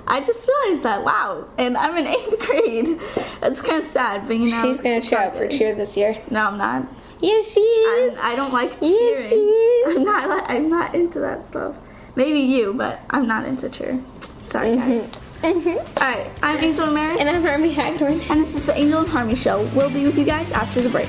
I 0.07 0.21
just 0.21 0.49
realized 0.49 0.83
that. 0.85 1.05
Wow, 1.05 1.47
and 1.59 1.77
I'm 1.77 1.97
in 1.97 2.07
eighth 2.07 2.39
grade. 2.41 2.99
That's 3.41 3.61
kind 3.63 3.79
of 3.79 3.85
sad, 3.85 4.27
but 4.27 4.37
you 4.37 4.51
know. 4.51 4.63
She's 4.63 4.81
gonna 4.81 5.01
try 5.01 5.25
all 5.25 5.31
out 5.31 5.37
for 5.37 5.49
cheer 5.49 5.75
this 5.75 5.97
year. 5.97 6.17
No, 6.31 6.47
I'm 6.49 6.59
not. 6.59 6.87
Yes, 7.21 7.53
she 7.53 7.61
I'm, 7.89 8.09
is. 8.11 8.19
I 8.19 8.37
don't 8.37 8.53
like 8.53 8.79
cheering. 8.81 8.93
Yes, 8.95 9.29
she 9.29 9.35
is. 9.37 9.97
I'm 9.97 10.05
not. 10.13 10.51
I'm 10.51 10.69
not 10.69 10.95
into 10.95 11.21
that 11.21 11.41
stuff. 11.43 11.79
Maybe 12.17 12.41
you, 12.41 12.75
but 12.75 13.01
I'm 13.11 13.27
not 13.27 13.47
into 13.47 13.69
cheer. 13.69 14.01
Sorry, 14.43 14.77
guys. 14.77 15.11
Mhm. 15.43 15.77
All 15.77 15.85
right, 16.09 16.31
I'm 16.43 16.63
Angel 16.65 16.87
Mary, 16.87 17.19
And 17.21 17.29
I'm 17.29 17.43
Harmony 17.43 17.73
Hagedorn. 17.73 18.21
and 18.31 18.41
this 18.41 18.55
is 18.55 18.65
the 18.67 18.75
Angel 18.79 19.01
and 19.01 19.09
Harmony 19.09 19.37
Show. 19.37 19.63
We'll 19.75 19.91
be 19.91 20.05
with 20.05 20.17
you 20.17 20.25
guys 20.25 20.51
after 20.53 20.81
the 20.81 20.89
break. 20.89 21.09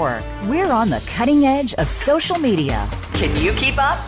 Network. 0.01 0.49
We're 0.49 0.71
on 0.71 0.89
the 0.89 1.01
cutting 1.05 1.45
edge 1.45 1.73
of 1.75 1.89
social 1.89 2.37
media. 2.37 2.87
Can 3.13 3.35
you 3.41 3.51
keep 3.53 3.77
up? 3.77 3.99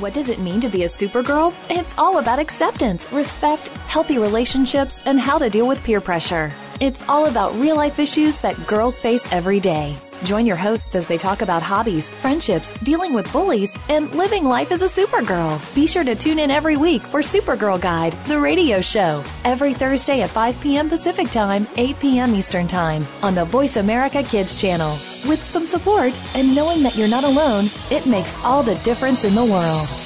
What 0.00 0.14
does 0.14 0.28
it 0.28 0.38
mean 0.38 0.60
to 0.60 0.68
be 0.68 0.84
a 0.84 0.88
supergirl? 0.88 1.54
It's 1.70 1.94
all 1.98 2.18
about 2.18 2.38
acceptance, 2.38 3.10
respect, 3.12 3.68
healthy 3.88 4.18
relationships, 4.18 5.00
and 5.04 5.18
how 5.18 5.38
to 5.38 5.48
deal 5.48 5.68
with 5.68 5.82
peer 5.82 6.00
pressure. 6.00 6.52
It's 6.80 7.02
all 7.08 7.26
about 7.26 7.54
real 7.54 7.76
life 7.76 7.98
issues 7.98 8.38
that 8.40 8.66
girls 8.66 9.00
face 9.00 9.30
every 9.32 9.60
day. 9.60 9.96
Join 10.24 10.46
your 10.46 10.56
hosts 10.56 10.94
as 10.94 11.06
they 11.06 11.18
talk 11.18 11.42
about 11.42 11.62
hobbies, 11.62 12.08
friendships, 12.08 12.72
dealing 12.82 13.12
with 13.12 13.30
bullies, 13.32 13.76
and 13.88 14.10
living 14.14 14.44
life 14.44 14.72
as 14.72 14.82
a 14.82 14.86
supergirl. 14.86 15.58
Be 15.74 15.86
sure 15.86 16.04
to 16.04 16.14
tune 16.14 16.38
in 16.38 16.50
every 16.50 16.76
week 16.76 17.02
for 17.02 17.20
Supergirl 17.20 17.80
Guide, 17.80 18.12
the 18.26 18.38
radio 18.38 18.80
show, 18.80 19.22
every 19.44 19.74
Thursday 19.74 20.22
at 20.22 20.30
5 20.30 20.60
p.m. 20.60 20.88
Pacific 20.88 21.30
Time, 21.30 21.66
8 21.76 22.00
p.m. 22.00 22.34
Eastern 22.34 22.66
Time 22.66 23.06
on 23.22 23.34
the 23.34 23.44
Voice 23.44 23.76
America 23.76 24.22
Kids 24.22 24.54
channel. 24.54 24.90
With 25.28 25.42
some 25.42 25.66
support 25.66 26.18
and 26.34 26.54
knowing 26.54 26.82
that 26.82 26.96
you're 26.96 27.08
not 27.08 27.24
alone, 27.24 27.66
it 27.90 28.06
makes 28.06 28.42
all 28.44 28.62
the 28.62 28.76
difference 28.76 29.24
in 29.24 29.34
the 29.34 29.44
world. 29.44 30.05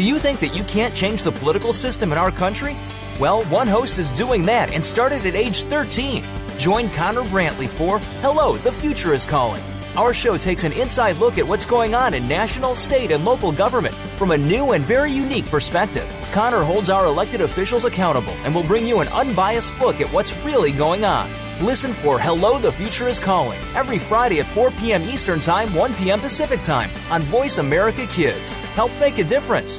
Do 0.00 0.06
you 0.06 0.18
think 0.18 0.40
that 0.40 0.56
you 0.56 0.64
can't 0.64 0.94
change 0.94 1.22
the 1.22 1.30
political 1.30 1.74
system 1.74 2.10
in 2.10 2.16
our 2.16 2.30
country? 2.30 2.74
Well, 3.18 3.42
one 3.50 3.68
host 3.68 3.98
is 3.98 4.10
doing 4.10 4.46
that 4.46 4.72
and 4.72 4.82
started 4.82 5.26
at 5.26 5.34
age 5.34 5.64
13. 5.64 6.24
Join 6.56 6.88
Connor 6.88 7.20
Brantley 7.24 7.68
for 7.68 7.98
Hello, 8.22 8.56
the 8.56 8.72
Future 8.72 9.12
is 9.12 9.26
Calling. 9.26 9.62
Our 9.96 10.14
show 10.14 10.38
takes 10.38 10.64
an 10.64 10.72
inside 10.72 11.18
look 11.18 11.36
at 11.36 11.46
what's 11.46 11.66
going 11.66 11.94
on 11.94 12.14
in 12.14 12.26
national, 12.26 12.74
state, 12.74 13.10
and 13.10 13.26
local 13.26 13.52
government 13.52 13.94
from 14.16 14.30
a 14.30 14.38
new 14.38 14.72
and 14.72 14.82
very 14.82 15.12
unique 15.12 15.44
perspective. 15.50 16.08
Connor 16.32 16.62
holds 16.62 16.88
our 16.88 17.04
elected 17.04 17.42
officials 17.42 17.84
accountable 17.84 18.32
and 18.42 18.54
will 18.54 18.62
bring 18.62 18.86
you 18.86 19.00
an 19.00 19.08
unbiased 19.08 19.78
look 19.80 20.00
at 20.00 20.10
what's 20.14 20.34
really 20.38 20.72
going 20.72 21.04
on. 21.04 21.30
Listen 21.60 21.92
for 21.92 22.18
Hello, 22.18 22.58
the 22.58 22.72
Future 22.72 23.06
is 23.06 23.20
Calling 23.20 23.60
every 23.74 23.98
Friday 23.98 24.40
at 24.40 24.46
4 24.46 24.70
p.m. 24.70 25.02
Eastern 25.02 25.40
Time, 25.40 25.74
1 25.74 25.94
p.m. 25.96 26.18
Pacific 26.18 26.62
Time 26.62 26.90
on 27.10 27.20
Voice 27.20 27.58
America 27.58 28.06
Kids. 28.06 28.56
Help 28.72 28.90
make 28.98 29.18
a 29.18 29.24
difference. 29.24 29.78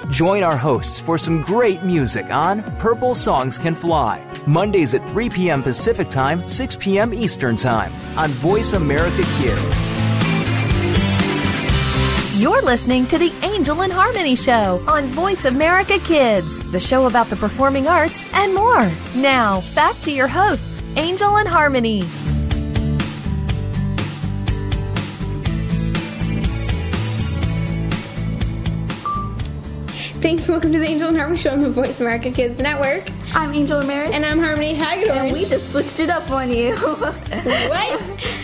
Join 0.11 0.43
our 0.43 0.57
hosts 0.57 0.99
for 0.99 1.17
some 1.17 1.41
great 1.41 1.83
music 1.83 2.33
on 2.33 2.63
Purple 2.79 3.15
Songs 3.15 3.57
Can 3.57 3.73
Fly, 3.73 4.21
Mondays 4.45 4.93
at 4.93 5.07
3 5.07 5.29
p.m. 5.29 5.63
Pacific 5.63 6.09
Time, 6.09 6.45
6 6.45 6.75
p.m. 6.75 7.13
Eastern 7.13 7.55
Time 7.55 7.93
on 8.17 8.29
Voice 8.31 8.73
America 8.73 9.23
Kids. 9.37 9.81
You're 12.37 12.61
listening 12.61 13.07
to 13.07 13.17
the 13.17 13.31
Angel 13.41 13.83
and 13.83 13.93
Harmony 13.93 14.35
Show 14.35 14.83
on 14.85 15.05
Voice 15.07 15.45
America 15.45 15.97
Kids, 15.99 16.71
the 16.73 16.79
show 16.81 17.05
about 17.07 17.27
the 17.27 17.37
performing 17.37 17.87
arts 17.87 18.21
and 18.33 18.53
more. 18.53 18.91
Now, 19.15 19.63
back 19.73 19.97
to 20.01 20.11
your 20.11 20.27
hosts, 20.27 20.83
Angel 20.97 21.37
and 21.37 21.47
Harmony. 21.47 22.03
Thanks. 30.21 30.47
Welcome 30.47 30.71
to 30.73 30.77
the 30.77 30.87
Angel 30.87 31.07
and 31.07 31.17
Harmony 31.17 31.39
Show 31.39 31.49
on 31.49 31.61
the 31.61 31.69
Voice 31.71 31.99
America 31.99 32.29
Kids 32.29 32.59
Network. 32.59 33.09
I'm 33.33 33.53
Angel 33.53 33.79
Ramirez. 33.79 34.11
And 34.13 34.25
I'm 34.25 34.39
Harmony 34.39 34.73
Hagedorn. 34.75 35.17
And 35.17 35.33
we 35.33 35.45
just 35.45 35.71
switched 35.71 35.99
it 36.01 36.09
up 36.09 36.29
on 36.31 36.51
you. 36.51 36.75
what? 36.75 38.01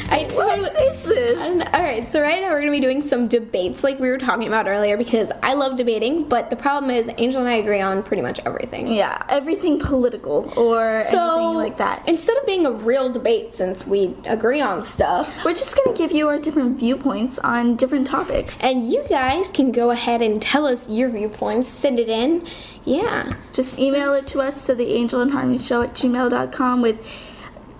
I 0.09 0.25
totally. 0.29 0.61
What 0.61 0.81
is 0.81 1.03
this? 1.03 1.38
All 1.73 1.81
right, 1.83 2.07
so 2.07 2.21
right 2.21 2.41
now 2.41 2.49
we're 2.49 2.61
going 2.61 2.67
to 2.67 2.71
be 2.71 2.79
doing 2.79 3.03
some 3.03 3.27
debates 3.27 3.83
like 3.83 3.99
we 3.99 4.07
were 4.09 4.17
talking 4.17 4.47
about 4.47 4.65
earlier 4.67 4.95
because 4.95 5.29
I 5.43 5.53
love 5.55 5.77
debating, 5.77 6.23
but 6.29 6.49
the 6.49 6.55
problem 6.55 6.89
is 6.91 7.09
Angel 7.17 7.41
and 7.41 7.49
I 7.49 7.55
agree 7.55 7.81
on 7.81 8.01
pretty 8.01 8.21
much 8.23 8.39
everything. 8.45 8.88
Yeah, 8.88 9.21
everything 9.27 9.77
political 9.79 10.53
or 10.57 11.03
So 11.11 11.17
anything 11.35 11.55
like 11.55 11.77
that. 11.77 12.07
instead 12.07 12.38
of 12.38 12.45
being 12.45 12.65
a 12.65 12.71
real 12.71 13.11
debate, 13.11 13.53
since 13.53 13.85
we 13.85 14.15
agree 14.25 14.61
on 14.61 14.83
stuff, 14.83 15.33
We're 15.43 15.53
just 15.53 15.75
going 15.75 15.95
to 15.95 16.01
give 16.01 16.13
you 16.13 16.29
our 16.29 16.39
different 16.39 16.79
viewpoints 16.79 17.38
on 17.39 17.75
different 17.75 18.07
topics. 18.07 18.63
and 18.63 18.89
you 18.89 19.03
guys 19.09 19.49
can 19.49 19.71
go 19.73 19.91
ahead 19.91 20.21
and 20.21 20.41
tell 20.41 20.65
us 20.65 20.88
your 20.89 21.09
viewpoints, 21.09 21.67
send 21.67 21.99
it 21.99 22.07
in. 22.09 22.47
Yeah. 22.88 23.33
Just 23.53 23.77
email 23.79 24.13
it 24.13 24.27
to 24.27 24.39
us 24.41 24.65
to 24.67 24.75
the 24.75 24.93
angel 24.93 25.19
and 25.21 25.31
harmony 25.31 25.57
show 25.57 25.81
at 25.81 25.93
gmail.com 25.93 26.81
with 26.81 27.05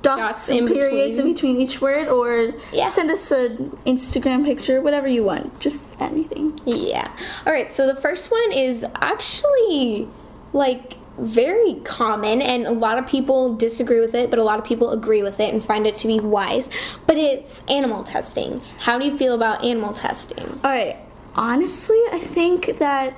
dots, 0.02 0.20
Dots 0.20 0.50
and 0.50 0.60
in 0.60 0.68
periods 0.68 1.16
between. 1.16 1.28
in 1.28 1.34
between 1.34 1.62
each 1.62 1.82
word 1.82 2.08
or 2.10 2.54
Yeah. 2.74 2.90
send 2.90 3.10
us 3.10 3.32
an 3.32 3.78
Instagram 3.86 4.44
picture, 4.46 4.82
whatever 4.82 5.08
you 5.08 5.24
want. 5.24 5.60
Just 5.60 6.00
anything. 6.02 6.60
Yeah. 6.66 7.08
All 7.46 7.54
right. 7.54 7.72
So 7.72 7.88
the 7.88 7.96
first 7.96 8.30
one 8.32 8.52
is 8.52 8.86
actually 9.02 10.08
like 10.54 10.96
very 11.18 11.76
common, 11.84 12.42
and 12.44 12.68
a 12.68 12.72
lot 12.72 13.00
of 13.00 13.08
people 13.08 13.56
disagree 13.56 14.00
with 14.00 14.14
it, 14.14 14.30
but 14.30 14.38
a 14.38 14.44
lot 14.44 14.60
of 14.60 14.66
people 14.66 14.92
agree 14.92 15.24
with 15.24 15.40
it 15.40 15.52
and 15.52 15.64
find 15.64 15.88
it 15.88 15.98
to 15.98 16.08
be 16.08 16.20
wise. 16.20 16.70
But 17.08 17.18
it's 17.18 17.64
animal 17.68 18.04
testing. 18.04 18.62
How 18.80 19.00
do 19.00 19.06
you 19.06 19.18
feel 19.18 19.34
about 19.34 19.64
animal 19.64 19.94
testing? 19.94 20.60
All 20.64 20.70
right. 20.70 20.98
Honestly, 21.36 22.00
I 22.12 22.20
think 22.20 22.78
that 22.78 23.14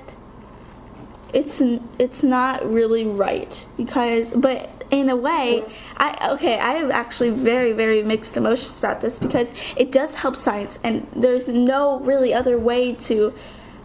it's 1.32 1.62
it's 1.98 2.22
not 2.22 2.64
really 2.68 3.06
right 3.06 3.66
because 3.76 4.32
but 4.32 4.84
in 4.90 5.08
a 5.08 5.16
way 5.16 5.64
I 5.96 6.30
okay 6.32 6.58
I 6.58 6.72
have 6.72 6.90
actually 6.90 7.30
very 7.30 7.72
very 7.72 8.02
mixed 8.02 8.36
emotions 8.36 8.78
about 8.78 9.00
this 9.00 9.18
because 9.18 9.54
it 9.76 9.92
does 9.92 10.16
help 10.16 10.36
science 10.36 10.78
and 10.82 11.06
there's 11.14 11.48
no 11.48 12.00
really 12.00 12.34
other 12.34 12.58
way 12.58 12.94
to 12.94 13.32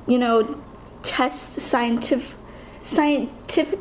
you 0.08 0.18
know 0.18 0.62
test 1.04 1.54
scientific 1.54 2.36
scientific 2.82 3.80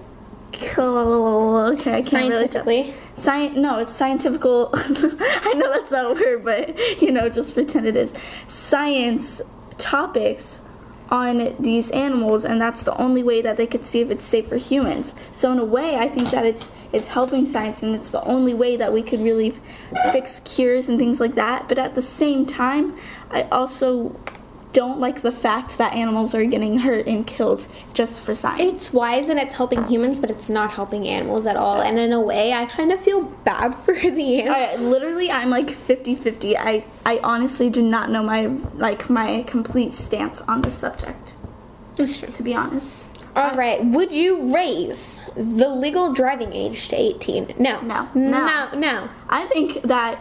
okay 0.62 1.94
I 1.94 2.02
can't 2.02 2.30
really 2.30 2.48
tell. 2.48 2.64
Scientifically. 2.64 2.94
Sci- 3.14 3.60
no, 3.60 3.78
it's 3.80 3.90
scientifical. 3.90 4.70
I 4.74 5.52
know 5.56 5.70
that's 5.70 5.90
not 5.90 6.12
a 6.12 6.14
word, 6.14 6.44
but 6.44 7.02
you 7.02 7.10
know, 7.10 7.28
just 7.28 7.54
pretend 7.54 7.86
it 7.86 7.96
is. 7.96 8.14
Science 8.46 9.40
topics 9.78 10.60
on 11.10 11.54
these 11.58 11.90
animals, 11.90 12.44
and 12.44 12.60
that's 12.60 12.82
the 12.82 12.96
only 12.96 13.22
way 13.22 13.42
that 13.42 13.56
they 13.56 13.66
could 13.66 13.84
see 13.84 14.00
if 14.00 14.10
it's 14.10 14.24
safe 14.24 14.48
for 14.48 14.56
humans. 14.56 15.14
So 15.32 15.52
in 15.52 15.58
a 15.58 15.64
way, 15.64 15.96
I 15.96 16.08
think 16.08 16.30
that 16.30 16.44
it's 16.44 16.70
it's 16.92 17.08
helping 17.08 17.46
science, 17.46 17.82
and 17.82 17.94
it's 17.94 18.10
the 18.10 18.22
only 18.24 18.54
way 18.54 18.76
that 18.76 18.92
we 18.92 19.02
could 19.02 19.20
really 19.20 19.54
fix 20.12 20.40
cures 20.40 20.88
and 20.88 20.98
things 20.98 21.20
like 21.20 21.34
that. 21.34 21.68
But 21.68 21.78
at 21.78 21.94
the 21.94 22.02
same 22.02 22.46
time, 22.46 22.96
I 23.30 23.42
also 23.44 24.16
don't 24.74 24.98
like 24.98 25.22
the 25.22 25.32
fact 25.32 25.78
that 25.78 25.94
animals 25.94 26.34
are 26.34 26.44
getting 26.44 26.80
hurt 26.80 27.06
and 27.06 27.26
killed 27.26 27.66
just 27.94 28.22
for 28.22 28.34
science. 28.34 28.60
It's 28.60 28.92
wise 28.92 29.30
and 29.30 29.38
it's 29.38 29.54
helping 29.54 29.84
humans, 29.84 30.20
but 30.20 30.30
it's 30.30 30.48
not 30.48 30.72
helping 30.72 31.08
animals 31.08 31.46
at 31.46 31.56
all. 31.56 31.80
And 31.80 31.98
in 31.98 32.12
a 32.12 32.20
way, 32.20 32.52
I 32.52 32.66
kind 32.66 32.92
of 32.92 33.00
feel 33.00 33.22
bad 33.22 33.74
for 33.86 33.94
the 33.94 34.42
animals. 34.42 34.48
Alright, 34.48 34.80
literally 34.80 35.30
I'm 35.30 35.48
like 35.48 35.68
50-50. 35.68 36.56
I 36.58 36.84
I 37.06 37.20
honestly 37.22 37.70
do 37.70 37.82
not 37.82 38.10
know 38.10 38.22
my 38.22 38.46
like 38.74 39.08
my 39.08 39.44
complete 39.46 39.94
stance 39.94 40.40
on 40.42 40.60
this 40.62 40.74
subject, 40.74 41.34
to 41.96 42.42
be 42.42 42.54
honest. 42.54 43.08
All 43.36 43.56
right. 43.56 43.84
Would 43.84 44.14
you 44.14 44.54
raise 44.54 45.18
the 45.34 45.68
legal 45.68 46.12
driving 46.12 46.52
age 46.52 46.88
to 46.88 46.96
18? 46.96 47.54
No. 47.58 47.80
No. 47.80 48.08
No. 48.14 48.46
No. 48.46 48.70
No. 48.74 49.08
I 49.28 49.46
think 49.46 49.82
that 49.82 50.20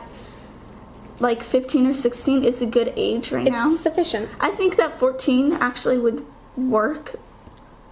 like 1.24 1.41
15 1.41 1.88
or 1.88 1.93
16 1.93 2.43
is 2.43 2.61
a 2.61 2.65
good 2.65 2.91
age 2.97 3.32
right 3.32 3.47
It's 3.47 3.53
now. 3.53 3.76
sufficient. 3.78 4.30
I 4.41 4.51
think 4.51 4.76
that 4.76 4.93
14 4.93 5.53
actually 5.53 5.97
would 5.97 6.26
work 6.57 7.15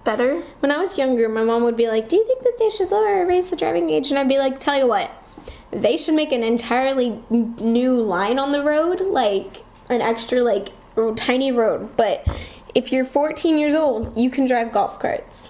better. 0.04 0.42
When 0.60 0.70
I 0.70 0.78
was 0.78 0.98
younger, 0.98 1.28
my 1.28 1.42
mom 1.42 1.64
would 1.64 1.76
be 1.76 1.88
like, 1.88 2.08
"Do 2.10 2.16
you 2.16 2.26
think 2.26 2.42
that 2.42 2.58
they 2.58 2.68
should 2.70 2.90
lower 2.90 3.22
or 3.22 3.26
raise 3.26 3.48
the 3.48 3.56
driving 3.56 3.88
age?" 3.88 4.10
And 4.10 4.18
I'd 4.18 4.28
be 4.28 4.38
like, 4.38 4.60
"Tell 4.60 4.78
you 4.78 4.86
what, 4.86 5.10
they 5.70 5.96
should 5.96 6.14
make 6.14 6.30
an 6.30 6.42
entirely 6.44 7.20
new 7.30 7.94
line 7.94 8.38
on 8.38 8.52
the 8.52 8.62
road, 8.62 9.00
like 9.00 9.62
an 9.88 10.02
extra 10.02 10.42
like 10.42 10.68
tiny 11.16 11.50
road. 11.50 11.96
But 11.96 12.26
if 12.74 12.92
you're 12.92 13.06
14 13.06 13.56
years 13.58 13.72
old, 13.74 14.16
you 14.16 14.28
can 14.28 14.46
drive 14.46 14.72
golf 14.72 14.98
carts. 14.98 15.48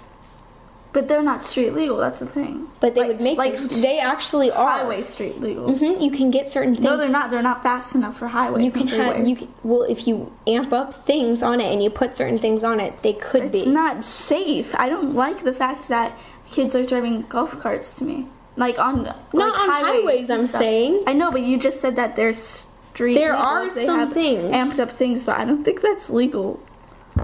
But 0.92 1.08
they're 1.08 1.22
not 1.22 1.42
street 1.42 1.70
legal, 1.74 1.96
that's 1.96 2.18
the 2.18 2.26
thing. 2.26 2.68
But 2.80 2.94
they 2.94 3.00
Like- 3.00 3.08
would 3.08 3.20
make 3.22 3.38
like 3.38 3.56
them. 3.56 3.68
They 3.80 3.98
actually 3.98 4.50
are. 4.50 4.68
Highway 4.68 5.00
street 5.02 5.40
legal. 5.40 5.72
hmm 5.74 6.00
You 6.02 6.10
can 6.10 6.30
get 6.30 6.52
certain 6.52 6.74
things. 6.74 6.84
No, 6.84 6.96
they're 6.98 7.08
not. 7.08 7.30
They're 7.30 7.40
not 7.42 7.62
fast 7.62 7.94
enough 7.94 8.18
for 8.18 8.28
highways. 8.28 8.64
You 8.64 8.72
can 8.72 8.88
have 8.88 9.26
you 9.26 9.36
can, 9.36 9.48
well 9.64 9.82
if 9.84 10.06
you 10.06 10.30
amp 10.46 10.72
up 10.72 10.92
things 10.92 11.42
on 11.42 11.60
it 11.62 11.72
and 11.72 11.82
you 11.82 11.88
put 11.88 12.16
certain 12.18 12.38
things 12.38 12.62
on 12.62 12.78
it, 12.78 13.00
they 13.02 13.14
could 13.14 13.44
It's 13.44 13.52
be. 13.52 13.58
It's 13.60 13.68
not 13.68 14.04
safe. 14.04 14.74
I 14.78 14.90
don't 14.90 15.14
like 15.14 15.44
the 15.44 15.54
fact 15.54 15.88
that 15.88 16.12
kids 16.50 16.74
are 16.76 16.84
driving 16.84 17.24
golf 17.28 17.58
carts 17.58 17.94
to 17.94 18.04
me. 18.04 18.26
Like 18.56 18.78
on 18.78 19.04
Not 19.04 19.16
like 19.32 19.58
on 19.60 19.68
highways, 19.70 20.28
and 20.28 20.42
I'm 20.42 20.46
saying. 20.46 21.04
I 21.06 21.14
know, 21.14 21.30
but 21.30 21.40
you 21.40 21.56
just 21.58 21.80
said 21.80 21.96
that 21.96 22.16
there's 22.16 22.66
street. 22.92 23.14
There 23.14 23.32
legal. 23.32 23.46
are 23.46 23.70
They 23.70 23.86
some 23.86 24.10
things. 24.12 24.54
amped 24.54 24.78
up 24.78 24.90
things, 24.90 25.24
but 25.24 25.38
I 25.38 25.46
don't 25.46 25.64
think 25.64 25.80
that's 25.80 26.10
legal. 26.10 26.60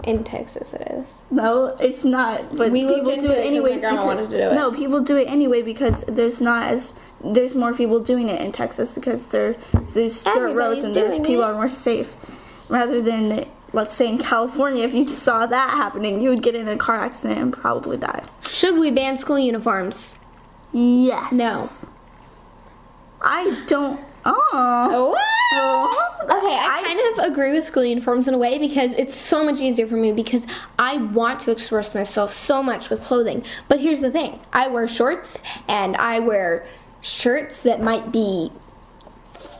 In 0.05 0.23
Texas, 0.25 0.75
it 0.75 0.83
is. 0.91 1.07
No, 1.31 1.67
it's 1.81 2.05
not. 2.05 2.55
But 2.57 2.71
We 2.71 2.83
people 2.87 3.05
do 3.05 3.11
it 3.11 3.15
it 3.19 3.25
'cause 3.25 3.27
my 3.27 3.59
grandma 3.61 3.91
because- 3.91 4.07
wanted 4.07 4.31
to 4.31 4.37
do 4.37 4.43
it. 4.51 4.55
No, 4.55 4.71
people 4.71 5.01
do 5.01 5.17
it 5.17 5.25
anyway 5.29 5.63
because 5.63 6.05
there's 6.07 6.41
not 6.41 6.69
as 6.69 6.93
there's 7.25 7.55
more 7.57 7.73
people 7.73 7.99
doing 7.99 8.29
it 8.29 8.41
in 8.41 8.53
Texas 8.53 8.93
because 8.93 9.25
there 9.29 9.57
there's 9.95 10.23
dirt 10.25 10.55
roads 10.55 10.85
and 10.85 10.95
there's 10.95 11.17
people 11.17 11.41
it. 11.43 11.45
are 11.45 11.55
more 11.55 11.69
safe. 11.69 12.15
rather 12.69 13.01
than 13.01 13.47
let's 13.73 13.95
say 13.95 14.07
in 14.09 14.19
California, 14.19 14.85
if 14.85 14.93
you 14.95 15.05
just 15.05 15.23
saw 15.23 15.47
that 15.47 15.71
happening, 15.71 16.21
you 16.21 16.29
would 16.29 16.43
get 16.43 16.55
in 16.55 16.69
a 16.69 16.77
car 16.77 16.97
accident 17.01 17.39
and 17.41 17.53
probably 17.53 17.97
die. 17.97 18.23
Should 18.49 18.77
we 18.79 18.91
ban 18.91 19.17
school 19.19 19.39
uniforms? 19.39 20.17
Yes. 20.73 21.33
No. 21.33 21.69
I 23.23 23.57
don't. 23.67 23.99
Oh. 24.27 25.15
Okay, 26.31 26.59
I, 26.61 26.83
kind 26.85 27.19
of 27.19 27.33
agree 27.33 27.53
with 27.53 27.67
school 27.67 27.85
uniforms 27.85 28.29
in 28.29 28.35
a 28.35 28.39
way 28.39 28.59
because 28.59 28.93
it's 28.93 29.15
so 29.15 29.45
much 29.45 29.61
easier 29.61 29.87
for 29.87 29.97
me 29.97 30.13
because 30.13 30.47
I 30.79 30.99
want 30.99 31.41
to 31.41 31.51
express 31.51 31.95
myself 31.95 32.33
so 32.33 32.63
much 32.63 32.91
with 32.91 33.03
clothing. 33.03 33.45
But 33.69 33.81
here's 33.81 34.01
the 34.01 34.11
thing 34.11 34.41
I 34.53 34.69
wear 34.69 34.89
shorts 34.89 35.39
and 35.69 35.97
I 35.97 36.21
wear 36.21 36.67
shirts 37.01 37.63
that 37.63 37.81
might 37.81 38.13
be 38.13 38.51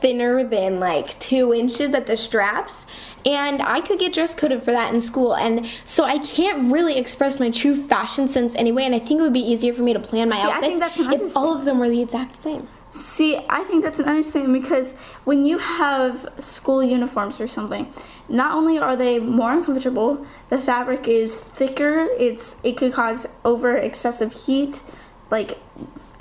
thinner 0.01 0.43
than 0.43 0.79
like 0.79 1.17
two 1.19 1.53
inches 1.53 1.93
at 1.93 2.07
the 2.07 2.17
straps. 2.17 2.85
And 3.25 3.61
I 3.61 3.81
could 3.81 3.99
get 3.99 4.13
dress 4.13 4.33
coded 4.33 4.63
for 4.63 4.71
that 4.71 4.93
in 4.93 5.01
school. 5.01 5.35
And 5.35 5.67
so 5.85 6.03
I 6.03 6.19
can't 6.19 6.71
really 6.71 6.97
express 6.97 7.39
my 7.39 7.49
true 7.49 7.75
fashion 7.75 8.29
sense 8.29 8.55
anyway. 8.55 8.83
And 8.83 8.95
I 8.95 8.99
think 8.99 9.19
it 9.19 9.23
would 9.23 9.33
be 9.33 9.39
easier 9.39 9.73
for 9.73 9.81
me 9.81 9.93
to 9.93 9.99
plan 9.99 10.29
my 10.29 10.37
See, 10.37 10.41
I 10.43 10.51
outfits 10.51 10.67
think 10.67 10.79
that's 10.79 10.99
an 10.99 11.13
if 11.13 11.35
all 11.35 11.57
of 11.57 11.65
them 11.65 11.79
were 11.79 11.89
the 11.89 12.01
exact 12.01 12.41
same. 12.41 12.67
See, 12.91 13.37
I 13.47 13.63
think 13.63 13.83
that's 13.83 13.99
an 13.99 14.07
understatement 14.07 14.63
because 14.63 14.93
when 15.23 15.45
you 15.45 15.59
have 15.59 16.27
school 16.39 16.83
uniforms 16.83 17.39
or 17.39 17.47
something, 17.47 17.93
not 18.27 18.53
only 18.53 18.79
are 18.79 18.95
they 18.95 19.19
more 19.19 19.53
uncomfortable, 19.53 20.25
the 20.49 20.59
fabric 20.59 21.07
is 21.07 21.37
thicker. 21.39 22.07
It's 22.17 22.55
it 22.63 22.77
could 22.77 22.93
cause 22.93 23.27
over 23.45 23.75
excessive 23.75 24.33
heat, 24.33 24.81
like 25.29 25.59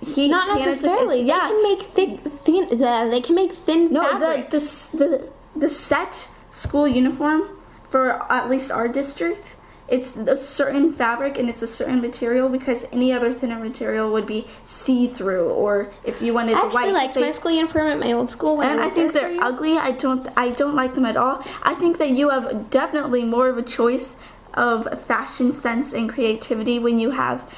heat. 0.02 0.28
Not 0.28 0.58
necessarily. 0.58 1.22
Yeah. 1.22 1.40
They 1.40 1.48
can 1.48 1.62
make 1.62 1.82
thick, 1.82 2.32
thin. 2.32 2.82
Uh, 2.82 3.08
they 3.08 3.22
can 3.22 3.34
make 3.34 3.52
thin 3.52 3.90
no, 3.90 4.02
fabric. 4.02 4.50
the, 4.50 4.58
the 4.58 4.96
the 4.98 5.28
the 5.56 5.68
set 5.70 6.28
school 6.50 6.86
uniform 6.86 7.48
for 7.88 8.30
at 8.30 8.50
least 8.50 8.70
our 8.70 8.88
district. 8.88 9.56
It's 9.88 10.14
a 10.16 10.36
certain 10.36 10.92
fabric 10.92 11.38
and 11.38 11.48
it's 11.48 11.62
a 11.62 11.66
certain 11.66 12.00
material 12.02 12.48
because 12.50 12.84
any 12.92 13.10
other 13.12 13.32
thinner 13.32 13.58
material 13.58 14.12
would 14.12 14.26
be 14.26 14.46
see 14.62 15.06
through 15.08 15.48
or 15.48 15.90
if 16.04 16.20
you 16.20 16.34
wanted 16.34 16.56
I 16.56 16.66
actually 16.66 16.84
white. 16.84 16.92
liked 16.92 17.14
say- 17.14 17.20
my 17.22 17.30
school 17.30 17.52
uniform 17.52 17.86
at 17.88 17.98
my 17.98 18.12
old 18.12 18.28
school. 18.28 18.58
When 18.58 18.68
and 18.68 18.80
I, 18.80 18.86
I 18.86 18.90
think 18.90 19.14
they're 19.14 19.42
ugly. 19.42 19.78
I 19.78 19.92
don't 19.92 20.28
I 20.36 20.50
don't 20.50 20.74
like 20.74 20.94
them 20.94 21.06
at 21.06 21.16
all. 21.16 21.42
I 21.62 21.74
think 21.74 21.96
that 21.98 22.10
you 22.10 22.28
have 22.28 22.68
definitely 22.70 23.24
more 23.24 23.48
of 23.48 23.56
a 23.56 23.62
choice 23.62 24.16
of 24.54 24.86
fashion 25.04 25.52
sense 25.52 25.92
and 25.92 26.08
creativity 26.10 26.78
when 26.78 26.98
you 26.98 27.12
have 27.12 27.50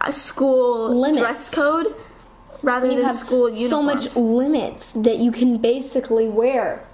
a 0.00 0.12
school 0.12 0.98
Limits. 1.00 1.18
dress 1.18 1.50
code 1.50 1.94
rather 2.62 2.86
you 2.88 2.96
than 2.96 3.04
have 3.04 3.14
school 3.16 3.52
so 3.68 3.82
much 3.82 4.16
limits 4.16 4.90
that 4.92 5.18
you 5.18 5.30
can 5.30 5.58
basically 5.58 6.28
wear 6.28 6.84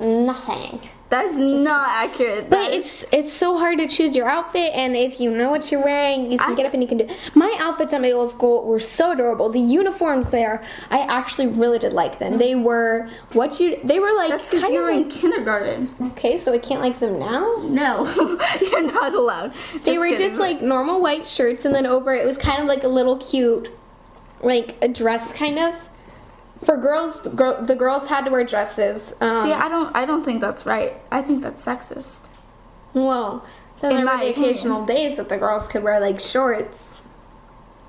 nothing. 0.00 0.88
That's 1.24 1.36
not 1.36 1.88
accurate. 1.88 2.50
But 2.50 2.56
That 2.56 2.72
is- 2.74 3.02
it's 3.02 3.06
it's 3.12 3.32
so 3.32 3.58
hard 3.58 3.78
to 3.78 3.86
choose 3.88 4.14
your 4.16 4.28
outfit, 4.28 4.72
and 4.74 4.96
if 4.96 5.18
you 5.20 5.30
know 5.30 5.50
what 5.50 5.70
you're 5.72 5.82
wearing, 5.82 6.30
you 6.30 6.38
can 6.38 6.52
I 6.52 6.54
get 6.54 6.66
up 6.66 6.74
and 6.74 6.82
you 6.82 6.88
can 6.88 6.98
do. 6.98 7.08
My 7.34 7.54
outfits 7.58 7.92
at 7.94 8.00
my 8.00 8.10
old 8.12 8.30
school 8.30 8.64
were 8.64 8.80
so 8.80 9.12
adorable. 9.12 9.48
The 9.48 9.60
uniforms 9.60 10.30
there, 10.30 10.62
I 10.90 11.00
actually 11.00 11.48
really 11.48 11.78
did 11.78 11.92
like 11.92 12.18
them. 12.18 12.38
They 12.38 12.54
were 12.54 13.08
what 13.32 13.58
you. 13.60 13.78
They 13.84 13.98
were 13.98 14.12
like 14.16 14.30
that's 14.30 14.50
because 14.50 14.68
you 14.70 14.80
were 14.82 14.90
in 14.90 15.08
kindergarten. 15.08 15.94
okay, 16.12 16.38
so 16.38 16.52
I 16.52 16.58
can't 16.58 16.80
like 16.80 16.98
them 17.00 17.18
now. 17.18 17.56
No, 17.64 18.06
you're 18.60 18.82
not 18.92 19.14
allowed. 19.14 19.52
They 19.84 19.98
were 19.98 20.08
kidding. 20.08 20.28
just 20.28 20.40
like 20.40 20.60
normal 20.62 21.00
white 21.00 21.26
shirts, 21.26 21.64
and 21.64 21.74
then 21.74 21.86
over 21.86 22.14
it 22.14 22.26
was 22.26 22.36
kind 22.38 22.60
of 22.62 22.68
like 22.68 22.84
a 22.84 22.88
little 22.88 23.16
cute, 23.18 23.70
like 24.42 24.76
a 24.82 24.88
dress 24.88 25.32
kind 25.32 25.58
of. 25.58 25.74
For 26.64 26.76
girls, 26.76 27.20
the 27.22 27.76
girls 27.78 28.08
had 28.08 28.24
to 28.24 28.30
wear 28.30 28.44
dresses. 28.44 29.14
Um, 29.20 29.42
See, 29.44 29.52
I 29.52 29.68
don't. 29.68 29.94
I 29.94 30.06
don't 30.06 30.24
think 30.24 30.40
that's 30.40 30.64
right. 30.64 30.94
I 31.10 31.20
think 31.22 31.42
that's 31.42 31.64
sexist. 31.64 32.20
well, 32.94 33.44
then 33.82 33.90
in 33.92 33.96
there 33.98 34.06
were 34.06 34.20
the 34.24 34.30
opinion. 34.30 34.50
occasional 34.54 34.86
days 34.86 35.16
that 35.18 35.28
the 35.28 35.36
girls 35.36 35.68
could 35.68 35.82
wear 35.82 36.00
like 36.00 36.18
shorts 36.20 37.00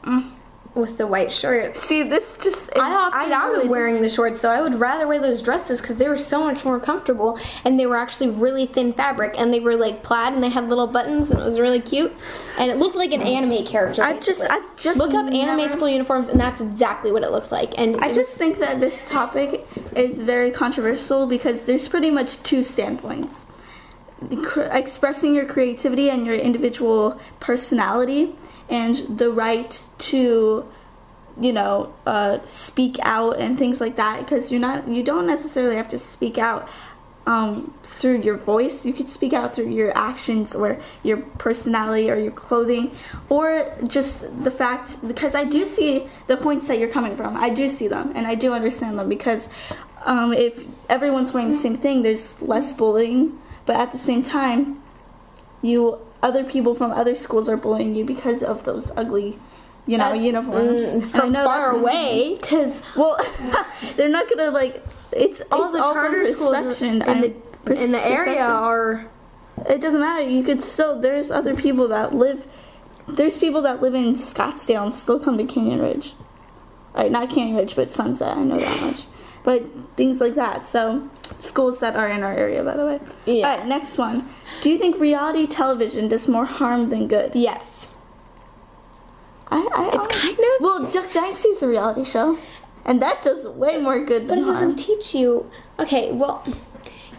Mm. 0.03 0.31
With 0.77 0.97
the 0.97 1.07
white 1.07 1.31
shirts. 1.31 1.81
See, 1.81 2.03
this 2.03 2.37
just. 2.41 2.69
I 2.77 2.93
opted 2.93 3.31
out 3.31 3.47
really 3.49 3.57
of 3.57 3.63
do- 3.65 3.69
wearing 3.71 4.01
the 4.01 4.09
shorts, 4.09 4.39
so 4.39 4.49
I 4.49 4.61
would 4.61 4.75
rather 4.75 5.07
wear 5.07 5.19
those 5.19 5.41
dresses 5.41 5.81
because 5.81 5.97
they 5.97 6.07
were 6.07 6.17
so 6.17 6.43
much 6.43 6.63
more 6.63 6.79
comfortable 6.79 7.37
and 7.65 7.79
they 7.79 7.85
were 7.85 7.97
actually 7.97 8.29
really 8.29 8.65
thin 8.67 8.93
fabric 8.93 9.33
and 9.37 9.53
they 9.53 9.59
were 9.59 9.75
like 9.75 10.03
plaid 10.03 10.33
and 10.33 10.41
they 10.43 10.49
had 10.49 10.69
little 10.69 10.87
buttons 10.87 11.31
and 11.31 11.39
it 11.39 11.43
was 11.43 11.59
really 11.59 11.81
cute 11.81 12.13
and 12.59 12.69
it 12.71 12.77
looked 12.77 12.95
like 12.95 13.11
an 13.11 13.21
anime 13.21 13.65
character. 13.65 14.03
I've 14.03 14.21
just- 14.21 14.41
I've 14.41 14.75
just 14.77 14.99
look 14.99 15.13
up 15.13 15.31
anime 15.31 15.67
school 15.69 15.89
uniforms 15.89 16.29
and 16.29 16.39
that's 16.39 16.61
exactly 16.61 17.11
what 17.11 17.23
it 17.23 17.31
looked 17.31 17.51
like. 17.51 17.73
And 17.77 17.97
I 18.01 18.09
it 18.09 18.13
just 18.13 18.33
think 18.35 18.59
that 18.59 18.79
this 18.79 19.07
topic 19.09 19.67
is 19.95 20.21
very 20.21 20.51
controversial 20.51 21.25
because 21.25 21.63
there's 21.63 21.87
pretty 21.87 22.11
much 22.11 22.41
two 22.43 22.63
standpoints. 22.63 23.45
Expressing 24.55 25.35
your 25.35 25.45
creativity 25.45 26.09
and 26.09 26.25
your 26.25 26.35
individual 26.35 27.19
personality 27.39 28.35
and 28.69 28.95
the 28.95 29.29
right 29.29 29.87
to 29.99 30.67
you 31.39 31.53
know 31.53 31.93
uh, 32.05 32.39
speak 32.47 32.97
out 33.03 33.39
and 33.39 33.59
things 33.59 33.79
like 33.79 33.95
that 33.95 34.19
because 34.19 34.51
you're 34.51 34.61
not 34.61 34.87
you 34.87 35.03
don't 35.03 35.27
necessarily 35.27 35.75
have 35.75 35.87
to 35.89 35.97
speak 35.97 36.37
out 36.37 36.67
um, 37.27 37.73
through 37.83 38.21
your 38.21 38.37
voice. 38.37 38.85
You 38.85 38.93
could 38.93 39.09
speak 39.09 39.33
out 39.33 39.53
through 39.53 39.69
your 39.69 39.95
actions 39.95 40.55
or 40.55 40.79
your 41.03 41.17
personality 41.17 42.09
or 42.09 42.15
your 42.15 42.31
clothing 42.31 42.95
or 43.27 43.75
just 43.85 44.21
the 44.43 44.49
fact 44.49 45.05
because 45.05 45.35
i 45.35 45.43
do 45.43 45.65
see 45.65 46.07
the 46.27 46.37
points 46.37 46.67
that 46.69 46.79
you're 46.79 46.89
coming 46.89 47.15
from. 47.15 47.35
I 47.35 47.49
do 47.49 47.67
see 47.69 47.87
them 47.87 48.13
and 48.15 48.25
i 48.25 48.33
do 48.33 48.53
understand 48.53 48.97
them 48.97 49.09
because 49.09 49.49
um, 50.05 50.31
if 50.31 50.65
everyone's 50.89 51.33
wearing 51.33 51.49
the 51.49 51.55
same 51.55 51.75
thing 51.75 52.01
there's 52.01 52.41
less 52.41 52.71
bullying 52.71 53.37
but 53.67 53.75
at 53.75 53.91
the 53.91 53.97
same 53.99 54.23
time 54.23 54.81
you 55.61 55.99
other 56.23 56.43
people 56.43 56.73
from 56.73 56.91
other 56.91 57.15
schools 57.15 57.47
are 57.47 57.57
bullying 57.57 57.93
you 57.93 58.03
because 58.03 58.41
of 58.41 58.63
those 58.63 58.89
ugly 58.97 59.37
you 59.85 59.97
know 59.97 60.11
That's, 60.13 60.25
uniforms. 60.25 60.81
mm, 60.81 61.03
I 61.03 61.05
from 61.19 61.31
know 61.31 61.45
far 61.45 61.75
away. 61.75 62.37
because 62.41 62.81
well 62.95 63.17
they're 63.95 64.09
not 64.09 64.27
gonna 64.29 64.49
like 64.49 64.83
it's 65.11 65.41
all 65.51 65.65
it's 65.65 65.73
the 65.73 65.83
all 65.83 65.93
charter 65.93 66.33
schools 66.33 66.81
in 66.81 66.99
the 66.99 67.33
pers- 67.63 67.81
in 67.83 67.91
the 67.91 68.03
area 68.03 68.17
perception. 68.35 68.41
are 68.41 69.05
it 69.69 69.79
doesn't 69.81 70.01
matter 70.01 70.27
you 70.27 70.43
could 70.43 70.61
still 70.63 70.99
there's 70.99 71.29
other 71.31 71.55
people 71.55 71.87
that 71.87 72.13
live 72.13 72.47
there's 73.07 73.37
people 73.37 73.61
that 73.61 73.81
live 73.81 73.93
in 73.95 74.13
scottsdale 74.13 74.83
and 74.83 74.93
still 74.93 75.19
come 75.19 75.37
to 75.37 75.45
canyon 75.45 75.79
ridge. 75.81 76.13
Right 76.93 77.11
not 77.11 77.29
canyon 77.29 77.55
ridge 77.55 77.75
but 77.75 77.89
sunset 77.91 78.35
i 78.37 78.43
know 78.43 78.57
that 78.57 78.81
much 78.81 79.05
but 79.47 79.61
things 79.95 80.19
like 80.23 80.35
that 80.43 80.65
so 80.65 80.83
schools 81.39 81.79
that 81.83 81.95
are 81.95 82.09
in 82.15 82.21
our 82.27 82.33
area 82.45 82.61
by 82.69 82.75
the 82.79 82.85
way 82.89 82.99
Yeah. 83.25 83.47
all 83.47 83.57
right 83.57 83.65
next 83.75 83.97
one 83.97 84.17
do 84.61 84.69
you 84.71 84.77
think 84.77 84.99
reality 84.99 85.47
television 85.47 86.07
does 86.13 86.27
more 86.27 86.45
harm 86.59 86.89
than 86.89 87.07
good 87.07 87.31
yes. 87.49 87.93
I, 89.49 89.57
I 89.73 89.87
It's 89.87 89.95
honest- 90.07 90.09
kind 90.11 90.39
of- 90.39 90.61
well 90.65 90.79
Duck 90.89 91.15
is 91.15 91.63
a 91.63 91.67
reality 91.67 92.03
show 92.03 92.37
and 92.85 93.01
that 93.01 93.21
does 93.21 93.47
way 93.47 93.77
more 93.81 93.99
good 94.03 94.27
than. 94.27 94.29
But 94.29 94.37
it 94.39 94.51
doesn't 94.51 94.75
teach 94.77 95.13
you. 95.13 95.49
Okay, 95.77 96.11
well, 96.13 96.41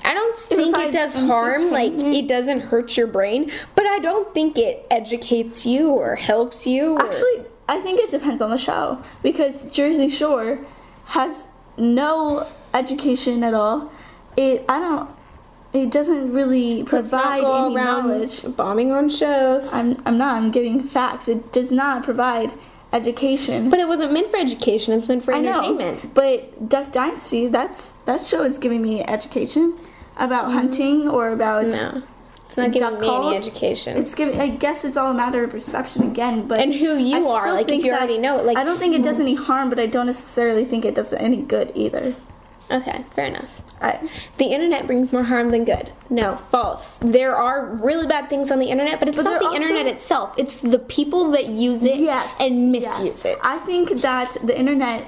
I 0.03 0.15
don't 0.15 0.35
think 0.39 0.61
it 0.69 0.73
provides 0.73 0.97
does 0.97 1.15
harm. 1.29 1.71
Like 1.71 1.93
it 1.93 2.27
doesn't 2.27 2.61
hurt 2.61 2.97
your 2.97 3.07
brain, 3.07 3.51
but 3.75 3.85
I 3.85 3.99
don't 3.99 4.33
think 4.33 4.57
it 4.57 4.87
educates 4.91 5.67
you 5.67 5.91
or 5.91 6.17
helps 6.17 6.67
you. 6.67 6.95
or- 6.95 7.05
Actually, 7.07 7.45
I 7.69 7.81
think 7.83 8.01
it 8.01 8.11
depends 8.11 8.41
on 8.41 8.49
the 8.49 8.57
show 8.57 9.03
because 9.23 9.67
Jersey 9.67 10.09
Shore 10.09 10.59
has 11.17 11.47
no 11.79 12.47
education 12.75 13.43
at 13.43 13.55
all. 13.55 13.91
It 14.37 14.65
I 14.69 14.79
don't. 14.79 15.11
It 15.73 15.91
doesn't 15.91 16.33
really 16.33 16.83
provide 16.85 17.45
any 17.45 17.75
knowledge. 17.75 18.45
bombing 18.57 18.91
on 18.93 19.09
shows. 19.11 19.73
I'm 19.73 20.03
I'm 20.07 20.17
not. 20.19 20.37
I'm 20.37 20.51
giving 20.51 20.83
facts. 20.83 21.29
It 21.29 21.53
does 21.53 21.71
not 21.71 22.03
provide 22.03 22.53
education. 22.93 23.69
but 23.69 23.79
it 23.79 23.87
wasn't 23.87 24.13
meant 24.13 24.31
for 24.31 24.39
education. 24.39 24.99
It's 24.99 25.09
meant 25.09 25.23
for 25.25 25.35
I 25.35 25.41
know. 25.41 25.59
entertainment. 25.63 26.15
But 26.15 26.69
Duck 26.69 26.91
Dynasty, 26.91 27.47
that's 27.49 27.91
that 28.07 28.23
show 28.23 28.45
is 28.45 28.59
giving 28.59 28.81
me 28.83 29.05
education 29.05 29.77
about 30.17 30.53
hunting 30.53 31.07
or 31.09 31.31
about 31.31 31.67
Mm-hmm. 31.67 31.99
No, 31.99 32.03
it's 32.49 32.57
not 32.57 32.73
giving 32.73 32.99
me 32.99 33.07
calls. 33.07 33.37
any 33.37 33.47
education. 33.47 33.97
It's 33.97 34.15
giving. 34.15 34.41
I 34.41 34.49
guess 34.49 34.85
it's 34.85 34.97
all 34.97 35.11
a 35.11 35.15
matter 35.15 35.45
of 35.45 35.51
perception 35.51 36.03
again. 36.05 36.47
But 36.49 36.61
And 36.61 36.73
who 36.75 36.97
you 36.97 37.17
I 37.17 37.31
are, 37.31 37.41
still 37.43 37.55
like, 37.55 37.63
if 37.63 37.67
think 37.69 37.85
you 37.85 37.91
that- 37.93 37.99
already 38.01 38.19
know 38.19 38.39
it, 38.39 38.45
like- 38.47 38.57
I 38.59 38.65
don't 38.65 38.79
think 38.79 38.95
it 38.95 39.03
does 39.03 39.17
hmm. 39.17 39.23
any 39.23 39.35
harm, 39.35 39.69
but 39.71 39.79
I 39.79 39.87
don't 39.87 40.07
necessarily 40.07 40.65
think 40.65 40.85
it 40.85 40.95
does 40.95 41.13
any 41.13 41.37
good 41.39 41.73
either. 41.75 42.15
okay, 42.71 43.05
fair 43.15 43.27
enough. 43.27 43.49
I, 43.81 44.09
The 44.39 44.47
internet 44.47 44.87
brings 44.89 45.13
more 45.13 45.23
harm 45.23 45.51
than 45.51 45.65
good. 45.65 45.93
No, 46.11 46.39
false. 46.51 46.99
There 47.01 47.37
are 47.37 47.67
really 47.67 48.09
bad 48.09 48.29
things 48.29 48.51
on 48.51 48.59
the 48.59 48.67
internet, 48.67 48.99
but 48.99 49.07
it's 49.09 49.17
But 49.17 49.23
not 49.23 49.35
the 49.35 49.39
there 49.39 49.49
also- 49.51 49.63
internet 49.63 49.87
itself. 49.87 50.35
It's 50.37 50.57
the 50.61 50.81
people 50.81 51.31
that 51.31 51.47
use 51.47 51.83
it 51.85 51.95
yes, 51.97 52.37
and 52.41 52.75
yes. 52.75 52.99
misuse 52.99 53.25
it. 53.25 53.39
I 53.45 53.59
think 53.59 54.01
that 54.03 54.37
the 54.43 54.59
internet 54.59 55.07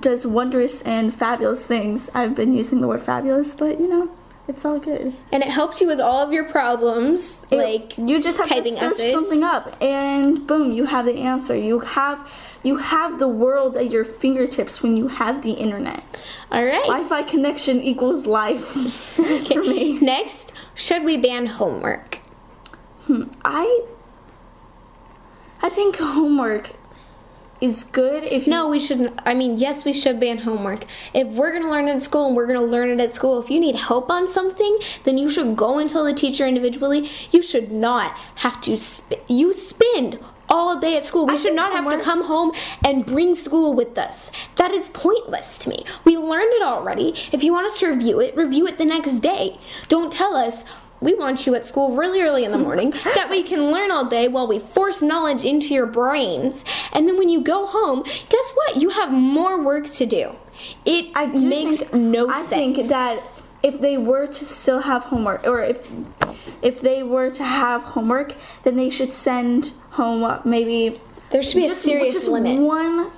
does 0.00 0.26
wondrous 0.26 0.80
and 0.82 1.14
fabulous 1.14 1.66
things. 1.66 2.10
I've 2.14 2.34
been 2.34 2.54
using 2.54 2.80
the 2.80 2.88
word 2.88 3.02
fabulous, 3.02 3.54
but 3.54 3.78
you 3.80 3.86
know, 3.88 4.08
It's 4.48 4.64
all 4.64 4.78
good. 4.78 5.12
and 5.32 5.42
it 5.42 5.48
helps 5.48 5.80
you 5.80 5.86
with 5.88 6.00
all 6.00 6.24
of 6.24 6.32
your 6.32 6.44
problems, 6.44 7.40
It- 7.50 7.56
like 7.56 7.98
you 7.98 8.22
just 8.22 8.38
have 8.38 8.48
typing 8.48 8.74
to 8.74 8.78
search 8.78 8.92
essays. 8.92 9.12
something 9.12 9.42
up 9.42 9.76
and 9.82 10.46
boom 10.46 10.72
you 10.72 10.84
have 10.84 11.04
the 11.04 11.18
answer 11.18 11.56
you 11.56 11.80
have 11.80 12.28
you 12.62 12.76
have 12.76 13.18
the 13.18 13.26
world 13.28 13.76
at 13.76 13.90
your 13.90 14.04
fingertips 14.04 14.82
when 14.82 14.96
you 14.96 15.08
have 15.08 15.42
the 15.42 15.52
internet 15.52 16.02
All 16.52 16.64
right. 16.64 16.82
wi-fi 16.86 17.22
connection 17.22 17.82
equals 17.82 18.26
life 18.26 18.64
for 19.52 19.62
me 19.62 19.98
Next, 20.00 20.52
should 20.74 21.02
we 21.04 21.16
ban 21.16 21.46
homework? 21.46 22.20
Hmm, 23.06 23.24
i 23.44 23.82
i 25.62 25.68
think 25.68 25.96
homework 25.96 26.72
is 27.60 27.84
good 27.84 28.24
if 28.24 28.46
you 28.46 28.50
No, 28.50 28.68
we 28.68 28.78
shouldn't. 28.78 29.20
I 29.24 29.34
mean, 29.34 29.58
yes, 29.58 29.84
we 29.84 29.92
should 29.92 30.20
ban 30.20 30.38
homework. 30.38 30.84
If 31.14 31.28
we're 31.28 31.50
going 31.50 31.62
to 31.62 31.70
learn 31.70 31.88
it 31.88 31.96
at 31.96 32.02
school 32.02 32.26
and 32.26 32.36
we're 32.36 32.46
going 32.46 32.58
to 32.58 32.64
learn 32.64 32.90
it 32.90 33.00
at 33.00 33.14
school, 33.14 33.40
if 33.40 33.50
you 33.50 33.60
need 33.60 33.76
help 33.76 34.10
on 34.10 34.28
something, 34.28 34.78
then 35.04 35.18
you 35.18 35.30
should 35.30 35.56
go 35.56 35.78
and 35.78 35.88
tell 35.88 36.04
the 36.04 36.14
teacher 36.14 36.46
individually. 36.46 37.10
You 37.30 37.42
should 37.42 37.72
not 37.72 38.16
have 38.36 38.60
to, 38.62 38.76
sp- 38.76 39.24
you 39.28 39.52
spend 39.52 40.18
all 40.48 40.78
day 40.78 40.96
at 40.96 41.04
school. 41.04 41.26
We 41.26 41.34
I 41.34 41.36
should 41.36 41.54
not 41.54 41.72
have 41.72 41.90
to 41.90 42.02
come 42.04 42.24
home 42.24 42.52
and 42.84 43.04
bring 43.04 43.34
school 43.34 43.74
with 43.74 43.98
us. 43.98 44.30
That 44.56 44.72
is 44.72 44.88
pointless 44.90 45.58
to 45.58 45.68
me. 45.68 45.84
We 46.04 46.16
learned 46.16 46.52
it 46.52 46.62
already. 46.62 47.14
If 47.32 47.42
you 47.42 47.52
want 47.52 47.66
us 47.66 47.80
to 47.80 47.88
review 47.88 48.20
it, 48.20 48.36
review 48.36 48.66
it 48.66 48.78
the 48.78 48.84
next 48.84 49.20
day. 49.20 49.58
Don't 49.88 50.12
tell 50.12 50.36
us. 50.36 50.64
We 51.00 51.14
want 51.14 51.46
you 51.46 51.54
at 51.54 51.66
school 51.66 51.94
really 51.96 52.22
early 52.22 52.44
in 52.44 52.52
the 52.52 52.58
morning. 52.58 52.90
that 53.04 53.28
way 53.28 53.38
you 53.38 53.44
can 53.44 53.70
learn 53.70 53.90
all 53.90 54.06
day 54.06 54.28
while 54.28 54.46
we 54.46 54.58
force 54.58 55.02
knowledge 55.02 55.44
into 55.44 55.74
your 55.74 55.86
brains. 55.86 56.64
And 56.92 57.06
then 57.06 57.18
when 57.18 57.28
you 57.28 57.40
go 57.40 57.66
home, 57.66 58.02
guess 58.04 58.52
what? 58.54 58.76
You 58.76 58.90
have 58.90 59.10
more 59.12 59.62
work 59.62 59.86
to 59.86 60.06
do. 60.06 60.34
It 60.84 61.12
I 61.14 61.26
do 61.26 61.46
makes 61.46 61.78
think, 61.78 61.94
no 61.94 62.28
I 62.28 62.44
sense. 62.44 62.48
think 62.48 62.88
that 62.88 63.22
if 63.62 63.80
they 63.80 63.98
were 63.98 64.26
to 64.26 64.44
still 64.44 64.80
have 64.80 65.04
homework, 65.04 65.46
or 65.46 65.62
if 65.62 65.90
if 66.62 66.80
they 66.80 67.02
were 67.02 67.30
to 67.30 67.44
have 67.44 67.82
homework, 67.82 68.34
then 68.62 68.76
they 68.76 68.90
should 68.90 69.12
send 69.12 69.72
home 69.90 70.40
maybe 70.44 71.00
there 71.30 71.42
should 71.42 71.56
be 71.56 71.66
just, 71.66 71.84
a 71.84 71.88
serious 71.88 72.14
just 72.14 72.28
limit. 72.28 72.60
one 72.60 73.10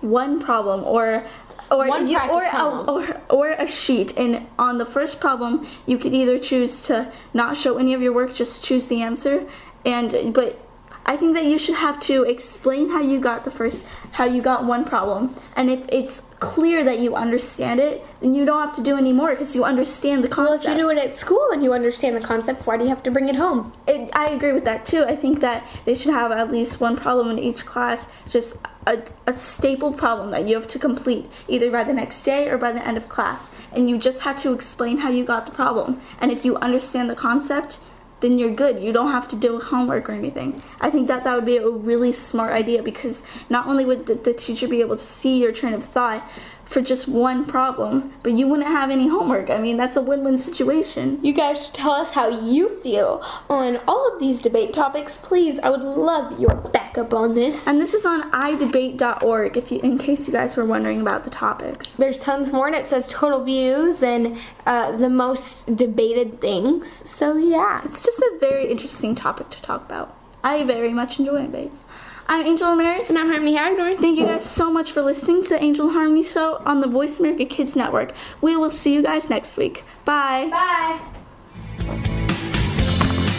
one 0.00 0.40
problem 0.40 0.84
or 0.84 1.24
or 1.72 1.88
One 1.88 2.06
you, 2.06 2.16
practice 2.16 2.36
or, 2.36 2.44
a, 2.44 2.80
or 2.90 3.20
or 3.30 3.48
a 3.52 3.66
sheet 3.66 4.16
and 4.16 4.46
on 4.58 4.78
the 4.78 4.84
first 4.84 5.20
problem 5.20 5.66
you 5.86 5.98
could 5.98 6.12
either 6.12 6.38
choose 6.38 6.82
to 6.82 7.10
not 7.32 7.56
show 7.56 7.78
any 7.78 7.94
of 7.94 8.02
your 8.02 8.12
work 8.12 8.34
just 8.34 8.62
choose 8.62 8.86
the 8.86 9.00
answer 9.00 9.48
and 9.84 10.34
but 10.34 10.60
I 11.04 11.16
think 11.16 11.34
that 11.34 11.44
you 11.44 11.58
should 11.58 11.76
have 11.76 11.98
to 12.00 12.22
explain 12.22 12.90
how 12.90 13.00
you 13.00 13.20
got 13.20 13.44
the 13.44 13.50
first 13.50 13.84
how 14.12 14.24
you 14.24 14.42
got 14.42 14.64
one 14.64 14.84
problem 14.84 15.34
and 15.56 15.70
if 15.70 15.84
it's 15.88 16.22
clear 16.38 16.84
that 16.84 16.98
you 16.98 17.14
understand 17.14 17.80
it 17.80 18.04
then 18.20 18.34
you 18.34 18.44
don't 18.44 18.60
have 18.60 18.74
to 18.76 18.82
do 18.82 18.96
any 18.96 19.12
more 19.12 19.30
because 19.30 19.54
you 19.54 19.64
understand 19.64 20.22
the 20.22 20.28
concept. 20.28 20.64
well, 20.64 20.72
if 20.72 20.78
you 20.78 20.84
do 20.84 20.90
it 20.90 20.98
at 20.98 21.16
school 21.16 21.48
and 21.52 21.62
you 21.62 21.72
understand 21.72 22.16
the 22.16 22.20
concept, 22.20 22.66
why 22.66 22.76
do 22.76 22.84
you 22.84 22.90
have 22.90 23.02
to 23.02 23.10
bring 23.10 23.28
it 23.28 23.36
home? 23.36 23.72
it, 23.86 24.10
I 24.12 24.28
agree 24.28 24.52
with 24.52 24.64
that 24.64 24.84
too. 24.84 25.04
I 25.04 25.16
think 25.16 25.40
that 25.40 25.66
they 25.84 25.94
should 25.94 26.12
have 26.12 26.30
at 26.32 26.50
least 26.50 26.80
one 26.80 26.96
problem 26.96 27.30
in 27.30 27.38
each 27.38 27.66
class, 27.66 28.08
just 28.26 28.56
a, 28.86 29.02
a 29.26 29.32
staple 29.32 29.92
problem 29.92 30.30
that 30.30 30.48
you 30.48 30.54
have 30.56 30.66
to 30.68 30.78
complete 30.78 31.26
either 31.48 31.70
by 31.70 31.84
the 31.84 31.92
next 31.92 32.22
day 32.22 32.48
or 32.48 32.58
by 32.58 32.72
the 32.72 32.86
end 32.86 32.96
of 32.96 33.08
class. 33.08 33.48
And 33.72 33.88
you 33.88 33.98
just 33.98 34.22
have 34.22 34.36
to 34.40 34.52
explain 34.52 34.98
how 34.98 35.10
you 35.10 35.24
got 35.24 35.46
the 35.46 35.52
problem. 35.52 36.00
And 36.20 36.30
if 36.30 36.44
you 36.44 36.56
understand 36.56 37.08
the 37.10 37.14
concept, 37.14 37.78
then 38.22 38.38
you're 38.38 38.54
good. 38.54 38.82
You 38.82 38.92
don't 38.92 39.10
have 39.10 39.28
to 39.28 39.36
do 39.36 39.60
homework 39.60 40.08
or 40.08 40.12
anything. 40.12 40.62
I 40.80 40.90
think 40.90 41.08
that 41.08 41.24
that 41.24 41.34
would 41.34 41.44
be 41.44 41.58
a 41.58 41.68
really 41.68 42.12
smart 42.12 42.52
idea 42.52 42.82
because 42.82 43.22
not 43.50 43.66
only 43.66 43.84
would 43.84 44.06
the, 44.06 44.32
teacher 44.32 44.66
be 44.66 44.80
able 44.80 44.96
to 44.96 45.02
see 45.02 45.40
your 45.42 45.52
train 45.52 45.74
of 45.74 45.84
thought 45.84 46.26
for 46.72 46.80
just 46.80 47.06
one 47.06 47.44
problem, 47.44 48.12
but 48.22 48.32
you 48.32 48.48
wouldn't 48.48 48.68
have 48.68 48.90
any 48.90 49.08
homework. 49.08 49.50
I 49.50 49.58
mean, 49.58 49.76
that's 49.76 49.96
a 49.96 50.02
win-win 50.02 50.38
situation. 50.38 51.22
You 51.22 51.32
guys 51.32 51.66
should 51.66 51.74
tell 51.74 51.92
us 51.92 52.12
how 52.12 52.28
you 52.28 52.80
feel 52.80 53.22
on 53.48 53.80
all 53.86 54.12
of 54.12 54.18
these 54.18 54.40
debate 54.40 54.72
topics. 54.72 55.18
Please, 55.18 55.60
I 55.60 55.70
would 55.70 55.82
love 55.82 56.40
your 56.40 56.54
backup 56.54 57.12
on 57.12 57.34
this. 57.34 57.66
And 57.66 57.80
this 57.80 57.94
is 57.94 58.06
on 58.06 58.30
idebate.org 58.30 59.56
if 59.56 59.70
you 59.70 59.80
in 59.80 59.98
case 59.98 60.26
you 60.26 60.32
guys 60.32 60.56
were 60.56 60.64
wondering 60.64 61.00
about 61.00 61.24
the 61.24 61.30
topics. 61.30 61.96
There's 61.96 62.18
tons 62.18 62.52
more, 62.52 62.66
and 62.66 62.76
it 62.76 62.86
says 62.86 63.06
total 63.08 63.44
views 63.44 64.02
and 64.02 64.38
uh, 64.64 64.96
the 64.96 65.10
most 65.10 65.76
debated 65.76 66.40
things. 66.40 67.08
So, 67.08 67.36
yeah. 67.36 67.82
It's 67.84 68.04
just 68.04 68.18
a 68.18 68.36
very 68.40 68.70
interesting 68.70 69.14
topic 69.14 69.50
to 69.50 69.62
talk 69.62 69.84
about. 69.84 70.16
I 70.42 70.64
very 70.64 70.92
much 70.92 71.18
enjoy 71.18 71.42
debates. 71.42 71.84
I'm 72.26 72.46
Angel 72.46 72.70
Ramirez. 72.70 73.10
And 73.10 73.18
I'm 73.18 73.28
Harmony 73.28 73.54
Hagner. 73.54 73.96
Thank 74.00 74.18
you 74.18 74.26
guys 74.26 74.44
so 74.44 74.70
much 74.72 74.92
for 74.92 75.02
listening 75.02 75.42
to 75.42 75.48
the 75.50 75.62
Angel 75.62 75.90
Harmony 75.90 76.22
Show 76.22 76.62
on 76.64 76.80
the 76.80 76.86
Voice 76.86 77.18
America 77.18 77.44
Kids 77.44 77.74
Network. 77.76 78.12
We 78.40 78.56
will 78.56 78.70
see 78.70 78.94
you 78.94 79.02
guys 79.02 79.28
next 79.28 79.56
week. 79.56 79.84
Bye. 80.04 80.48
Bye. 80.50 81.00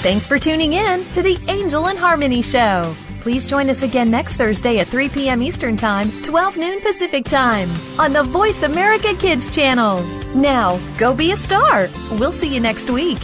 Thanks 0.01 0.27
for 0.27 0.37
tuning 0.37 0.73
in 0.73 1.05
to 1.11 1.21
the 1.21 1.39
Angel 1.47 1.87
and 1.87 1.97
Harmony 1.97 2.41
Show. 2.41 2.93
Please 3.21 3.47
join 3.47 3.69
us 3.69 3.81
again 3.83 4.11
next 4.11 4.33
Thursday 4.33 4.79
at 4.79 4.87
3 4.87 5.07
p.m. 5.07 5.41
Eastern 5.41 5.77
Time, 5.77 6.11
12 6.23 6.57
noon 6.57 6.81
Pacific 6.81 7.23
Time 7.23 7.69
on 7.97 8.11
the 8.11 8.23
Voice 8.23 8.63
America 8.63 9.13
Kids 9.15 9.55
channel. 9.55 10.03
Now, 10.35 10.77
go 10.97 11.15
be 11.15 11.31
a 11.31 11.37
star. 11.37 11.87
We'll 12.19 12.33
see 12.33 12.53
you 12.53 12.59
next 12.59 12.89
week. 12.89 13.19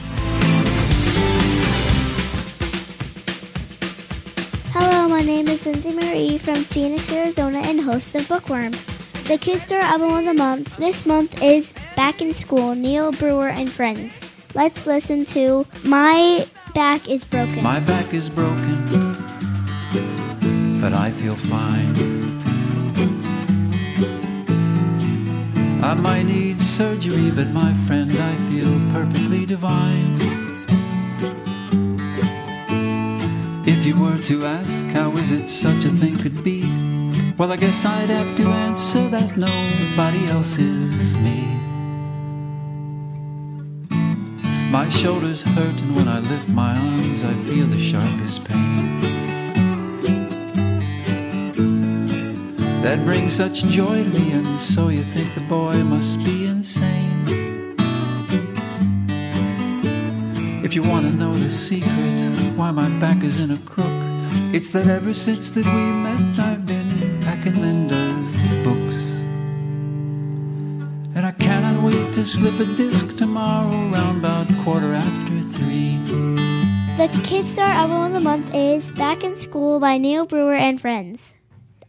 My 5.10 5.22
name 5.22 5.48
is 5.48 5.66
Lindsay 5.66 5.92
Marie 5.92 6.38
from 6.38 6.58
Phoenix, 6.58 7.12
Arizona, 7.12 7.58
and 7.66 7.82
host 7.82 8.14
of 8.14 8.28
Bookworm. 8.30 8.72
The 9.28 9.40
Kid 9.42 9.60
Star 9.60 9.80
album 9.80 10.14
of 10.14 10.26
the 10.26 10.36
month 10.36 10.78
this 10.78 11.08
month 11.08 11.42
is 11.42 11.74
Back 11.96 12.22
in 12.22 12.32
School, 12.32 12.76
Neil 12.76 13.12
Brewer 13.14 13.50
and 13.50 13.72
Friends. 13.72 14.20
Let's 14.54 14.86
listen 14.86 15.26
to 15.26 15.66
My 15.84 16.46
Back 16.76 17.10
is 17.10 17.26
Broken. 17.26 17.64
My 17.64 17.80
back 17.80 18.14
is 18.14 18.30
broken, 18.30 18.86
but 20.80 20.94
I 20.94 21.10
feel 21.10 21.36
fine. 21.36 21.96
I 25.82 25.96
might 25.96 26.24
need 26.24 26.62
surgery, 26.62 27.32
but 27.32 27.48
my 27.48 27.74
friend, 27.88 28.12
I 28.12 28.36
feel 28.48 28.80
perfectly 28.94 29.48
divine. 29.48 30.20
If 33.72 33.86
you 33.86 33.96
were 34.00 34.18
to 34.18 34.48
ask, 34.48 34.84
how 34.96 35.12
is 35.12 35.32
it 35.32 35.48
such 35.48 35.86
a 35.86 35.90
thing 35.90 36.18
could 36.18 36.44
be? 36.44 36.64
Well, 37.38 37.52
I 37.52 37.56
guess 37.56 37.86
I'd 37.86 38.10
have 38.10 38.36
to 38.38 38.44
answer 38.48 39.08
that 39.10 39.38
nobody 39.38 40.26
else 40.26 40.58
is 40.58 41.14
me. 41.18 41.46
My 44.72 44.90
shoulders 44.90 45.44
hurt, 45.44 45.80
and 45.84 45.96
when 45.96 46.08
I 46.08 46.18
lift 46.18 46.50
my 46.50 46.76
arms, 46.76 47.24
I 47.24 47.36
feel 47.48 47.68
the 47.68 47.78
sharpest 47.78 48.44
pain. 48.46 49.00
That 52.82 53.06
brings 53.06 53.34
such 53.34 53.66
joy 53.66 54.04
to 54.04 54.10
me, 54.20 54.32
and 54.32 54.60
so 54.60 54.88
you 54.90 55.04
think 55.14 55.32
the 55.36 55.42
boy 55.42 55.76
must 55.84 56.26
be 56.26 56.48
insane. 56.48 57.19
If 60.70 60.76
you 60.76 60.84
want 60.84 61.08
to 61.08 61.12
know 61.12 61.34
the 61.34 61.50
secret, 61.50 62.54
why 62.56 62.70
my 62.70 62.88
back 63.00 63.24
is 63.24 63.42
in 63.42 63.50
a 63.50 63.58
crook, 63.58 63.88
it's 64.54 64.70
that 64.70 64.86
ever 64.86 65.16
since 65.16 65.50
that 65.56 65.66
we 65.66 65.72
met, 65.72 66.38
I've 66.38 66.64
been 66.64 67.20
packing 67.22 67.60
Linda's 67.60 68.54
books. 68.64 69.02
And 71.16 71.26
I 71.26 71.32
cannot 71.32 71.84
wait 71.84 72.14
to 72.14 72.24
slip 72.24 72.60
a 72.60 72.66
disc 72.76 73.18
tomorrow 73.18 73.90
round 73.90 74.20
about 74.20 74.48
quarter 74.64 74.94
after 74.94 75.42
three. 75.42 75.98
The 76.98 77.10
Kid 77.24 77.48
Star 77.48 77.66
album 77.66 78.04
of 78.04 78.14
the 78.14 78.20
month 78.20 78.54
is 78.54 78.92
Back 78.92 79.24
in 79.24 79.36
School 79.38 79.80
by 79.80 79.98
Neil 79.98 80.28
Brewer 80.28 80.54
and 80.54 80.80
Friends. 80.80 81.34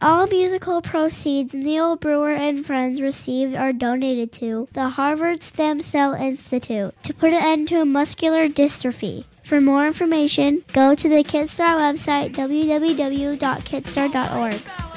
All 0.01 0.25
musical 0.25 0.81
proceeds 0.81 1.53
Neil 1.53 1.95
Brewer 1.95 2.33
and 2.33 2.65
Friends 2.65 2.99
received 3.01 3.53
are 3.53 3.71
donated 3.71 4.31
to 4.33 4.67
the 4.73 4.89
Harvard 4.89 5.43
Stem 5.43 5.79
Cell 5.79 6.13
Institute 6.13 6.95
to 7.03 7.13
put 7.13 7.33
an 7.33 7.43
end 7.43 7.67
to 7.67 7.85
muscular 7.85 8.49
dystrophy. 8.49 9.25
For 9.43 9.61
more 9.61 9.85
information, 9.85 10.63
go 10.73 10.95
to 10.95 11.07
the 11.07 11.23
Kidstar 11.23 11.77
website 11.77 12.33
www.kidstar.org. 12.33 14.90